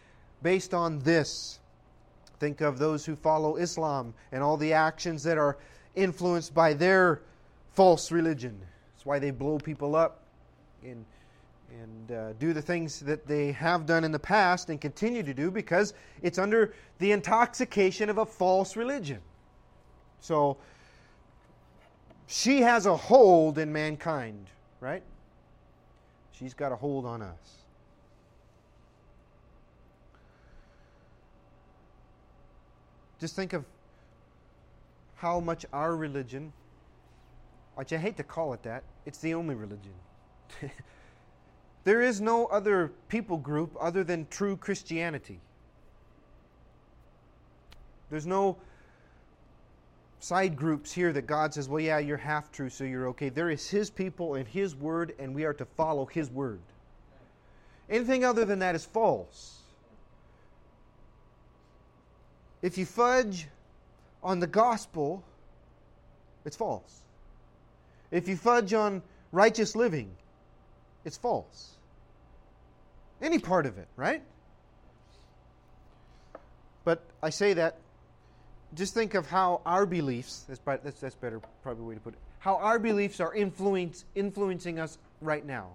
based 0.42 0.72
on 0.72 1.00
this. 1.00 1.58
Think 2.38 2.62
of 2.62 2.78
those 2.78 3.04
who 3.04 3.14
follow 3.14 3.56
Islam 3.56 4.14
and 4.32 4.42
all 4.42 4.56
the 4.56 4.72
actions 4.72 5.22
that 5.24 5.36
are 5.36 5.58
influenced 5.96 6.54
by 6.54 6.72
their 6.72 7.20
false 7.74 8.10
religion. 8.10 8.58
That's 8.94 9.04
why 9.04 9.18
they 9.18 9.32
blow 9.32 9.58
people 9.58 9.94
up 9.94 10.22
in 10.82 11.04
and 11.82 12.12
uh, 12.12 12.32
do 12.34 12.52
the 12.52 12.62
things 12.62 13.00
that 13.00 13.26
they 13.26 13.52
have 13.52 13.86
done 13.86 14.04
in 14.04 14.12
the 14.12 14.18
past 14.18 14.70
and 14.70 14.80
continue 14.80 15.22
to 15.22 15.34
do 15.34 15.50
because 15.50 15.94
it's 16.22 16.38
under 16.38 16.72
the 16.98 17.12
intoxication 17.12 18.08
of 18.08 18.18
a 18.18 18.26
false 18.26 18.76
religion. 18.76 19.20
So 20.20 20.56
she 22.26 22.60
has 22.60 22.86
a 22.86 22.96
hold 22.96 23.58
in 23.58 23.72
mankind, 23.72 24.46
right? 24.80 25.02
She's 26.32 26.54
got 26.54 26.72
a 26.72 26.76
hold 26.76 27.06
on 27.06 27.22
us. 27.22 27.64
Just 33.20 33.36
think 33.36 33.52
of 33.52 33.64
how 35.16 35.40
much 35.40 35.64
our 35.72 35.96
religion, 35.96 36.52
which 37.76 37.92
I 37.92 37.96
hate 37.96 38.16
to 38.18 38.22
call 38.22 38.52
it 38.52 38.62
that, 38.64 38.84
it's 39.06 39.18
the 39.18 39.34
only 39.34 39.54
religion. 39.54 39.92
There 41.84 42.00
is 42.00 42.20
no 42.20 42.46
other 42.46 42.90
people 43.08 43.36
group 43.36 43.76
other 43.78 44.02
than 44.02 44.26
true 44.30 44.56
Christianity. 44.56 45.38
There's 48.10 48.26
no 48.26 48.56
side 50.18 50.56
groups 50.56 50.90
here 50.90 51.12
that 51.12 51.26
God 51.26 51.52
says, 51.52 51.68
well, 51.68 51.80
yeah, 51.80 51.98
you're 51.98 52.16
half 52.16 52.50
true, 52.50 52.70
so 52.70 52.84
you're 52.84 53.08
okay. 53.08 53.28
There 53.28 53.50
is 53.50 53.68
His 53.68 53.90
people 53.90 54.34
and 54.34 54.48
His 54.48 54.74
word, 54.74 55.14
and 55.18 55.34
we 55.34 55.44
are 55.44 55.52
to 55.54 55.64
follow 55.64 56.06
His 56.06 56.30
word. 56.30 56.60
Anything 57.90 58.24
other 58.24 58.46
than 58.46 58.60
that 58.60 58.74
is 58.74 58.86
false. 58.86 59.58
If 62.62 62.78
you 62.78 62.86
fudge 62.86 63.46
on 64.22 64.40
the 64.40 64.46
gospel, 64.46 65.22
it's 66.46 66.56
false. 66.56 67.02
If 68.10 68.26
you 68.26 68.36
fudge 68.36 68.72
on 68.72 69.02
righteous 69.32 69.76
living, 69.76 70.10
it's 71.04 71.16
false. 71.16 71.72
Any 73.20 73.38
part 73.38 73.66
of 73.66 73.78
it, 73.78 73.88
right? 73.96 74.22
But 76.84 77.02
I 77.22 77.30
say 77.30 77.54
that, 77.54 77.78
just 78.74 78.92
think 78.92 79.14
of 79.14 79.26
how 79.26 79.60
our 79.64 79.86
beliefs, 79.86 80.44
that's, 80.48 80.60
that's, 80.82 81.00
that's 81.00 81.14
better, 81.14 81.40
probably 81.62 81.84
way 81.84 81.94
to 81.94 82.00
put 82.00 82.14
it, 82.14 82.20
how 82.40 82.56
our 82.56 82.78
beliefs 82.78 83.20
are 83.20 83.34
influence, 83.34 84.04
influencing 84.14 84.78
us 84.78 84.98
right 85.20 85.44
now. 85.46 85.70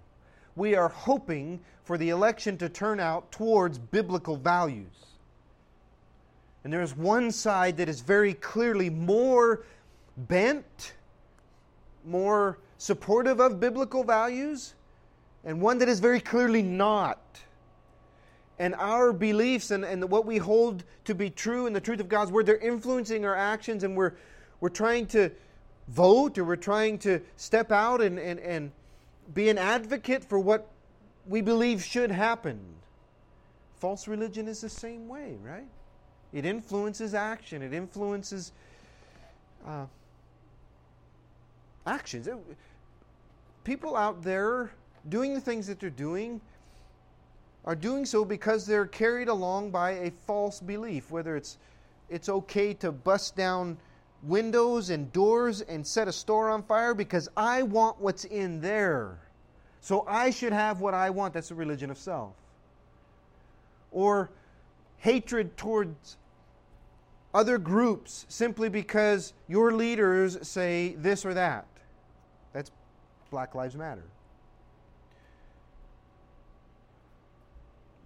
We 0.54 0.74
are 0.74 0.88
hoping 0.88 1.60
for 1.84 1.96
the 1.98 2.10
election 2.10 2.58
to 2.58 2.68
turn 2.68 3.00
out 3.00 3.32
towards 3.32 3.78
biblical 3.78 4.36
values. 4.36 4.86
And 6.62 6.72
there 6.72 6.82
is 6.82 6.94
one 6.94 7.32
side 7.32 7.78
that 7.78 7.88
is 7.88 8.02
very 8.02 8.34
clearly 8.34 8.90
more 8.90 9.64
bent, 10.16 10.92
more 12.04 12.58
supportive 12.76 13.40
of 13.40 13.58
biblical 13.58 14.04
values, 14.04 14.74
and 15.44 15.60
one 15.60 15.78
that 15.78 15.88
is 15.88 16.00
very 16.00 16.20
clearly 16.20 16.62
not. 16.62 17.18
And 18.58 18.74
our 18.74 19.12
beliefs 19.12 19.70
and, 19.70 19.84
and 19.84 20.10
what 20.10 20.26
we 20.26 20.36
hold 20.36 20.84
to 21.04 21.14
be 21.14 21.30
true 21.30 21.66
and 21.66 21.74
the 21.74 21.80
truth 21.80 22.00
of 22.00 22.08
God's 22.08 22.30
word, 22.30 22.44
they're 22.44 22.58
influencing 22.58 23.24
our 23.24 23.34
actions, 23.34 23.84
and 23.84 23.96
we're, 23.96 24.12
we're 24.60 24.68
trying 24.68 25.06
to 25.06 25.30
vote 25.88 26.36
or 26.36 26.44
we're 26.44 26.56
trying 26.56 26.98
to 26.98 27.20
step 27.36 27.72
out 27.72 28.02
and, 28.02 28.18
and, 28.18 28.38
and 28.40 28.70
be 29.32 29.48
an 29.48 29.58
advocate 29.58 30.24
for 30.24 30.38
what 30.38 30.68
we 31.26 31.40
believe 31.40 31.82
should 31.82 32.10
happen. 32.10 32.58
False 33.78 34.06
religion 34.06 34.46
is 34.46 34.60
the 34.60 34.68
same 34.68 35.08
way, 35.08 35.36
right? 35.42 35.66
It 36.32 36.44
influences 36.44 37.14
action, 37.14 37.62
it 37.62 37.72
influences 37.72 38.52
uh, 39.66 39.86
actions. 41.86 42.28
People 43.64 43.96
out 43.96 44.22
there 44.22 44.70
doing 45.08 45.34
the 45.34 45.40
things 45.40 45.66
that 45.66 45.80
they're 45.80 45.90
doing 45.90 46.40
are 47.64 47.74
doing 47.74 48.04
so 48.04 48.24
because 48.24 48.66
they're 48.66 48.86
carried 48.86 49.28
along 49.28 49.70
by 49.70 49.92
a 49.92 50.10
false 50.26 50.60
belief, 50.60 51.10
whether 51.10 51.36
it's 51.36 51.58
it's 52.08 52.28
okay 52.28 52.74
to 52.74 52.90
bust 52.90 53.36
down 53.36 53.76
windows 54.22 54.90
and 54.90 55.12
doors 55.12 55.60
and 55.62 55.86
set 55.86 56.08
a 56.08 56.12
store 56.12 56.50
on 56.50 56.62
fire 56.62 56.94
because 56.94 57.28
I 57.36 57.62
want 57.62 58.00
what's 58.00 58.24
in 58.24 58.60
there. 58.60 59.18
So 59.80 60.04
I 60.06 60.30
should 60.30 60.52
have 60.52 60.80
what 60.80 60.92
I 60.92 61.08
want. 61.10 61.32
That's 61.32 61.48
the 61.48 61.54
religion 61.54 61.90
of 61.90 61.96
self. 61.96 62.34
Or 63.92 64.30
hatred 64.98 65.56
towards 65.56 66.16
other 67.32 67.58
groups 67.58 68.26
simply 68.28 68.68
because 68.68 69.32
your 69.48 69.72
leaders 69.72 70.36
say 70.46 70.96
this 70.98 71.24
or 71.24 71.32
that. 71.34 71.66
That's 72.52 72.70
Black 73.30 73.54
Lives 73.54 73.76
Matter. 73.76 74.04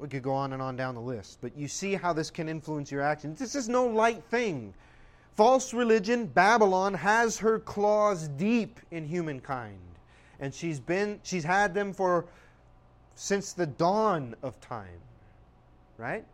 We 0.04 0.10
could 0.10 0.22
go 0.22 0.34
on 0.34 0.52
and 0.52 0.60
on 0.60 0.76
down 0.76 0.96
the 0.96 1.00
list, 1.00 1.38
but 1.40 1.56
you 1.56 1.66
see 1.66 1.94
how 1.94 2.12
this 2.12 2.30
can 2.30 2.46
influence 2.46 2.92
your 2.92 3.00
actions. 3.00 3.38
This 3.38 3.54
is 3.54 3.70
no 3.70 3.86
light 3.86 4.22
thing. 4.24 4.74
False 5.34 5.72
religion, 5.72 6.26
Babylon, 6.26 6.92
has 6.92 7.38
her 7.38 7.58
claws 7.58 8.28
deep 8.28 8.80
in 8.90 9.06
humankind. 9.08 9.78
And 10.40 10.52
she's 10.52 10.78
been 10.78 11.20
she's 11.22 11.42
had 11.42 11.72
them 11.72 11.94
for 11.94 12.26
since 13.14 13.54
the 13.54 13.64
dawn 13.64 14.34
of 14.42 14.60
time. 14.60 15.00
Right? 15.96 16.26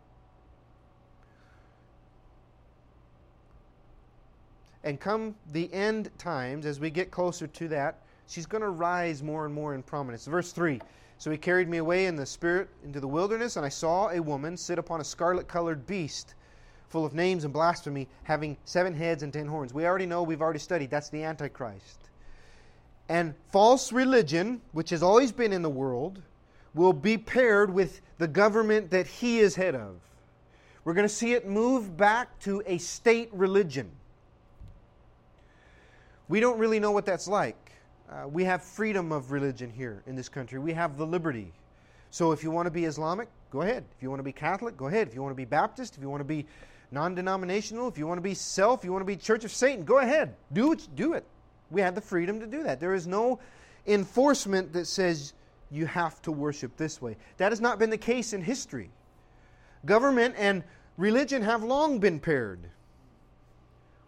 And 4.83 4.99
come 4.99 5.33
the 5.53 5.73
end 5.73 6.09
times, 6.17 6.65
as 6.65 6.81
we 6.81 6.89
get 6.89 7.09
closer 7.09 7.47
to 7.47 7.69
that, 7.69 7.99
she's 8.27 8.45
going 8.45 8.63
to 8.63 8.69
rise 8.69 9.23
more 9.23 9.45
and 9.45 9.53
more 9.53 9.73
in 9.73 9.81
prominence. 9.81 10.25
Verse 10.25 10.51
3 10.51 10.81
so 11.21 11.29
he 11.29 11.37
carried 11.37 11.69
me 11.69 11.77
away 11.77 12.07
in 12.07 12.15
the 12.15 12.25
spirit 12.25 12.67
into 12.83 12.99
the 12.99 13.07
wilderness, 13.07 13.55
and 13.55 13.63
I 13.63 13.69
saw 13.69 14.09
a 14.09 14.19
woman 14.19 14.57
sit 14.57 14.79
upon 14.79 15.01
a 15.01 15.03
scarlet 15.03 15.47
colored 15.47 15.85
beast, 15.85 16.33
full 16.89 17.05
of 17.05 17.13
names 17.13 17.43
and 17.43 17.53
blasphemy, 17.53 18.07
having 18.23 18.57
seven 18.65 18.95
heads 18.95 19.21
and 19.21 19.31
ten 19.31 19.45
horns. 19.45 19.71
We 19.71 19.85
already 19.85 20.07
know, 20.07 20.23
we've 20.23 20.41
already 20.41 20.57
studied, 20.57 20.89
that's 20.89 21.11
the 21.11 21.21
Antichrist. 21.21 22.09
And 23.07 23.35
false 23.51 23.91
religion, 23.91 24.61
which 24.71 24.89
has 24.89 25.03
always 25.03 25.31
been 25.31 25.53
in 25.53 25.61
the 25.61 25.69
world, 25.69 26.23
will 26.73 26.91
be 26.91 27.19
paired 27.19 27.71
with 27.71 28.01
the 28.17 28.27
government 28.27 28.89
that 28.89 29.05
he 29.05 29.41
is 29.41 29.53
head 29.53 29.75
of. 29.75 29.97
We're 30.85 30.95
going 30.95 31.07
to 31.07 31.13
see 31.13 31.33
it 31.33 31.47
move 31.47 31.95
back 31.95 32.39
to 32.39 32.63
a 32.65 32.79
state 32.79 33.29
religion. 33.31 33.91
We 36.27 36.39
don't 36.39 36.57
really 36.57 36.79
know 36.79 36.89
what 36.89 37.05
that's 37.05 37.27
like. 37.27 37.70
Uh, 38.11 38.27
we 38.27 38.43
have 38.43 38.61
freedom 38.61 39.11
of 39.11 39.31
religion 39.31 39.69
here 39.69 40.03
in 40.05 40.15
this 40.15 40.27
country. 40.27 40.59
We 40.59 40.73
have 40.73 40.97
the 40.97 41.05
liberty. 41.05 41.53
So 42.09 42.33
if 42.33 42.43
you 42.43 42.51
want 42.51 42.65
to 42.65 42.71
be 42.71 42.83
Islamic, 42.83 43.29
go 43.51 43.61
ahead. 43.61 43.85
If 43.95 44.03
you 44.03 44.09
want 44.09 44.19
to 44.19 44.23
be 44.23 44.33
Catholic, 44.33 44.75
go 44.75 44.87
ahead. 44.87 45.07
If 45.07 45.15
you 45.15 45.21
want 45.21 45.31
to 45.31 45.37
be 45.37 45.45
Baptist, 45.45 45.95
if 45.95 46.01
you 46.01 46.09
want 46.09 46.19
to 46.19 46.25
be 46.25 46.45
non 46.91 47.15
denominational, 47.15 47.87
if 47.87 47.97
you 47.97 48.05
want 48.05 48.17
to 48.17 48.23
be 48.23 48.33
self, 48.33 48.83
you 48.83 48.91
want 48.91 49.01
to 49.01 49.05
be 49.05 49.15
Church 49.15 49.45
of 49.45 49.51
Satan, 49.51 49.85
go 49.85 49.99
ahead. 49.99 50.35
Do 50.51 50.73
it. 50.73 50.87
Do 50.95 51.13
it. 51.13 51.23
We 51.69 51.79
have 51.79 51.95
the 51.95 52.01
freedom 52.01 52.41
to 52.41 52.47
do 52.47 52.63
that. 52.63 52.81
There 52.81 52.93
is 52.93 53.07
no 53.07 53.39
enforcement 53.87 54.73
that 54.73 54.87
says 54.87 55.33
you 55.71 55.85
have 55.85 56.21
to 56.23 56.33
worship 56.33 56.75
this 56.75 57.01
way. 57.01 57.15
That 57.37 57.53
has 57.53 57.61
not 57.61 57.79
been 57.79 57.89
the 57.89 57.97
case 57.97 58.33
in 58.33 58.43
history. 58.43 58.89
Government 59.85 60.35
and 60.37 60.63
religion 60.97 61.41
have 61.43 61.63
long 61.63 61.99
been 61.99 62.19
paired. 62.19 62.59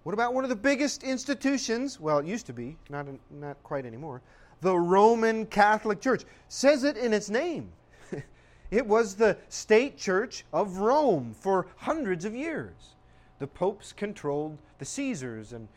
What 0.04 0.14
about 0.14 0.34
one 0.34 0.44
of 0.44 0.50
the 0.50 0.56
biggest 0.56 1.04
institutions? 1.04 2.00
Well, 2.00 2.20
it 2.20 2.26
used 2.26 2.46
to 2.48 2.54
be, 2.54 2.78
not, 2.90 3.08
not 3.32 3.62
quite 3.64 3.86
anymore. 3.86 4.22
The 4.62 4.78
Roman 4.78 5.46
Catholic 5.46 6.02
Church 6.02 6.24
says 6.50 6.84
it 6.84 6.98
in 6.98 7.14
its 7.14 7.30
name. 7.30 7.72
It 8.72 8.88
was 8.88 9.14
the 9.14 9.38
state 9.50 9.98
church 10.00 10.46
of 10.52 10.78
Rome 10.78 11.36
for 11.40 11.68
hundreds 11.78 12.26
of 12.26 12.34
years. 12.34 12.96
The 13.38 13.46
popes 13.46 13.94
controlled 13.94 14.58
the 14.80 14.86
Caesars, 14.86 15.54
and, 15.54 15.68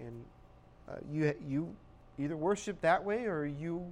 and 0.00 0.24
uh, 0.88 0.92
you, 1.12 1.34
you 1.46 1.76
either 2.18 2.34
worshiped 2.34 2.80
that 2.80 3.04
way 3.04 3.26
or 3.26 3.44
you 3.44 3.84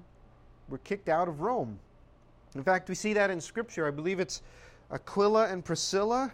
were 0.70 0.78
kicked 0.78 1.10
out 1.10 1.28
of 1.28 1.42
Rome. 1.42 1.78
In 2.54 2.64
fact, 2.64 2.88
we 2.88 2.94
see 2.94 3.12
that 3.12 3.28
in 3.28 3.38
Scripture. 3.38 3.86
I 3.86 3.90
believe 3.90 4.18
it's 4.18 4.40
Aquila 4.90 5.48
and 5.48 5.62
Priscilla 5.62 6.32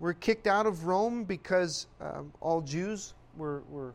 were 0.00 0.14
kicked 0.14 0.46
out 0.46 0.66
of 0.66 0.86
Rome 0.86 1.24
because 1.24 1.86
um, 2.00 2.32
all 2.40 2.62
Jews 2.62 3.14
were, 3.36 3.62
were 3.68 3.92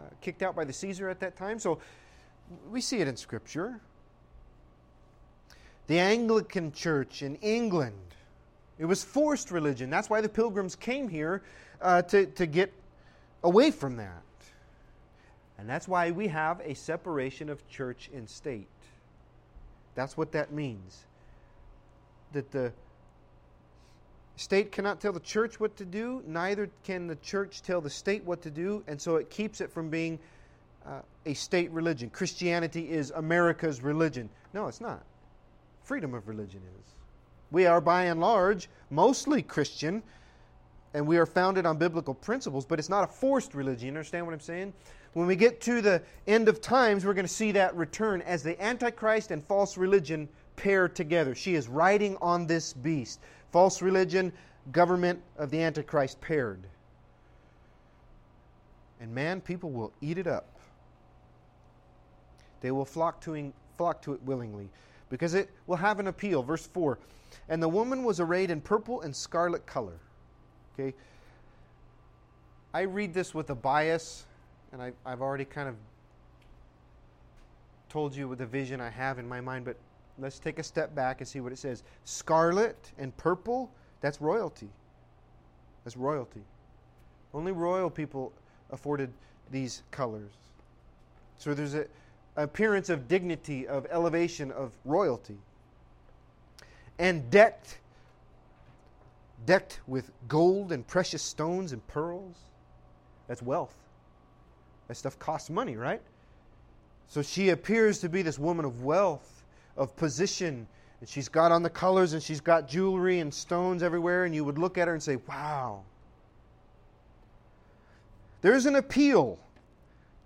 uh, 0.00 0.04
kicked 0.20 0.42
out 0.42 0.54
by 0.56 0.64
the 0.64 0.72
Caesar 0.72 1.08
at 1.08 1.20
that 1.20 1.36
time. 1.36 1.58
So 1.58 1.80
we 2.70 2.80
see 2.80 2.98
it 2.98 3.08
in 3.08 3.16
Scripture. 3.16 3.80
The 5.88 5.98
Anglican 5.98 6.72
Church 6.72 7.22
in 7.22 7.34
England, 7.36 8.14
it 8.78 8.84
was 8.84 9.02
forced 9.02 9.50
religion. 9.50 9.90
That's 9.90 10.08
why 10.08 10.20
the 10.20 10.28
pilgrims 10.28 10.76
came 10.76 11.08
here 11.08 11.42
uh, 11.82 12.02
to, 12.02 12.26
to 12.26 12.46
get 12.46 12.72
away 13.42 13.70
from 13.70 13.96
that. 13.96 14.22
And 15.58 15.68
that's 15.68 15.88
why 15.88 16.12
we 16.12 16.28
have 16.28 16.60
a 16.60 16.74
separation 16.74 17.48
of 17.48 17.66
church 17.68 18.08
and 18.14 18.28
state. 18.28 18.68
That's 19.96 20.16
what 20.16 20.30
that 20.32 20.52
means. 20.52 21.06
That 22.32 22.52
the 22.52 22.72
state 24.38 24.72
cannot 24.72 25.00
tell 25.00 25.12
the 25.12 25.20
church 25.20 25.58
what 25.58 25.76
to 25.76 25.84
do, 25.84 26.22
neither 26.26 26.70
can 26.84 27.06
the 27.06 27.16
church 27.16 27.62
tell 27.62 27.80
the 27.80 27.90
state 27.90 28.24
what 28.24 28.40
to 28.42 28.50
do, 28.50 28.82
and 28.86 29.00
so 29.00 29.16
it 29.16 29.30
keeps 29.30 29.60
it 29.60 29.70
from 29.70 29.90
being 29.90 30.18
uh, 30.86 31.00
a 31.26 31.34
state 31.34 31.70
religion. 31.72 32.08
Christianity 32.08 32.90
is 32.90 33.10
America's 33.10 33.82
religion. 33.82 34.30
No, 34.54 34.68
it's 34.68 34.80
not. 34.80 35.02
Freedom 35.82 36.14
of 36.14 36.28
religion 36.28 36.60
is. 36.78 36.94
We 37.50 37.66
are, 37.66 37.80
by 37.80 38.04
and 38.04 38.20
large, 38.20 38.68
mostly 38.90 39.42
Christian, 39.42 40.02
and 40.94 41.06
we 41.06 41.18
are 41.18 41.26
founded 41.26 41.66
on 41.66 41.76
biblical 41.76 42.14
principles, 42.14 42.64
but 42.64 42.78
it's 42.78 42.88
not 42.88 43.04
a 43.04 43.06
forced 43.06 43.54
religion. 43.54 43.86
You 43.86 43.92
understand 43.92 44.24
what 44.24 44.32
I'm 44.32 44.40
saying? 44.40 44.72
When 45.14 45.26
we 45.26 45.36
get 45.36 45.60
to 45.62 45.80
the 45.80 46.02
end 46.26 46.48
of 46.48 46.60
times, 46.60 47.04
we're 47.04 47.14
going 47.14 47.26
to 47.26 47.32
see 47.32 47.52
that 47.52 47.74
return 47.74 48.22
as 48.22 48.42
the 48.42 48.62
Antichrist 48.62 49.30
and 49.30 49.42
false 49.42 49.76
religion 49.76 50.28
pair 50.56 50.88
together. 50.88 51.34
She 51.34 51.54
is 51.54 51.68
riding 51.68 52.16
on 52.20 52.46
this 52.46 52.72
beast. 52.72 53.20
False 53.52 53.80
religion, 53.82 54.32
government 54.72 55.20
of 55.36 55.50
the 55.50 55.62
Antichrist 55.62 56.20
paired. 56.20 56.62
And 59.00 59.14
man, 59.14 59.40
people 59.40 59.70
will 59.70 59.92
eat 60.00 60.18
it 60.18 60.26
up. 60.26 60.46
They 62.60 62.70
will 62.70 62.84
flock 62.84 63.20
to, 63.22 63.52
flock 63.76 64.02
to 64.02 64.12
it 64.12 64.22
willingly 64.24 64.68
because 65.10 65.34
it 65.34 65.50
will 65.66 65.76
have 65.76 66.00
an 66.00 66.08
appeal. 66.08 66.42
Verse 66.42 66.66
4 66.66 66.98
And 67.48 67.62
the 67.62 67.68
woman 67.68 68.04
was 68.04 68.20
arrayed 68.20 68.50
in 68.50 68.60
purple 68.60 69.02
and 69.02 69.14
scarlet 69.14 69.64
color. 69.66 69.98
Okay? 70.74 70.94
I 72.74 72.82
read 72.82 73.14
this 73.14 73.34
with 73.34 73.50
a 73.50 73.54
bias, 73.54 74.26
and 74.72 74.82
I, 74.82 74.92
I've 75.06 75.22
already 75.22 75.44
kind 75.44 75.68
of 75.68 75.76
told 77.88 78.14
you 78.14 78.28
with 78.28 78.38
the 78.38 78.46
vision 78.46 78.80
I 78.80 78.90
have 78.90 79.18
in 79.18 79.26
my 79.26 79.40
mind, 79.40 79.64
but 79.64 79.76
let's 80.18 80.38
take 80.38 80.58
a 80.58 80.62
step 80.62 80.94
back 80.94 81.20
and 81.20 81.28
see 81.28 81.40
what 81.40 81.52
it 81.52 81.58
says. 81.58 81.82
Scarlet 82.04 82.92
and 82.98 83.16
purple, 83.16 83.70
that's 84.00 84.20
royalty. 84.20 84.68
That's 85.84 85.96
royalty. 85.96 86.42
Only 87.32 87.52
royal 87.52 87.90
people 87.90 88.32
afforded 88.70 89.12
these 89.50 89.82
colors. 89.90 90.30
So 91.38 91.54
there's 91.54 91.74
an 91.74 91.86
appearance 92.36 92.88
of 92.88 93.08
dignity, 93.08 93.66
of 93.66 93.86
elevation, 93.90 94.50
of 94.52 94.72
royalty. 94.84 95.38
And 96.98 97.30
decked, 97.30 97.78
decked 99.46 99.80
with 99.86 100.10
gold 100.26 100.72
and 100.72 100.86
precious 100.86 101.22
stones 101.22 101.72
and 101.72 101.86
pearls. 101.86 102.36
That's 103.28 103.42
wealth. 103.42 103.74
That 104.88 104.96
stuff 104.96 105.18
costs 105.18 105.48
money, 105.48 105.76
right? 105.76 106.02
So 107.08 107.22
she 107.22 107.50
appears 107.50 108.00
to 108.00 108.08
be 108.08 108.22
this 108.22 108.38
woman 108.38 108.64
of 108.64 108.82
wealth 108.82 109.37
of 109.78 109.96
position. 109.96 110.66
And 111.00 111.08
she's 111.08 111.28
got 111.28 111.52
on 111.52 111.62
the 111.62 111.70
colors 111.70 112.12
and 112.12 112.22
she's 112.22 112.40
got 112.40 112.68
jewelry 112.68 113.20
and 113.20 113.32
stones 113.32 113.82
everywhere, 113.82 114.24
and 114.24 114.34
you 114.34 114.44
would 114.44 114.58
look 114.58 114.76
at 114.76 114.88
her 114.88 114.94
and 114.94 115.02
say, 115.02 115.16
Wow. 115.28 115.84
There's 118.40 118.66
an 118.66 118.76
appeal 118.76 119.38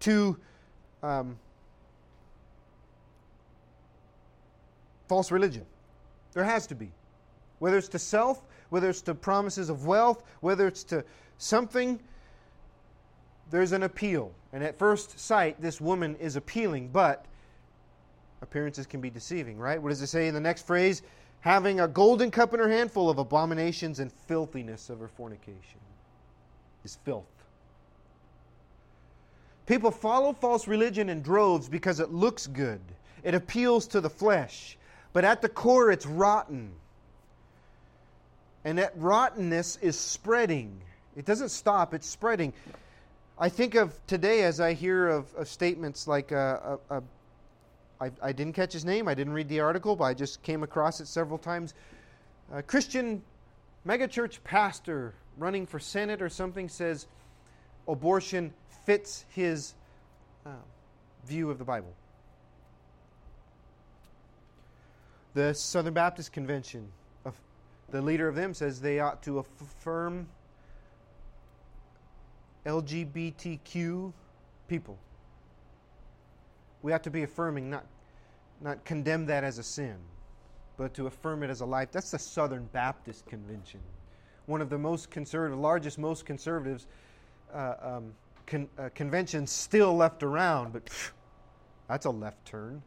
to 0.00 0.36
um, 1.02 1.38
false 5.08 5.30
religion. 5.30 5.64
There 6.34 6.44
has 6.44 6.66
to 6.68 6.74
be. 6.74 6.90
Whether 7.58 7.78
it's 7.78 7.88
to 7.88 7.98
self, 7.98 8.42
whether 8.70 8.90
it's 8.90 9.02
to 9.02 9.14
promises 9.14 9.70
of 9.70 9.86
wealth, 9.86 10.24
whether 10.40 10.66
it's 10.66 10.84
to 10.84 11.04
something, 11.38 12.00
there's 13.50 13.72
an 13.72 13.84
appeal. 13.84 14.32
And 14.52 14.62
at 14.64 14.78
first 14.78 15.18
sight, 15.18 15.60
this 15.60 15.80
woman 15.80 16.16
is 16.16 16.36
appealing, 16.36 16.88
but 16.88 17.26
appearances 18.42 18.86
can 18.86 19.00
be 19.00 19.08
deceiving, 19.08 19.56
right? 19.56 19.80
What 19.80 19.88
does 19.88 20.02
it 20.02 20.08
say 20.08 20.28
in 20.28 20.34
the 20.34 20.40
next 20.40 20.66
phrase? 20.66 21.02
Having 21.40 21.80
a 21.80 21.88
golden 21.88 22.30
cup 22.30 22.52
in 22.52 22.60
her 22.60 22.68
hand 22.68 22.90
full 22.90 23.08
of 23.08 23.18
abominations 23.18 24.00
and 24.00 24.12
filthiness 24.12 24.90
of 24.90 24.98
her 25.00 25.08
fornication. 25.08 25.80
Is 26.84 26.98
filth. 27.04 27.24
People 29.66 29.92
follow 29.92 30.32
false 30.32 30.66
religion 30.66 31.08
in 31.08 31.22
droves 31.22 31.68
because 31.68 32.00
it 32.00 32.10
looks 32.10 32.48
good, 32.48 32.80
it 33.22 33.34
appeals 33.34 33.86
to 33.88 34.00
the 34.00 34.10
flesh, 34.10 34.76
but 35.12 35.24
at 35.24 35.40
the 35.40 35.48
core 35.48 35.92
it's 35.92 36.04
rotten. 36.04 36.72
And 38.64 38.78
that 38.78 38.92
rottenness 38.96 39.78
is 39.80 39.98
spreading. 39.98 40.80
It 41.16 41.24
doesn't 41.24 41.50
stop, 41.50 41.94
it's 41.94 42.08
spreading. 42.08 42.52
I 43.38 43.48
think 43.48 43.74
of 43.74 43.98
today 44.06 44.42
as 44.42 44.60
I 44.60 44.72
hear 44.72 45.08
of, 45.08 45.32
of 45.34 45.48
statements 45.48 46.06
like 46.06 46.32
uh, 46.32 46.36
a, 46.90 46.96
a, 46.96 46.98
a 46.98 47.02
I, 48.02 48.10
I 48.20 48.32
didn't 48.32 48.54
catch 48.54 48.72
his 48.72 48.84
name. 48.84 49.06
I 49.06 49.14
didn't 49.14 49.32
read 49.32 49.48
the 49.48 49.60
article, 49.60 49.94
but 49.94 50.04
I 50.04 50.14
just 50.14 50.42
came 50.42 50.64
across 50.64 51.00
it 51.00 51.06
several 51.06 51.38
times. 51.38 51.74
A 52.52 52.62
Christian 52.62 53.22
megachurch 53.86 54.42
pastor 54.42 55.14
running 55.38 55.66
for 55.66 55.78
Senate 55.78 56.20
or 56.20 56.28
something 56.28 56.68
says 56.68 57.06
abortion 57.86 58.52
fits 58.84 59.24
his 59.28 59.74
uh, 60.44 60.50
view 61.26 61.48
of 61.48 61.58
the 61.58 61.64
Bible. 61.64 61.94
The 65.34 65.54
Southern 65.54 65.94
Baptist 65.94 66.32
Convention, 66.32 66.88
the 67.90 68.02
leader 68.02 68.26
of 68.26 68.34
them 68.34 68.52
says 68.52 68.80
they 68.80 68.98
ought 68.98 69.22
to 69.22 69.38
affirm 69.38 70.26
LGBTQ 72.66 74.12
people. 74.68 74.98
We 76.82 76.90
have 76.90 77.02
to 77.02 77.10
be 77.10 77.22
affirming, 77.22 77.70
not, 77.70 77.86
not 78.62 78.84
condemn 78.84 79.26
that 79.26 79.44
as 79.44 79.58
a 79.58 79.62
sin, 79.62 79.96
but 80.76 80.94
to 80.94 81.06
affirm 81.06 81.42
it 81.42 81.50
as 81.50 81.60
a 81.60 81.66
life. 81.66 81.90
That's 81.92 82.10
the 82.10 82.18
Southern 82.18 82.64
Baptist 82.72 83.26
Convention, 83.26 83.80
one 84.46 84.60
of 84.60 84.70
the 84.70 84.78
most 84.78 85.10
conservative, 85.10 85.58
largest, 85.58 85.98
most 85.98 86.24
conservatives 86.24 86.86
uh, 87.52 87.74
um, 87.82 88.14
con- 88.46 88.68
uh, 88.78 88.88
conventions 88.94 89.50
still 89.50 89.94
left 89.96 90.22
around, 90.22 90.72
but 90.72 90.88
phew, 90.88 91.12
that's 91.88 92.06
a 92.06 92.10
left 92.10 92.44
turn. 92.44 92.82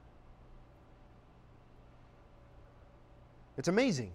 It's 3.57 3.67
amazing. 3.67 4.11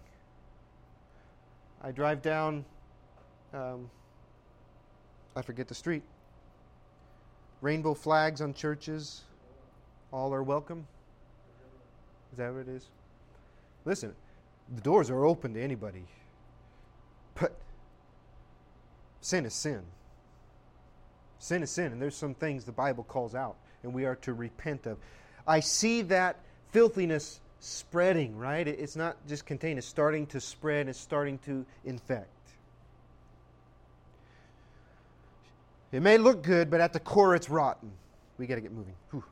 I 1.83 1.93
drive 1.93 2.21
down, 2.21 2.65
um, 3.55 3.89
I 5.35 5.43
forget 5.43 5.67
the 5.67 5.75
street, 5.75 6.03
rainbow 7.63 7.95
flags 7.95 8.41
on 8.41 8.53
churches 8.53 9.23
all 10.13 10.35
are 10.35 10.43
welcome? 10.43 10.87
Is 12.33 12.39
that 12.39 12.53
what 12.53 12.61
it 12.61 12.69
is? 12.69 12.87
Listen, 13.85 14.15
the 14.75 14.81
doors 14.81 15.11
are 15.11 15.25
open 15.25 15.55
to 15.55 15.63
anybody. 15.63 16.05
But 17.35 17.57
sin 19.21 19.47
is 19.47 19.55
sin. 19.55 19.83
Sin 21.39 21.63
is 21.63 21.71
sin, 21.71 21.93
and 21.93 22.01
there's 22.01 22.15
some 22.15 22.35
things 22.35 22.65
the 22.65 22.73
Bible 22.73 23.05
calls 23.05 23.35
out, 23.35 23.57
and 23.83 23.95
we 23.95 24.05
are 24.05 24.17
to 24.17 24.35
repent 24.35 24.87
of. 24.87 24.99
I 25.47 25.61
see 25.61 26.03
that 26.03 26.37
filthiness 26.71 27.41
spreading, 27.61 28.37
right? 28.37 28.67
It's 28.69 28.97
not 28.97 29.17
just 29.27 29.47
contained, 29.47 29.79
it's 29.79 29.87
starting 29.87 30.27
to 30.29 30.41
spread, 30.41 30.89
it's 30.89 31.01
starting 31.01 31.39
to 31.47 31.65
infect. 31.85 32.29
It 35.93 36.03
may 36.03 36.19
look 36.19 36.43
good, 36.43 36.71
but 36.71 36.81
at 36.81 36.93
the 36.93 37.01
core 37.01 37.35
it's 37.35 37.51
rotten. 37.51 37.91
We 38.39 38.47
got 38.47 38.57
to 38.57 38.61
get 38.61 38.73
moving. 38.73 38.95
Whew. 39.11 39.25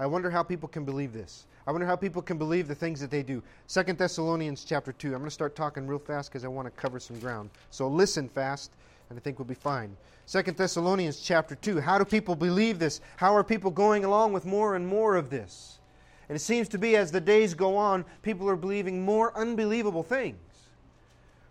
I 0.00 0.06
wonder 0.06 0.30
how 0.30 0.42
people 0.42 0.68
can 0.68 0.84
believe 0.84 1.12
this. 1.12 1.46
I 1.66 1.72
wonder 1.72 1.86
how 1.86 1.96
people 1.96 2.22
can 2.22 2.38
believe 2.38 2.68
the 2.68 2.74
things 2.74 3.00
that 3.00 3.10
they 3.10 3.22
do. 3.22 3.42
Second 3.66 3.98
Thessalonians 3.98 4.64
chapter 4.64 4.92
2. 4.92 5.08
I'm 5.08 5.14
going 5.14 5.24
to 5.24 5.30
start 5.30 5.56
talking 5.56 5.86
real 5.86 5.98
fast 5.98 6.30
because 6.30 6.44
I 6.44 6.48
want 6.48 6.66
to 6.66 6.80
cover 6.80 7.00
some 7.00 7.18
ground. 7.18 7.50
So 7.70 7.88
listen 7.88 8.28
fast 8.28 8.70
and 9.10 9.18
I 9.18 9.20
think 9.20 9.38
we'll 9.38 9.46
be 9.46 9.54
fine. 9.54 9.96
Second 10.26 10.56
Thessalonians 10.56 11.20
chapter 11.20 11.54
2. 11.56 11.80
How 11.80 11.98
do 11.98 12.04
people 12.04 12.36
believe 12.36 12.78
this? 12.78 13.00
How 13.16 13.34
are 13.34 13.42
people 13.42 13.70
going 13.70 14.04
along 14.04 14.32
with 14.32 14.46
more 14.46 14.76
and 14.76 14.86
more 14.86 15.16
of 15.16 15.30
this? 15.30 15.78
And 16.28 16.36
it 16.36 16.40
seems 16.40 16.68
to 16.68 16.78
be 16.78 16.96
as 16.96 17.10
the 17.10 17.20
days 17.20 17.54
go 17.54 17.76
on, 17.76 18.04
people 18.22 18.48
are 18.48 18.56
believing 18.56 19.04
more 19.04 19.36
unbelievable 19.36 20.02
things. 20.02 20.38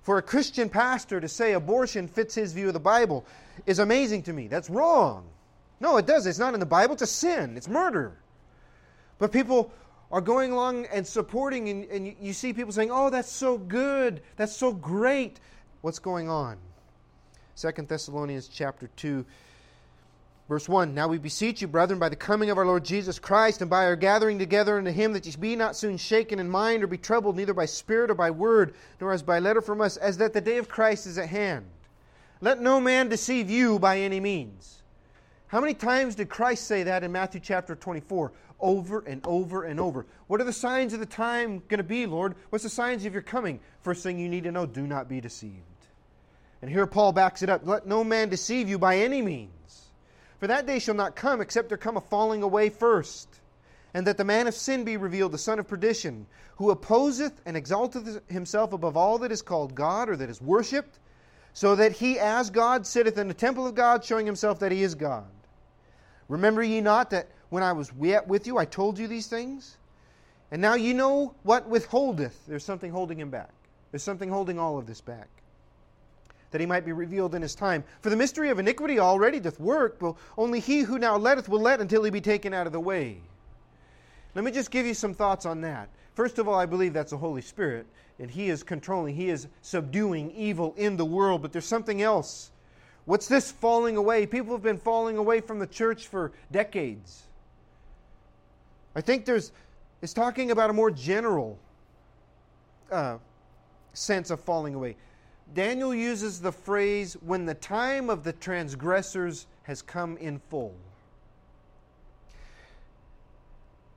For 0.03 0.17
a 0.17 0.21
Christian 0.21 0.69
pastor 0.69 1.19
to 1.19 1.27
say 1.27 1.53
abortion 1.53 2.07
fits 2.07 2.35
his 2.35 2.53
view 2.53 2.67
of 2.67 2.73
the 2.73 2.79
Bible 2.79 3.25
is 3.65 3.79
amazing 3.79 4.23
to 4.23 4.33
me. 4.33 4.47
That's 4.47 4.69
wrong. 4.69 5.25
No, 5.79 5.97
it 5.97 6.05
does. 6.05 6.25
It's 6.25 6.39
not 6.39 6.53
in 6.53 6.59
the 6.59 6.65
Bible. 6.65 6.93
It's 6.93 7.01
a 7.01 7.07
sin. 7.07 7.57
It's 7.57 7.67
murder. 7.67 8.15
But 9.19 9.31
people 9.31 9.71
are 10.11 10.21
going 10.21 10.51
along 10.51 10.85
and 10.85 11.05
supporting, 11.05 11.69
and, 11.69 11.85
and 11.85 12.15
you 12.19 12.33
see 12.33 12.53
people 12.53 12.71
saying, 12.71 12.89
Oh, 12.91 13.09
that's 13.09 13.31
so 13.31 13.57
good. 13.57 14.21
That's 14.35 14.55
so 14.55 14.73
great. 14.73 15.39
What's 15.81 15.99
going 15.99 16.29
on? 16.29 16.57
Second 17.55 17.87
Thessalonians 17.87 18.47
chapter 18.47 18.89
2 18.95 19.25
Verse 20.49 20.69
1 20.69 20.93
Now 20.93 21.07
we 21.07 21.17
beseech 21.17 21.61
you, 21.61 21.67
brethren, 21.67 21.99
by 21.99 22.09
the 22.09 22.15
coming 22.15 22.49
of 22.49 22.57
our 22.57 22.65
Lord 22.65 22.85
Jesus 22.85 23.19
Christ, 23.19 23.61
and 23.61 23.69
by 23.69 23.85
our 23.85 23.95
gathering 23.95 24.39
together 24.39 24.77
unto 24.77 24.91
him, 24.91 25.13
that 25.13 25.25
ye 25.25 25.33
be 25.37 25.55
not 25.55 25.75
soon 25.75 25.97
shaken 25.97 26.39
in 26.39 26.49
mind, 26.49 26.83
or 26.83 26.87
be 26.87 26.97
troubled, 26.97 27.35
neither 27.35 27.53
by 27.53 27.65
spirit 27.65 28.09
or 28.09 28.15
by 28.15 28.31
word, 28.31 28.73
nor 29.01 29.11
as 29.11 29.21
by 29.21 29.39
letter 29.39 29.61
from 29.61 29.81
us, 29.81 29.97
as 29.97 30.17
that 30.17 30.33
the 30.33 30.41
day 30.41 30.57
of 30.57 30.69
Christ 30.69 31.05
is 31.05 31.17
at 31.17 31.29
hand. 31.29 31.65
Let 32.39 32.61
no 32.61 32.79
man 32.79 33.09
deceive 33.09 33.49
you 33.49 33.79
by 33.79 33.99
any 33.99 34.19
means. 34.19 34.83
How 35.47 35.59
many 35.59 35.73
times 35.73 36.15
did 36.15 36.29
Christ 36.29 36.65
say 36.65 36.83
that 36.83 37.03
in 37.03 37.11
Matthew 37.11 37.41
chapter 37.41 37.75
24? 37.75 38.31
Over 38.59 38.99
and 38.99 39.21
over 39.25 39.63
and 39.63 39.79
over. 39.79 40.05
What 40.27 40.41
are 40.41 40.45
the 40.45 40.53
signs 40.53 40.93
of 40.93 40.99
the 40.99 41.05
time 41.05 41.61
going 41.67 41.77
to 41.77 41.83
be, 41.83 42.05
Lord? 42.05 42.35
What's 42.49 42.63
the 42.63 42.69
signs 42.69 43.05
of 43.05 43.13
your 43.13 43.21
coming? 43.21 43.59
First 43.81 44.03
thing 44.03 44.19
you 44.19 44.29
need 44.29 44.45
to 44.45 44.51
know 44.51 44.65
do 44.65 44.87
not 44.87 45.07
be 45.07 45.21
deceived. 45.21 45.61
And 46.61 46.71
here 46.71 46.87
Paul 46.87 47.11
backs 47.11 47.43
it 47.43 47.49
up. 47.49 47.61
Let 47.65 47.85
no 47.85 48.03
man 48.03 48.29
deceive 48.29 48.67
you 48.67 48.79
by 48.79 48.97
any 48.97 49.21
means. 49.21 49.51
For 50.39 50.47
that 50.47 50.65
day 50.65 50.79
shall 50.79 50.95
not 50.95 51.15
come 51.15 51.41
except 51.41 51.69
there 51.69 51.77
come 51.77 51.97
a 51.97 52.01
falling 52.01 52.43
away 52.43 52.69
first, 52.69 53.27
and 53.93 54.05
that 54.07 54.17
the 54.17 54.23
man 54.23 54.47
of 54.47 54.53
sin 54.53 54.83
be 54.83 54.97
revealed, 54.97 55.31
the 55.31 55.37
son 55.37 55.59
of 55.59 55.67
perdition, 55.67 56.27
who 56.57 56.71
opposeth 56.71 57.39
and 57.45 57.55
exalteth 57.55 58.21
himself 58.29 58.73
above 58.73 58.97
all 58.97 59.19
that 59.19 59.31
is 59.31 59.41
called 59.41 59.75
God 59.75 60.09
or 60.09 60.15
that 60.15 60.29
is 60.29 60.41
worshipped, 60.41 60.99
so 61.53 61.75
that 61.75 61.93
he 61.93 62.19
as 62.19 62.49
God 62.49 62.85
sitteth 62.85 63.17
in 63.17 63.27
the 63.27 63.33
temple 63.33 63.65
of 63.65 63.75
God, 63.75 64.03
showing 64.03 64.25
himself 64.25 64.59
that 64.59 64.71
he 64.71 64.83
is 64.83 64.95
God. 64.95 65.25
Remember 66.27 66.61
ye 66.61 66.81
not 66.81 67.11
that 67.11 67.29
when 67.49 67.63
I 67.63 67.71
was 67.73 67.91
yet 67.99 68.27
with 68.27 68.47
you, 68.47 68.57
I 68.57 68.65
told 68.65 68.99
you 68.99 69.07
these 69.07 69.27
things? 69.27 69.77
And 70.51 70.61
now 70.61 70.75
you 70.75 70.93
know 70.93 71.33
what 71.43 71.67
withholdeth. 71.67 72.45
There's 72.47 72.63
something 72.63 72.91
holding 72.91 73.19
him 73.19 73.29
back. 73.29 73.51
There's 73.91 74.03
something 74.03 74.29
holding 74.29 74.59
all 74.59 74.77
of 74.77 74.85
this 74.85 75.01
back 75.01 75.27
that 76.51 76.61
he 76.61 76.67
might 76.67 76.85
be 76.85 76.93
revealed 76.93 77.35
in 77.35 77.41
his 77.41 77.55
time. 77.55 77.83
For 78.01 78.09
the 78.09 78.15
mystery 78.15 78.49
of 78.49 78.59
iniquity 78.59 78.99
already 78.99 79.39
doth 79.39 79.59
work, 79.59 79.99
but 79.99 80.15
only 80.37 80.59
he 80.59 80.81
who 80.81 80.97
now 80.97 81.17
letteth 81.17 81.49
will 81.49 81.59
let 81.59 81.81
until 81.81 82.03
he 82.03 82.11
be 82.11 82.21
taken 82.21 82.53
out 82.53 82.67
of 82.67 82.73
the 82.73 82.79
way. 82.79 83.17
Let 84.33 84.45
me 84.45 84.51
just 84.51 84.71
give 84.71 84.85
you 84.85 84.93
some 84.93 85.13
thoughts 85.13 85.45
on 85.45 85.61
that. 85.61 85.89
First 86.15 86.39
of 86.39 86.47
all, 86.47 86.55
I 86.55 86.65
believe 86.65 86.93
that's 86.93 87.11
the 87.11 87.17
Holy 87.17 87.41
Spirit, 87.41 87.85
and 88.19 88.31
he 88.31 88.49
is 88.49 88.63
controlling, 88.63 89.15
he 89.15 89.29
is 89.29 89.47
subduing 89.61 90.31
evil 90.31 90.73
in 90.77 90.97
the 90.97 91.05
world, 91.05 91.41
but 91.41 91.51
there's 91.51 91.65
something 91.65 92.01
else. 92.01 92.51
What's 93.05 93.27
this 93.27 93.51
falling 93.51 93.97
away? 93.97 94.25
People 94.25 94.53
have 94.53 94.63
been 94.63 94.79
falling 94.79 95.17
away 95.17 95.41
from 95.41 95.59
the 95.59 95.67
church 95.67 96.07
for 96.07 96.31
decades. 96.51 97.23
I 98.97 99.01
think 99.01 99.25
there's, 99.25 99.51
it's 100.01 100.11
talking 100.11 100.49
about 100.49 100.71
a 100.71 100.73
more 100.73 100.89
general 100.89 101.59
uh, 102.91 103.19
sense 103.93 104.31
of 104.31 104.39
falling 104.39 104.73
away. 104.73 104.95
Daniel 105.53 105.93
uses 105.93 106.41
the 106.41 106.51
phrase, 106.51 107.13
when 107.21 107.45
the 107.45 107.53
time 107.53 108.09
of 108.09 108.23
the 108.23 108.33
transgressors 108.33 109.45
has 109.61 109.83
come 109.83 110.17
in 110.17 110.41
full. 110.49 110.73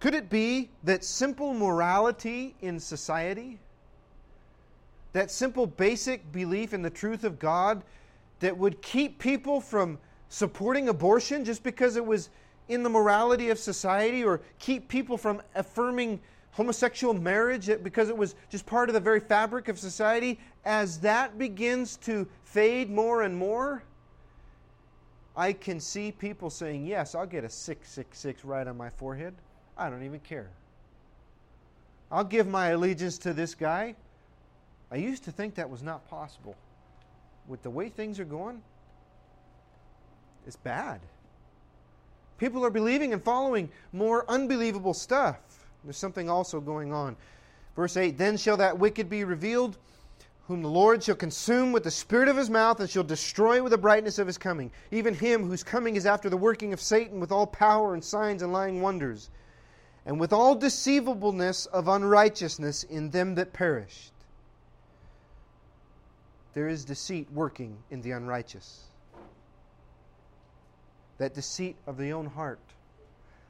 Could 0.00 0.14
it 0.14 0.28
be 0.28 0.68
that 0.84 1.02
simple 1.02 1.54
morality 1.54 2.54
in 2.60 2.78
society, 2.78 3.58
that 5.14 5.30
simple 5.30 5.66
basic 5.66 6.30
belief 6.30 6.74
in 6.74 6.82
the 6.82 6.90
truth 6.90 7.24
of 7.24 7.38
God, 7.38 7.82
that 8.40 8.56
would 8.56 8.82
keep 8.82 9.18
people 9.18 9.62
from 9.62 9.98
supporting 10.28 10.90
abortion 10.90 11.42
just 11.42 11.62
because 11.62 11.96
it 11.96 12.04
was 12.04 12.28
in 12.70 12.82
the 12.82 12.88
morality 12.88 13.50
of 13.50 13.58
society, 13.58 14.24
or 14.24 14.40
keep 14.58 14.88
people 14.88 15.18
from 15.18 15.42
affirming 15.54 16.20
homosexual 16.52 17.14
marriage 17.14 17.70
because 17.82 18.08
it 18.08 18.16
was 18.16 18.34
just 18.48 18.66
part 18.66 18.88
of 18.88 18.94
the 18.94 19.00
very 19.00 19.20
fabric 19.20 19.68
of 19.68 19.78
society, 19.78 20.38
as 20.64 20.98
that 21.00 21.38
begins 21.38 21.96
to 21.96 22.26
fade 22.44 22.90
more 22.90 23.22
and 23.22 23.36
more, 23.36 23.82
I 25.36 25.52
can 25.52 25.80
see 25.80 26.12
people 26.12 26.50
saying, 26.50 26.86
Yes, 26.86 27.14
I'll 27.14 27.26
get 27.26 27.44
a 27.44 27.50
666 27.50 28.44
right 28.44 28.66
on 28.66 28.76
my 28.76 28.90
forehead. 28.90 29.34
I 29.76 29.88
don't 29.88 30.02
even 30.02 30.20
care. 30.20 30.50
I'll 32.10 32.24
give 32.24 32.48
my 32.48 32.68
allegiance 32.68 33.18
to 33.18 33.32
this 33.32 33.54
guy. 33.54 33.94
I 34.90 34.96
used 34.96 35.24
to 35.24 35.32
think 35.32 35.54
that 35.54 35.70
was 35.70 35.82
not 35.82 36.08
possible. 36.08 36.56
With 37.46 37.62
the 37.62 37.70
way 37.70 37.88
things 37.88 38.18
are 38.18 38.24
going, 38.24 38.62
it's 40.46 40.56
bad. 40.56 41.00
People 42.40 42.64
are 42.64 42.70
believing 42.70 43.12
and 43.12 43.22
following 43.22 43.68
more 43.92 44.24
unbelievable 44.26 44.94
stuff. 44.94 45.36
There's 45.84 45.98
something 45.98 46.30
also 46.30 46.58
going 46.58 46.90
on. 46.90 47.14
Verse 47.76 47.98
8 47.98 48.16
Then 48.16 48.38
shall 48.38 48.56
that 48.56 48.78
wicked 48.78 49.10
be 49.10 49.24
revealed, 49.24 49.76
whom 50.48 50.62
the 50.62 50.68
Lord 50.68 51.04
shall 51.04 51.16
consume 51.16 51.70
with 51.70 51.84
the 51.84 51.90
spirit 51.90 52.28
of 52.28 52.38
his 52.38 52.48
mouth, 52.48 52.80
and 52.80 52.88
shall 52.88 53.04
destroy 53.04 53.62
with 53.62 53.72
the 53.72 53.78
brightness 53.78 54.18
of 54.18 54.26
his 54.26 54.38
coming. 54.38 54.72
Even 54.90 55.12
him 55.12 55.46
whose 55.46 55.62
coming 55.62 55.96
is 55.96 56.06
after 56.06 56.30
the 56.30 56.36
working 56.38 56.72
of 56.72 56.80
Satan 56.80 57.20
with 57.20 57.30
all 57.30 57.46
power 57.46 57.92
and 57.92 58.02
signs 58.02 58.40
and 58.40 58.54
lying 58.54 58.80
wonders, 58.80 59.28
and 60.06 60.18
with 60.18 60.32
all 60.32 60.54
deceivableness 60.54 61.66
of 61.66 61.88
unrighteousness 61.88 62.84
in 62.84 63.10
them 63.10 63.34
that 63.34 63.52
perished. 63.52 64.14
There 66.54 66.68
is 66.68 66.86
deceit 66.86 67.30
working 67.30 67.76
in 67.90 68.00
the 68.00 68.12
unrighteous. 68.12 68.89
That 71.20 71.34
deceit 71.34 71.76
of 71.86 71.98
the 71.98 72.14
own 72.14 72.24
heart. 72.24 72.58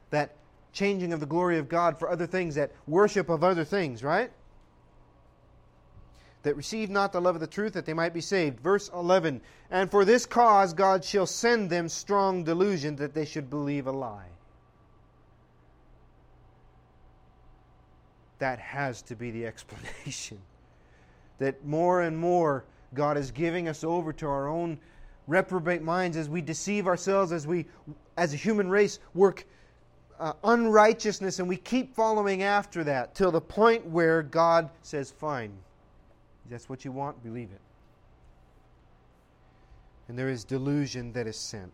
That 0.09 0.35
changing 0.73 1.13
of 1.13 1.21
the 1.21 1.25
glory 1.25 1.57
of 1.57 1.69
God 1.69 1.97
for 1.97 2.09
other 2.09 2.27
things, 2.27 2.55
that 2.55 2.71
worship 2.85 3.29
of 3.29 3.45
other 3.45 3.63
things, 3.63 4.03
right? 4.03 4.29
That 6.43 6.57
receive 6.57 6.89
not 6.89 7.13
the 7.13 7.21
love 7.21 7.35
of 7.35 7.39
the 7.39 7.47
truth 7.47 7.71
that 7.73 7.85
they 7.85 7.93
might 7.93 8.13
be 8.13 8.19
saved. 8.19 8.59
Verse 8.59 8.89
11 8.93 9.39
And 9.69 9.89
for 9.89 10.03
this 10.03 10.25
cause 10.25 10.73
God 10.73 11.05
shall 11.05 11.25
send 11.25 11.69
them 11.69 11.87
strong 11.87 12.43
delusion 12.43 12.97
that 12.97 13.13
they 13.13 13.23
should 13.23 13.49
believe 13.49 13.87
a 13.87 13.91
lie. 13.93 14.27
That 18.39 18.59
has 18.59 19.01
to 19.03 19.15
be 19.15 19.31
the 19.31 19.45
explanation. 19.47 20.39
that 21.39 21.63
more 21.65 22.01
and 22.01 22.17
more 22.17 22.65
God 22.93 23.17
is 23.17 23.31
giving 23.31 23.69
us 23.69 23.85
over 23.85 24.11
to 24.11 24.27
our 24.27 24.49
own 24.49 24.77
reprobate 25.27 25.81
minds 25.81 26.17
as 26.17 26.29
we 26.29 26.41
deceive 26.41 26.87
ourselves, 26.87 27.31
as 27.31 27.47
we, 27.47 27.65
as 28.17 28.33
a 28.33 28.37
human 28.37 28.69
race, 28.69 28.99
work 29.13 29.45
uh, 30.19 30.33
unrighteousness, 30.43 31.39
and 31.39 31.49
we 31.49 31.57
keep 31.57 31.95
following 31.95 32.43
after 32.43 32.83
that 32.83 33.15
till 33.15 33.31
the 33.31 33.41
point 33.41 33.85
where 33.87 34.21
God 34.21 34.69
says, 34.83 35.11
Fine, 35.11 35.51
that's 36.49 36.69
what 36.69 36.85
you 36.85 36.91
want, 36.91 37.23
believe 37.23 37.49
it. 37.51 37.61
And 40.07 40.17
there 40.17 40.29
is 40.29 40.43
delusion 40.43 41.13
that 41.13 41.25
is 41.25 41.39
sent. 41.39 41.71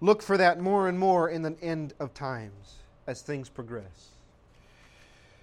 Look 0.00 0.22
for 0.22 0.36
that 0.36 0.60
more 0.60 0.88
and 0.88 0.98
more 0.98 1.28
in 1.28 1.42
the 1.42 1.56
end 1.60 1.92
of 1.98 2.14
times 2.14 2.76
as 3.06 3.20
things 3.20 3.48
progress. 3.48 4.10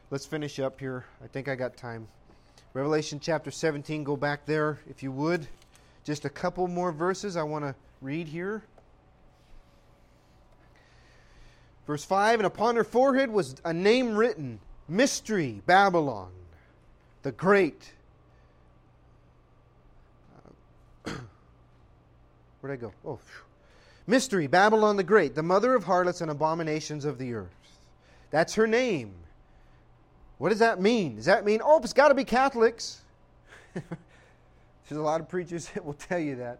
Let's 0.09 0.25
finish 0.25 0.59
up 0.59 0.79
here. 0.79 1.05
I 1.23 1.27
think 1.27 1.49
I 1.49 1.55
got 1.55 1.75
time. 1.75 2.07
Revelation 2.73 3.19
chapter 3.19 3.49
17, 3.49 4.03
go 4.03 4.15
back 4.15 4.45
there 4.45 4.79
if 4.89 5.01
you 5.01 5.11
would. 5.11 5.47
Just 6.03 6.25
a 6.25 6.29
couple 6.29 6.67
more 6.67 6.91
verses 6.91 7.35
I 7.35 7.43
want 7.43 7.65
to 7.65 7.75
read 8.01 8.27
here. 8.27 8.63
Verse 11.85 12.03
5 12.03 12.39
And 12.39 12.47
upon 12.47 12.75
her 12.75 12.83
forehead 12.83 13.29
was 13.29 13.55
a 13.65 13.73
name 13.73 14.15
written 14.15 14.59
Mystery, 14.87 15.61
Babylon, 15.65 16.31
the 17.23 17.31
Great. 17.31 17.93
Uh, 21.05 21.11
where'd 22.61 22.73
I 22.73 22.79
go? 22.79 22.93
Oh, 23.03 23.15
phew. 23.15 23.41
Mystery, 24.05 24.47
Babylon 24.47 24.95
the 24.95 25.03
Great, 25.03 25.35
the 25.35 25.43
mother 25.43 25.75
of 25.75 25.83
harlots 25.83 26.21
and 26.21 26.31
abominations 26.31 27.03
of 27.03 27.17
the 27.17 27.33
earth. 27.33 27.49
That's 28.31 28.53
her 28.55 28.67
name. 28.67 29.13
What 30.37 30.49
does 30.49 30.59
that 30.59 30.79
mean? 30.79 31.15
Does 31.15 31.25
that 31.25 31.45
mean, 31.45 31.61
oh, 31.63 31.79
it's 31.79 31.93
got 31.93 32.09
to 32.09 32.15
be 32.15 32.23
Catholics? 32.23 33.01
There's 33.73 34.99
a 34.99 35.01
lot 35.01 35.19
of 35.19 35.27
preachers 35.27 35.67
that 35.73 35.83
will 35.83 35.93
tell 35.93 36.19
you 36.19 36.35
that. 36.37 36.59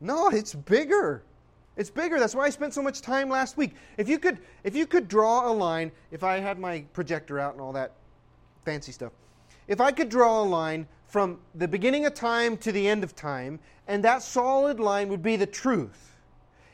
No, 0.00 0.28
it's 0.28 0.54
bigger. 0.54 1.22
It's 1.76 1.90
bigger. 1.90 2.18
That's 2.18 2.34
why 2.34 2.44
I 2.44 2.50
spent 2.50 2.74
so 2.74 2.82
much 2.82 3.00
time 3.00 3.28
last 3.28 3.56
week. 3.56 3.74
If 3.96 4.08
you 4.08 4.18
could, 4.18 4.38
if 4.62 4.76
you 4.76 4.86
could 4.86 5.08
draw 5.08 5.50
a 5.50 5.52
line, 5.52 5.90
if 6.10 6.22
I 6.22 6.38
had 6.38 6.58
my 6.58 6.84
projector 6.92 7.40
out 7.40 7.52
and 7.52 7.60
all 7.60 7.72
that 7.72 7.92
fancy 8.64 8.92
stuff, 8.92 9.12
if 9.66 9.80
I 9.80 9.90
could 9.90 10.08
draw 10.08 10.42
a 10.42 10.44
line 10.44 10.86
from 11.08 11.38
the 11.54 11.68
beginning 11.68 12.06
of 12.06 12.14
time 12.14 12.56
to 12.58 12.72
the 12.72 12.88
end 12.88 13.02
of 13.02 13.14
time, 13.16 13.58
and 13.86 14.04
that 14.04 14.22
solid 14.22 14.80
line 14.80 15.08
would 15.08 15.22
be 15.22 15.36
the 15.36 15.46
truth. 15.46 16.16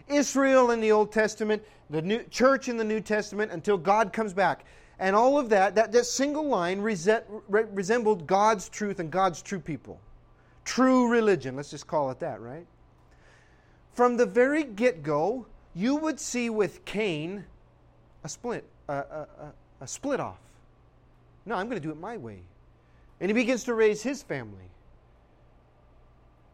Israel 0.09 0.71
in 0.71 0.81
the 0.81 0.93
Old 0.93 1.13
Testament, 1.13 1.63
the 1.89 2.03
new, 2.03 2.23
church 2.25 2.69
in 2.69 2.77
the 2.77 2.85
New 2.85 3.01
Testament 3.01 3.53
until 3.53 3.79
God 3.79 4.13
comes 4.13 4.33
back. 4.33 4.65
And 5.01 5.17
all 5.17 5.39
of 5.39 5.49
that, 5.49 5.75
that, 5.77 5.93
that 5.93 6.05
single 6.05 6.47
line 6.47 6.81
rese- 6.81 7.09
re- 7.49 7.65
resembled 7.73 8.27
God's 8.27 8.69
truth 8.69 9.01
and 9.01 9.11
God's 9.11 9.41
true 9.41 9.59
people. 9.59 9.99
True 10.67 11.09
religion, 11.11 11.57
let's 11.57 11.71
just 11.71 11.87
call 11.87 12.11
it 12.11 12.21
that, 12.21 12.41
right? 12.43 12.67
From 13.95 14.19
the 14.19 14.27
very 14.27 14.63
get 14.63 15.03
go, 15.03 15.47
you 15.75 15.97
would 15.97 16.21
see 16.21 16.51
with 16.51 16.85
Cain 16.85 17.45
a 18.25 18.29
split, 18.29 18.65
a, 18.89 18.93
a, 18.93 19.27
a, 19.41 19.53
a 19.81 19.87
split 19.87 20.21
off. 20.21 20.39
No, 21.47 21.55
I'm 21.55 21.67
going 21.67 21.81
to 21.81 21.87
do 21.87 21.91
it 21.91 21.99
my 21.99 22.19
way. 22.19 22.41
And 23.21 23.31
he 23.31 23.33
begins 23.33 23.65
to 23.65 23.75
raise 23.75 24.03
his 24.03 24.23
family. 24.23 24.71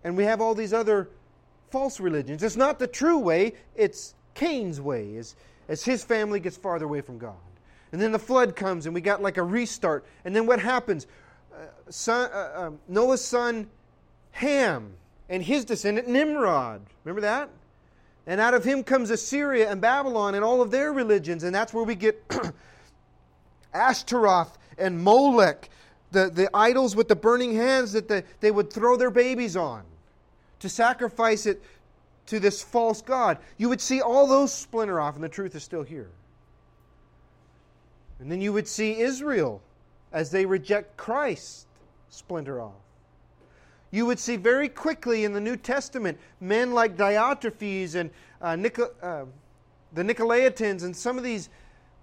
And 0.05 0.17
we 0.17 0.23
have 0.23 0.41
all 0.41 0.55
these 0.55 0.73
other 0.73 1.09
false 1.71 1.99
religions. 1.99 2.45
It's 2.45 2.57
not 2.57 2.79
the 2.79 2.87
true 2.87 3.19
way, 3.19 3.55
it's 3.75 4.15
Cain's 4.35 4.81
way 4.81 5.17
as, 5.17 5.35
as 5.69 5.85
his 5.85 6.05
family 6.05 6.39
gets 6.39 6.57
farther 6.57 6.85
away 6.85 7.01
from 7.01 7.19
God. 7.19 7.35
And 7.93 8.01
then 8.01 8.13
the 8.13 8.19
flood 8.19 8.57
comes, 8.57 8.87
and 8.87 8.95
we 8.95 9.01
got 9.01 9.23
like 9.23 9.37
a 9.37 9.43
restart. 9.43 10.05
And 10.25 10.35
then 10.35 10.47
what 10.47 10.61
happens? 10.61 11.07
Uh, 11.53 11.67
son, 11.89 12.31
uh, 12.33 12.37
uh, 12.37 12.71
Noah's 12.89 13.25
son 13.25 13.69
Ham 14.33 14.93
and 15.29 15.43
his 15.43 15.65
descendant 15.65 16.09
Nimrod. 16.09 16.83
Remember 17.05 17.23
that? 17.23 17.49
And 18.27 18.41
out 18.41 18.55
of 18.55 18.65
him 18.65 18.85
comes 18.85 19.11
Assyria 19.11 19.71
and 19.71 19.81
Babylon 19.81 20.35
and 20.35 20.45
all 20.45 20.61
of 20.61 20.71
their 20.71 20.93
religions. 20.93 21.43
And 21.43 21.55
that's 21.55 21.73
where 21.73 21.85
we 21.85 21.95
get 21.95 22.23
Ashtaroth 23.75 24.59
and 24.77 25.03
Molech, 25.03 25.71
the, 26.11 26.29
the 26.29 26.51
idols 26.53 26.95
with 26.95 27.09
the 27.09 27.17
burning 27.17 27.55
hands 27.55 27.93
that 27.93 28.09
the, 28.09 28.25
they 28.41 28.51
would 28.51 28.71
throw 28.73 28.97
their 28.97 29.11
babies 29.11 29.57
on 29.57 29.85
to 30.59 30.69
sacrifice 30.69 31.47
it 31.47 31.63
to 32.27 32.41
this 32.41 32.63
false 32.63 33.01
God. 33.01 33.39
You 33.57 33.69
would 33.69 33.81
see 33.81 34.01
all 34.01 34.27
those 34.27 34.53
splinter 34.53 35.01
off, 35.01 35.15
and 35.15 35.25
the 35.25 35.29
truth 35.29 35.55
is 35.55 35.63
still 35.63 35.83
here. 35.83 36.11
And 38.21 38.31
then 38.31 38.41
you 38.41 38.53
would 38.53 38.67
see 38.67 39.01
Israel, 39.01 39.61
as 40.13 40.31
they 40.31 40.47
reject 40.47 40.97
Christ, 40.97 41.67
splinter 42.09 42.61
off. 42.61 42.73
You 43.91 44.07
would 44.07 44.19
see 44.19 44.37
very 44.37 44.69
quickly 44.69 45.25
in 45.25 45.33
the 45.33 45.41
New 45.41 45.57
Testament 45.57 46.19
men 46.41 46.73
like 46.73 46.97
Diotrephes 46.97 47.95
and 47.95 48.11
uh, 48.41 48.57
Nico, 48.57 48.91
uh, 49.03 49.25
the 49.93 50.03
Nicolaitans 50.03 50.83
and 50.83 50.95
some 50.95 51.17
of 51.19 51.25
these 51.25 51.49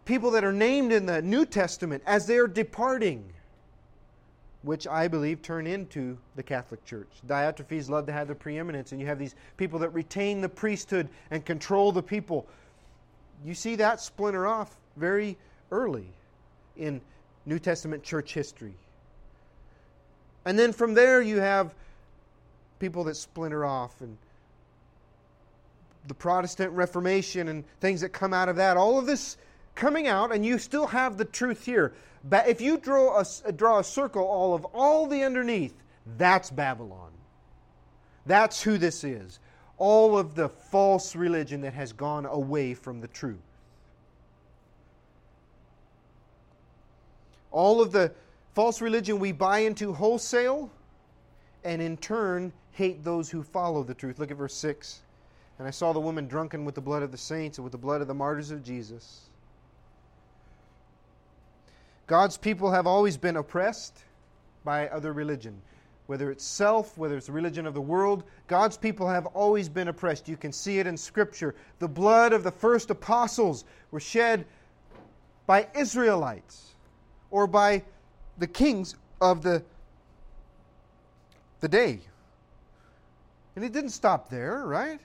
people 0.06 0.32
that 0.32 0.44
are 0.44 0.54
named 0.54 0.92
in 0.92 1.06
the 1.06 1.22
New 1.22 1.46
Testament 1.46 2.04
as 2.06 2.26
they 2.26 2.38
are 2.38 2.48
departing, 2.48 3.24
which 4.62 4.88
I 4.88 5.08
believe 5.08 5.42
turn 5.42 5.68
into 5.68 6.18
the 6.36 6.44
Catholic 6.44 6.84
Church. 6.86 7.10
Diotrephes 7.28 7.90
loved 7.90 8.08
to 8.08 8.14
have 8.14 8.28
the 8.28 8.36
preeminence, 8.36 8.92
and 8.92 9.02
you 9.02 9.08
have 9.08 9.20
these 9.20 9.36
people 9.58 9.80
that 9.80 9.90
retain 9.90 10.42
the 10.42 10.50
priesthood 10.50 11.10
and 11.32 11.46
control 11.46 11.92
the 11.92 12.04
people. 12.04 12.48
You 13.46 13.54
see 13.54 13.76
that 13.76 14.00
splinter 14.00 14.48
off 14.48 14.78
very 14.96 15.38
early 15.72 16.08
in 16.78 17.02
New 17.46 17.60
Testament 17.60 18.04
church 18.04 18.34
history. 18.34 18.74
And 20.46 20.58
then 20.58 20.74
from 20.74 20.94
there, 20.94 21.22
you 21.22 21.40
have 21.40 21.74
people 22.80 23.06
that 23.06 23.16
splinter 23.16 23.66
off 23.66 24.02
and 24.02 24.18
the 26.08 26.14
Protestant 26.14 26.72
Reformation 26.74 27.48
and 27.48 27.64
things 27.80 28.02
that 28.02 28.10
come 28.10 28.34
out 28.34 28.50
of 28.50 28.58
that. 28.58 28.76
All 28.76 28.98
of 28.98 29.06
this 29.06 29.38
coming 29.76 30.08
out, 30.08 30.34
and 30.34 30.46
you 30.46 30.58
still 30.58 30.88
have 30.88 31.18
the 31.18 31.26
truth 31.26 31.66
here. 31.66 31.94
But 32.24 32.48
if 32.48 32.62
you 32.62 32.78
draw 32.78 33.22
a, 33.22 33.52
draw 33.52 33.80
a 33.80 33.84
circle, 33.84 34.24
all 34.24 34.54
of 34.54 34.66
all 34.66 35.08
the 35.08 35.24
underneath, 35.24 35.74
that's 36.18 36.52
Babylon. 36.52 37.12
That's 38.26 38.62
who 38.62 38.78
this 38.78 39.04
is. 39.04 39.40
All 39.78 40.18
of 40.18 40.36
the 40.36 40.50
false 40.50 41.16
religion 41.16 41.62
that 41.62 41.74
has 41.74 41.94
gone 41.94 42.26
away 42.26 42.74
from 42.74 43.02
the 43.02 43.08
truth. 43.08 43.42
All 47.54 47.82
of 47.82 47.92
the 47.92 48.12
false 48.54 48.82
religion 48.82 49.20
we 49.20 49.32
buy 49.32 49.60
into 49.60 49.94
wholesale 49.94 50.70
and 51.64 51.82
in 51.82 51.96
turn 51.98 52.52
hate 52.72 53.04
those 53.04 53.30
who 53.30 53.44
follow 53.44 53.84
the 53.84 53.94
truth. 53.94 54.20
Look 54.20 54.32
at 54.32 54.38
verse 54.38 54.56
6. 54.56 55.02
And 55.60 55.68
I 55.68 55.72
saw 55.72 55.94
the 55.94 56.00
woman 56.00 56.28
drunken 56.28 56.66
with 56.66 56.74
the 56.74 56.82
blood 56.82 57.04
of 57.04 57.12
the 57.12 57.18
saints 57.18 57.60
and 57.60 57.64
with 57.64 57.72
the 57.72 57.78
blood 57.78 58.02
of 58.02 58.08
the 58.08 58.14
martyrs 58.14 58.50
of 58.50 58.64
Jesus. 58.64 59.30
God's 62.08 62.38
people 62.38 62.72
have 62.72 62.88
always 62.88 63.18
been 63.18 63.38
oppressed 63.38 64.04
by 64.66 64.90
other 64.90 65.14
religion. 65.14 65.62
Whether 66.08 66.32
it's 66.32 66.44
self, 66.44 66.98
whether 66.98 67.16
it's 67.16 67.28
the 67.28 67.32
religion 67.32 67.68
of 67.68 67.76
the 67.76 67.82
world, 67.82 68.24
God's 68.48 68.78
people 68.78 69.08
have 69.08 69.28
always 69.28 69.70
been 69.70 69.88
oppressed. 69.88 70.28
You 70.28 70.38
can 70.38 70.52
see 70.52 70.80
it 70.80 70.88
in 70.88 70.98
Scripture. 70.98 71.56
The 71.78 71.88
blood 71.88 72.34
of 72.34 72.44
the 72.44 72.52
first 72.52 72.90
apostles 72.90 73.64
were 73.92 74.00
shed 74.00 74.46
by 75.46 75.68
Israelites 75.76 76.73
or 77.34 77.48
by 77.48 77.82
the 78.38 78.46
kings 78.46 78.96
of 79.20 79.42
the, 79.42 79.64
the 81.62 81.68
day. 81.68 82.00
And 83.56 83.66
it 83.66 83.74
didn't 83.74 83.90
stop 83.90 84.30
there, 84.30 84.64
right? 84.64 85.00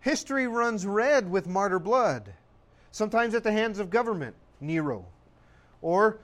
History 0.00 0.48
runs 0.48 0.84
red 0.84 1.30
with 1.30 1.46
martyr 1.46 1.78
blood, 1.78 2.34
sometimes 2.90 3.36
at 3.36 3.44
the 3.44 3.52
hands 3.52 3.78
of 3.78 3.88
government, 3.88 4.34
Nero, 4.60 5.06
or 5.80 6.18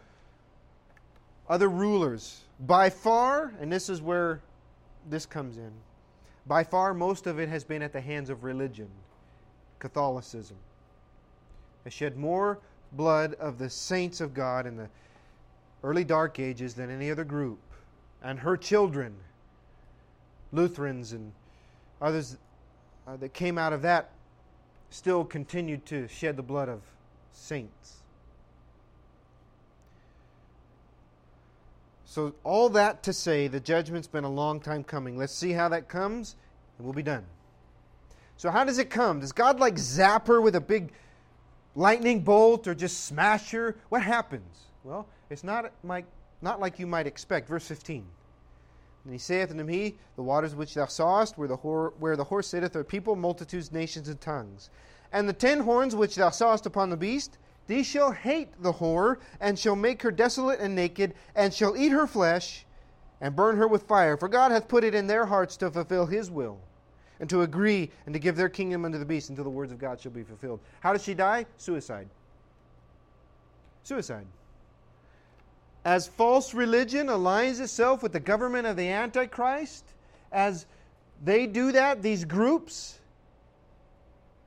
other 1.49 1.68
rulers. 1.68 2.41
By 2.59 2.91
far, 2.91 3.55
and 3.61 3.72
this 3.72 3.89
is 3.89 4.03
where 4.03 4.41
this 5.09 5.26
comes 5.26 5.59
in, 5.59 5.70
by 6.45 6.64
far 6.64 6.93
most 6.93 7.28
of 7.28 7.39
it 7.39 7.49
has 7.49 7.62
been 7.62 7.82
at 7.82 7.93
the 7.93 8.01
hands 8.01 8.30
of 8.30 8.43
religion, 8.43 8.89
Catholicism. 9.78 10.57
Has 11.85 11.93
shed 11.93 12.16
more 12.16 12.59
blood 12.97 13.34
of 13.34 13.59
the 13.59 13.70
saints 13.70 14.20
of 14.20 14.34
God 14.34 14.66
in 14.66 14.76
the 14.76 14.88
early 15.82 16.05
Dark 16.05 16.38
Ages 16.38 16.74
than 16.74 16.90
any 16.90 17.11
other 17.11 17.24
group. 17.24 17.59
And 18.22 18.38
her 18.38 18.57
children, 18.57 19.14
Lutherans 20.53 21.12
and 21.12 21.32
others 22.01 22.38
uh, 23.07 23.16
that 23.16 23.34
came 23.34 23.59
out 23.59 23.72
of 23.72 23.82
that, 23.82 24.11
still 24.90 25.24
continued 25.24 25.84
to 25.86 26.09
shed 26.09 26.36
the 26.36 26.42
blood 26.42 26.68
of 26.68 26.80
saints. 27.32 27.97
So, 32.07 32.32
all 32.45 32.68
that 32.70 33.03
to 33.03 33.12
say, 33.12 33.49
the 33.49 33.59
judgment's 33.59 34.07
been 34.07 34.22
a 34.22 34.30
long 34.30 34.61
time 34.61 34.84
coming. 34.84 35.18
Let's 35.18 35.34
see 35.34 35.51
how 35.51 35.68
that 35.70 35.88
comes, 35.88 36.36
and 36.78 36.86
we'll 36.86 36.95
be 36.95 37.03
done. 37.03 37.24
So, 38.36 38.53
how 38.53 38.62
does 38.62 38.78
it 38.78 38.88
come? 38.88 39.18
Does 39.18 39.32
God 39.32 39.59
like 39.59 39.76
zap 39.78 40.28
her 40.28 40.40
with 40.40 40.55
a 40.55 40.61
big 40.61 40.92
lightning 41.75 42.20
bolt 42.20 42.66
or 42.66 42.75
just 42.75 43.05
smash 43.05 43.51
her? 43.51 43.77
What 43.89 44.03
happens? 44.03 44.66
Well, 44.83 45.07
it's 45.31 45.45
not 45.45 45.72
like, 45.83 46.07
not 46.43 46.61
like 46.61 46.79
you 46.79 46.87
might 46.87 47.07
expect. 47.07 47.49
Verse 47.49 47.66
15. 47.66 48.05
And 49.05 49.12
he 49.12 49.18
saith 49.18 49.51
unto 49.51 49.64
me, 49.64 49.97
The 50.16 50.22
waters 50.22 50.55
which 50.55 50.75
thou 50.75 50.87
sawest, 50.87 51.37
where 51.37 51.49
the, 51.49 51.59
whore, 51.59 51.93
where 51.99 52.16
the 52.16 52.25
horse 52.25 52.49
sitteth, 52.49 52.75
are 52.75 52.85
people, 52.85 53.16
multitudes, 53.16 53.70
nations, 53.70 54.09
and 54.09 54.20
tongues. 54.20 54.70
And 55.12 55.29
the 55.29 55.35
ten 55.35 55.61
horns 55.61 55.95
which 55.95 56.16
thou 56.16 56.31
sawest 56.31 56.66
upon 56.66 56.91
the 56.91 56.97
beast, 56.97 57.39
these 57.66 57.87
shall 57.87 58.12
hate 58.12 58.62
the 58.62 58.72
whore, 58.72 59.18
and 59.41 59.59
shall 59.59 59.77
make 59.77 60.03
her 60.03 60.11
desolate 60.11 60.61
and 60.61 60.75
naked, 60.75 61.14
and 61.35 61.53
shall 61.53 61.77
eat 61.77 61.91
her 61.91 62.07
flesh, 62.07 62.64
and 63.20 63.37
burn 63.37 63.57
her 63.57 63.68
with 63.68 63.85
fire. 63.85 64.16
For 64.16 64.29
God 64.29 64.53
hath 64.53 64.68
put 64.68 64.85
it 64.85 64.95
in 64.95 65.07
their 65.07 65.27
hearts 65.27 65.57
to 65.59 65.70
fulfill 65.70 66.07
his 66.07 66.31
will, 66.31 66.59
and 67.21 67.31
to 67.31 67.43
agree, 67.43 67.91
and 68.07 68.12
to 68.12 68.19
give 68.19 68.37
their 68.37 68.49
kingdom 68.49 68.85
unto 68.85 68.99
the 68.99 69.05
beast, 69.05 69.31
until 69.31 69.45
the 69.45 69.51
words 69.51 69.73
of 69.73 69.79
God 69.79 70.01
shall 70.01 70.12
be 70.12 70.23
fulfilled. 70.23 70.61
How 70.81 70.93
does 70.93 71.05
she 71.05 71.15
die? 71.15 71.47
Suicide. 71.57 72.09
Suicide 73.85 74.27
as 75.85 76.07
false 76.07 76.55
religion 76.55 77.09
aligns 77.09 77.61
itself 77.61 78.03
with 78.03 78.12
the 78.12 78.21
government 78.21 78.67
of 78.67 78.77
the 78.77 78.89
Antichrist, 78.89 79.85
as 80.33 80.67
they 81.23 81.47
do 81.47 81.73
that, 81.73 82.03
these 82.03 82.25
groups, 82.25 82.99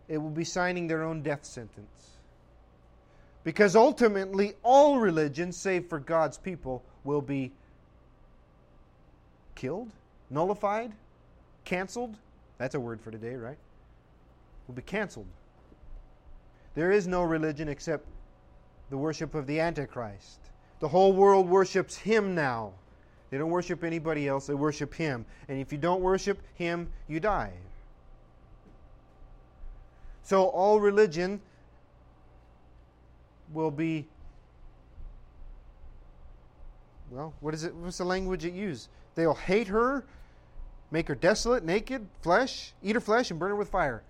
it 0.07 0.17
will 0.17 0.31
be 0.31 0.43
signing 0.43 0.87
their 0.87 1.03
own 1.03 1.21
death 1.21 1.45
sentence. 1.45 1.87
Because 3.43 3.75
ultimately, 3.75 4.53
all 4.63 4.99
religions, 4.99 5.55
save 5.55 5.85
for 5.87 5.99
God's 5.99 6.37
people, 6.37 6.83
will 7.03 7.21
be 7.21 7.51
killed, 9.55 9.89
nullified, 10.29 10.91
canceled. 11.63 12.15
That's 12.57 12.75
a 12.75 12.79
word 12.79 13.01
for 13.01 13.11
today, 13.11 13.35
right? 13.35 13.57
Will 14.67 14.75
be 14.75 14.81
canceled. 14.81 15.27
There 16.75 16.91
is 16.91 17.07
no 17.07 17.23
religion 17.23 17.67
except 17.67 18.05
the 18.89 18.97
worship 18.97 19.35
of 19.35 19.47
the 19.47 19.59
Antichrist. 19.59 20.39
The 20.79 20.87
whole 20.87 21.13
world 21.13 21.49
worships 21.49 21.95
him 21.95 22.35
now. 22.35 22.73
They 23.29 23.37
don't 23.37 23.49
worship 23.49 23.83
anybody 23.83 24.27
else, 24.27 24.47
they 24.47 24.53
worship 24.53 24.93
him. 24.93 25.25
And 25.49 25.59
if 25.59 25.71
you 25.71 25.77
don't 25.77 26.01
worship 26.01 26.39
him, 26.55 26.89
you 27.07 27.19
die. 27.19 27.53
So 30.23 30.45
all 30.47 30.79
religion 30.79 31.41
will 33.53 33.71
be 33.71 34.07
well, 37.09 37.33
what 37.39 37.53
is 37.53 37.63
it? 37.63 37.73
What's 37.73 37.97
the 37.97 38.05
language 38.05 38.43
it 38.43 38.53
used? 38.53 38.89
They'll 39.15 39.33
hate 39.33 39.67
her, 39.67 40.05
make 40.91 41.07
her 41.07 41.15
desolate, 41.15 41.63
naked, 41.63 42.07
flesh, 42.21 42.73
eat 42.81 42.95
her 42.95 43.01
flesh, 43.01 43.29
and 43.31 43.39
burn 43.39 43.49
her 43.49 43.55
with 43.55 43.69
fire. 43.69 44.03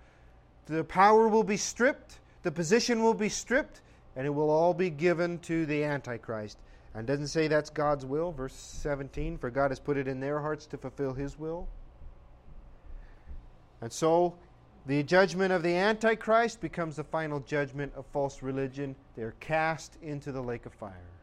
The 0.66 0.84
power 0.84 1.28
will 1.28 1.44
be 1.44 1.56
stripped, 1.56 2.18
the 2.42 2.52
position 2.52 3.02
will 3.02 3.14
be 3.14 3.28
stripped, 3.28 3.80
and 4.16 4.26
it 4.26 4.30
will 4.30 4.50
all 4.50 4.74
be 4.74 4.90
given 4.90 5.38
to 5.40 5.66
the 5.66 5.84
Antichrist. 5.84 6.58
And 6.94 7.06
doesn't 7.06 7.28
say 7.28 7.48
that's 7.48 7.70
God's 7.70 8.04
will, 8.04 8.32
verse 8.32 8.54
17, 8.54 9.38
for 9.38 9.50
God 9.50 9.70
has 9.70 9.78
put 9.78 9.96
it 9.96 10.08
in 10.08 10.20
their 10.20 10.40
hearts 10.40 10.66
to 10.66 10.76
fulfill 10.76 11.12
his 11.12 11.38
will. 11.38 11.68
And 13.80 13.92
so 13.92 14.34
the 14.86 15.02
judgment 15.02 15.52
of 15.52 15.62
the 15.62 15.74
Antichrist 15.74 16.60
becomes 16.60 16.96
the 16.96 17.04
final 17.04 17.40
judgment 17.40 17.92
of 17.94 18.06
false 18.06 18.42
religion. 18.42 18.96
They 19.16 19.22
are 19.22 19.34
cast 19.38 19.96
into 20.02 20.32
the 20.32 20.42
lake 20.42 20.66
of 20.66 20.72
fire. 20.74 21.17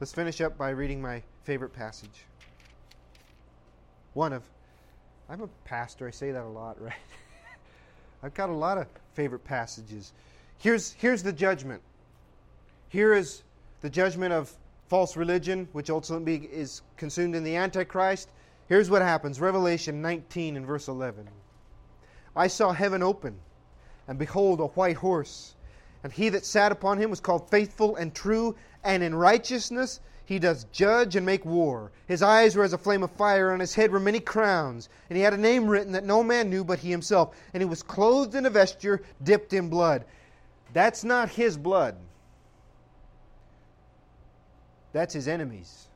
Let's 0.00 0.12
finish 0.12 0.40
up 0.40 0.58
by 0.58 0.70
reading 0.70 1.00
my 1.00 1.22
favorite 1.44 1.72
passage. 1.72 2.24
One 4.14 4.32
of, 4.32 4.42
I'm 5.28 5.40
a 5.40 5.48
pastor, 5.64 6.08
I 6.08 6.10
say 6.10 6.32
that 6.32 6.42
a 6.42 6.48
lot, 6.48 6.80
right? 6.82 6.94
I've 8.22 8.34
got 8.34 8.48
a 8.50 8.54
lot 8.54 8.76
of 8.76 8.88
favorite 9.14 9.44
passages. 9.44 10.12
Here's, 10.58 10.92
here's 10.92 11.22
the 11.22 11.32
judgment. 11.32 11.80
Here 12.88 13.14
is 13.14 13.42
the 13.82 13.90
judgment 13.90 14.32
of 14.32 14.52
false 14.88 15.16
religion, 15.16 15.68
which 15.72 15.90
ultimately 15.90 16.48
is 16.52 16.82
consumed 16.96 17.36
in 17.36 17.44
the 17.44 17.54
Antichrist. 17.54 18.30
Here's 18.68 18.90
what 18.90 19.02
happens 19.02 19.40
Revelation 19.40 20.02
19 20.02 20.56
and 20.56 20.66
verse 20.66 20.88
11. 20.88 21.28
I 22.34 22.48
saw 22.48 22.72
heaven 22.72 23.02
open, 23.02 23.38
and 24.08 24.18
behold, 24.18 24.58
a 24.58 24.66
white 24.66 24.96
horse. 24.96 25.54
And 26.04 26.12
he 26.12 26.28
that 26.28 26.44
sat 26.44 26.70
upon 26.70 26.98
him 26.98 27.10
was 27.10 27.18
called 27.18 27.50
faithful 27.50 27.96
and 27.96 28.14
true, 28.14 28.54
and 28.84 29.02
in 29.02 29.14
righteousness 29.14 30.00
he 30.26 30.38
does 30.38 30.64
judge 30.64 31.16
and 31.16 31.24
make 31.24 31.44
war. 31.44 31.92
His 32.06 32.22
eyes 32.22 32.54
were 32.54 32.62
as 32.62 32.74
a 32.74 32.78
flame 32.78 33.02
of 33.02 33.10
fire, 33.10 33.48
and 33.48 33.54
on 33.54 33.60
his 33.60 33.74
head 33.74 33.90
were 33.90 33.98
many 33.98 34.20
crowns. 34.20 34.90
And 35.08 35.16
he 35.16 35.22
had 35.22 35.32
a 35.32 35.38
name 35.38 35.66
written 35.66 35.92
that 35.92 36.04
no 36.04 36.22
man 36.22 36.50
knew 36.50 36.62
but 36.62 36.78
he 36.78 36.90
himself. 36.90 37.34
And 37.52 37.62
he 37.62 37.68
was 37.68 37.82
clothed 37.82 38.34
in 38.34 38.46
a 38.46 38.50
vesture 38.50 39.02
dipped 39.22 39.54
in 39.54 39.68
blood. 39.68 40.04
That's 40.74 41.04
not 41.04 41.30
his 41.30 41.56
blood, 41.56 41.96
that's 44.92 45.14
his 45.14 45.26
enemies. 45.26 45.88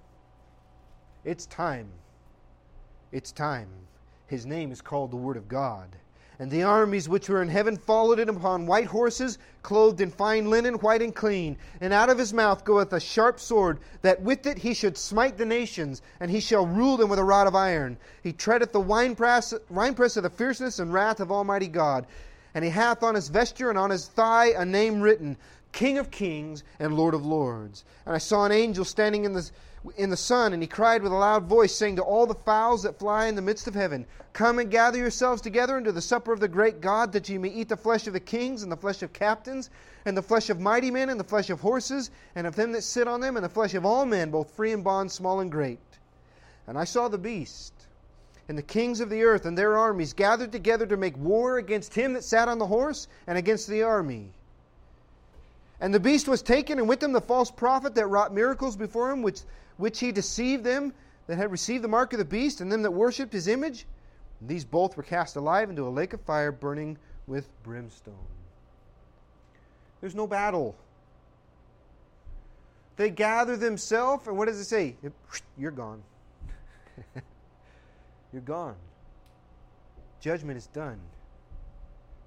It's 1.25 1.47
time. 1.47 1.89
It's 3.13 3.33
time. 3.33 3.69
His 4.27 4.47
name 4.47 4.73
is 4.73 4.81
called 4.81 5.11
the 5.11 5.17
Word 5.17 5.37
of 5.37 5.49
God. 5.49 5.97
And 6.41 6.53
the 6.53 6.63
armies 6.63 7.09
which 7.09 7.29
were 7.29 7.43
in 7.43 7.49
heaven 7.49 7.77
followed 7.77 8.21
him 8.21 8.29
upon 8.29 8.67
white 8.67 8.87
horses, 8.87 9.39
clothed 9.63 10.01
in 10.01 10.11
fine 10.13 10.49
linen, 10.49 10.75
white 10.75 11.03
and 11.03 11.13
clean. 11.13 11.57
And 11.81 11.93
out 11.93 12.11
of 12.11 12.19
his 12.19 12.33
mouth 12.33 12.65
goeth 12.65 12.93
a 12.93 13.01
sharp 13.01 13.41
sword, 13.41 13.81
that 14.03 14.23
with 14.23 14.47
it 14.47 14.59
he 14.59 14.73
should 14.73 14.97
smite 14.97 15.37
the 15.37 15.45
nations, 15.45 16.01
and 16.21 16.31
he 16.31 16.39
shall 16.39 16.65
rule 16.65 16.97
them 16.97 17.09
with 17.09 17.19
a 17.19 17.25
rod 17.25 17.49
of 17.49 17.57
iron. 17.57 17.97
He 18.23 18.33
treadeth 18.33 18.71
the 18.71 18.81
winepress, 18.81 19.53
winepress 19.69 20.17
of 20.17 20.23
the 20.23 20.31
fierceness 20.31 20.79
and 20.79 20.93
wrath 20.93 21.19
of 21.19 21.33
Almighty 21.33 21.67
God. 21.67 22.07
And 22.55 22.65
he 22.65 22.71
hath 22.71 23.03
on 23.03 23.17
his 23.17 23.29
vesture 23.29 23.69
and 23.69 23.79
on 23.79 23.91
his 23.91 24.07
thigh 24.07 24.53
a 24.57 24.65
name 24.65 25.01
written, 25.01 25.37
King 25.73 25.99
of 25.99 26.11
kings 26.13 26.63
and 26.79 26.97
Lord 26.97 27.15
of 27.15 27.27
lords. 27.27 27.85
And 28.07 28.15
I 28.15 28.19
saw 28.19 28.45
an 28.45 28.53
angel 28.53 28.85
standing 28.85 29.25
in 29.25 29.33
the 29.33 29.51
in 29.97 30.11
the 30.11 30.17
sun, 30.17 30.53
and 30.53 30.63
he 30.63 30.67
cried 30.67 31.03
with 31.03 31.13
a 31.13 31.17
loud 31.17 31.45
voice, 31.45 31.75
saying 31.75 31.97
to 31.97 32.03
all 32.03 32.27
the 32.27 32.35
fowls 32.35 32.83
that 32.83 32.99
fly 32.99 33.27
in 33.27 33.35
the 33.35 33.43
midst 33.43 33.67
of 33.67 33.75
heaven, 33.75 34.07
Come 34.33 34.59
and 34.59 34.71
gather 34.71 34.99
yourselves 34.99 35.41
together 35.41 35.77
unto 35.77 35.93
the 35.93 36.01
supper 36.01 36.33
of 36.33 36.41
the 36.41 36.49
great 36.49 36.81
God, 36.81 37.13
that 37.13 37.29
ye 37.29 37.39
may 37.39 37.49
eat 37.49 37.69
the 37.69 37.77
flesh 37.77 38.07
of 38.07 38.13
the 38.13 38.21
kings, 38.21 38.63
and 38.63 38.73
the 38.73 38.77
flesh 38.77 39.03
of 39.03 39.13
captains, 39.13 39.71
and 40.05 40.17
the 40.17 40.23
flesh 40.23 40.51
of 40.51 40.61
mighty 40.61 40.91
men, 40.91 41.09
and 41.09 41.19
the 41.19 41.25
flesh 41.25 41.51
of 41.51 41.61
horses, 41.61 42.11
and 42.35 42.47
of 42.47 42.57
them 42.57 42.73
that 42.73 42.83
sit 42.83 43.09
on 43.09 43.21
them, 43.21 43.37
and 43.37 43.45
the 43.45 43.49
flesh 43.49 43.75
of 43.75 43.87
all 43.87 44.05
men, 44.05 44.31
both 44.31 44.51
free 44.51 44.73
and 44.73 44.83
bond, 44.83 45.13
small 45.13 45.41
and 45.41 45.51
great. 45.51 45.81
And 46.67 46.79
I 46.79 46.85
saw 46.85 47.09
the 47.09 47.19
beast, 47.19 47.73
and 48.49 48.57
the 48.57 48.63
kings 48.63 49.01
of 49.01 49.11
the 49.11 49.23
earth, 49.23 49.47
and 49.47 49.57
their 49.57 49.77
armies, 49.77 50.13
gathered 50.13 50.53
together 50.53 50.87
to 50.87 50.97
make 50.97 51.17
war 51.17 51.59
against 51.59 51.95
him 51.95 52.13
that 52.15 52.25
sat 52.25 52.49
on 52.49 52.59
the 52.59 52.67
horse, 52.67 53.09
and 53.27 53.39
against 53.39 53.69
the 53.69 53.83
army. 53.83 54.33
And 55.81 55.95
the 55.95 56.01
beast 56.01 56.27
was 56.27 56.43
taken, 56.43 56.79
and 56.79 56.89
with 56.89 57.03
him 57.03 57.13
the 57.13 57.21
false 57.21 57.51
prophet 57.51 57.95
that 57.95 58.07
wrought 58.07 58.35
miracles 58.35 58.77
before 58.77 59.11
him, 59.11 59.23
which, 59.23 59.41
which 59.77 60.01
he 60.01 60.11
deceived 60.11 60.65
them 60.65 60.93
that 61.27 61.37
had 61.37 61.53
received 61.53 61.85
the 61.85 61.89
mark 61.89 62.13
of 62.13 62.19
the 62.19 62.25
beast, 62.25 62.61
and 62.61 62.71
them 62.71 62.83
that 62.83 62.91
worshipped 62.91 63.33
his 63.33 63.47
image. 63.47 63.87
And 64.41 64.49
these 64.49 64.65
both 64.65 64.97
were 64.97 65.03
cast 65.03 65.37
alive 65.37 65.71
into 65.71 65.87
a 65.87 65.91
lake 65.91 66.13
of 66.13 66.21
fire 66.23 66.51
burning 66.51 66.99
with 67.27 67.49
brimstone. 67.63 68.15
There's 70.01 70.15
no 70.15 70.27
battle. 70.27 70.75
They 72.97 73.11
gather 73.11 73.57
themselves, 73.57 74.27
and 74.27 74.37
what 74.37 74.47
does 74.47 74.59
it 74.59 74.65
say? 74.65 74.97
You're 75.59 75.71
gone. 75.71 76.03
You're 78.33 78.43
gone. 78.43 78.77
Judgment 80.21 80.59
is 80.59 80.67
done. 80.67 80.99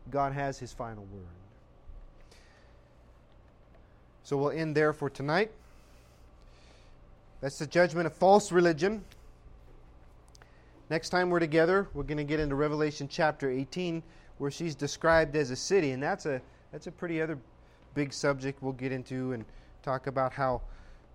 God 0.09 0.31
has 0.31 0.57
his 0.57 0.71
final 0.71 1.03
word. 1.11 1.40
So 4.24 4.38
we'll 4.38 4.51
end 4.51 4.76
there 4.76 4.93
for 4.93 5.09
tonight. 5.09 5.51
That's 7.41 7.57
the 7.57 7.67
judgment 7.67 8.05
of 8.05 8.13
false 8.13 8.51
religion. 8.51 9.03
Next 10.89 11.09
time 11.09 11.30
we're 11.30 11.39
together, 11.39 11.88
we're 11.93 12.03
going 12.03 12.17
to 12.17 12.24
get 12.24 12.39
into 12.39 12.55
Revelation 12.55 13.07
chapter 13.09 13.49
18, 13.49 14.03
where 14.38 14.51
she's 14.51 14.76
described 14.76 15.36
as 15.36 15.49
a 15.49 15.55
city, 15.55 15.91
and 15.91 16.03
that's 16.03 16.26
a 16.26 16.41
that's 16.72 16.88
a 16.88 16.91
pretty 16.91 17.22
other 17.22 17.38
big 17.93 18.13
subject 18.13 18.61
we'll 18.61 18.74
get 18.74 18.91
into 18.91 19.34
and 19.34 19.45
talk 19.84 20.07
about 20.07 20.34
how 20.34 20.61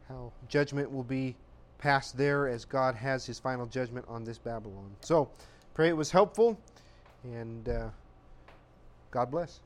how 0.09 0.33
judgment 0.49 0.91
will 0.91 1.05
be 1.05 1.37
passed 1.79 2.17
there 2.17 2.49
as 2.49 2.65
God 2.65 2.95
has 2.95 3.27
His 3.27 3.39
final 3.39 3.67
judgment 3.67 4.07
on 4.09 4.25
this 4.25 4.39
Babylon. 4.39 4.91
So, 5.01 5.29
pray 5.75 5.89
it 5.89 5.97
was 5.97 6.11
helpful, 6.11 6.59
and 7.23 7.69
uh, 7.69 7.89
God 9.11 9.31
bless. 9.31 9.61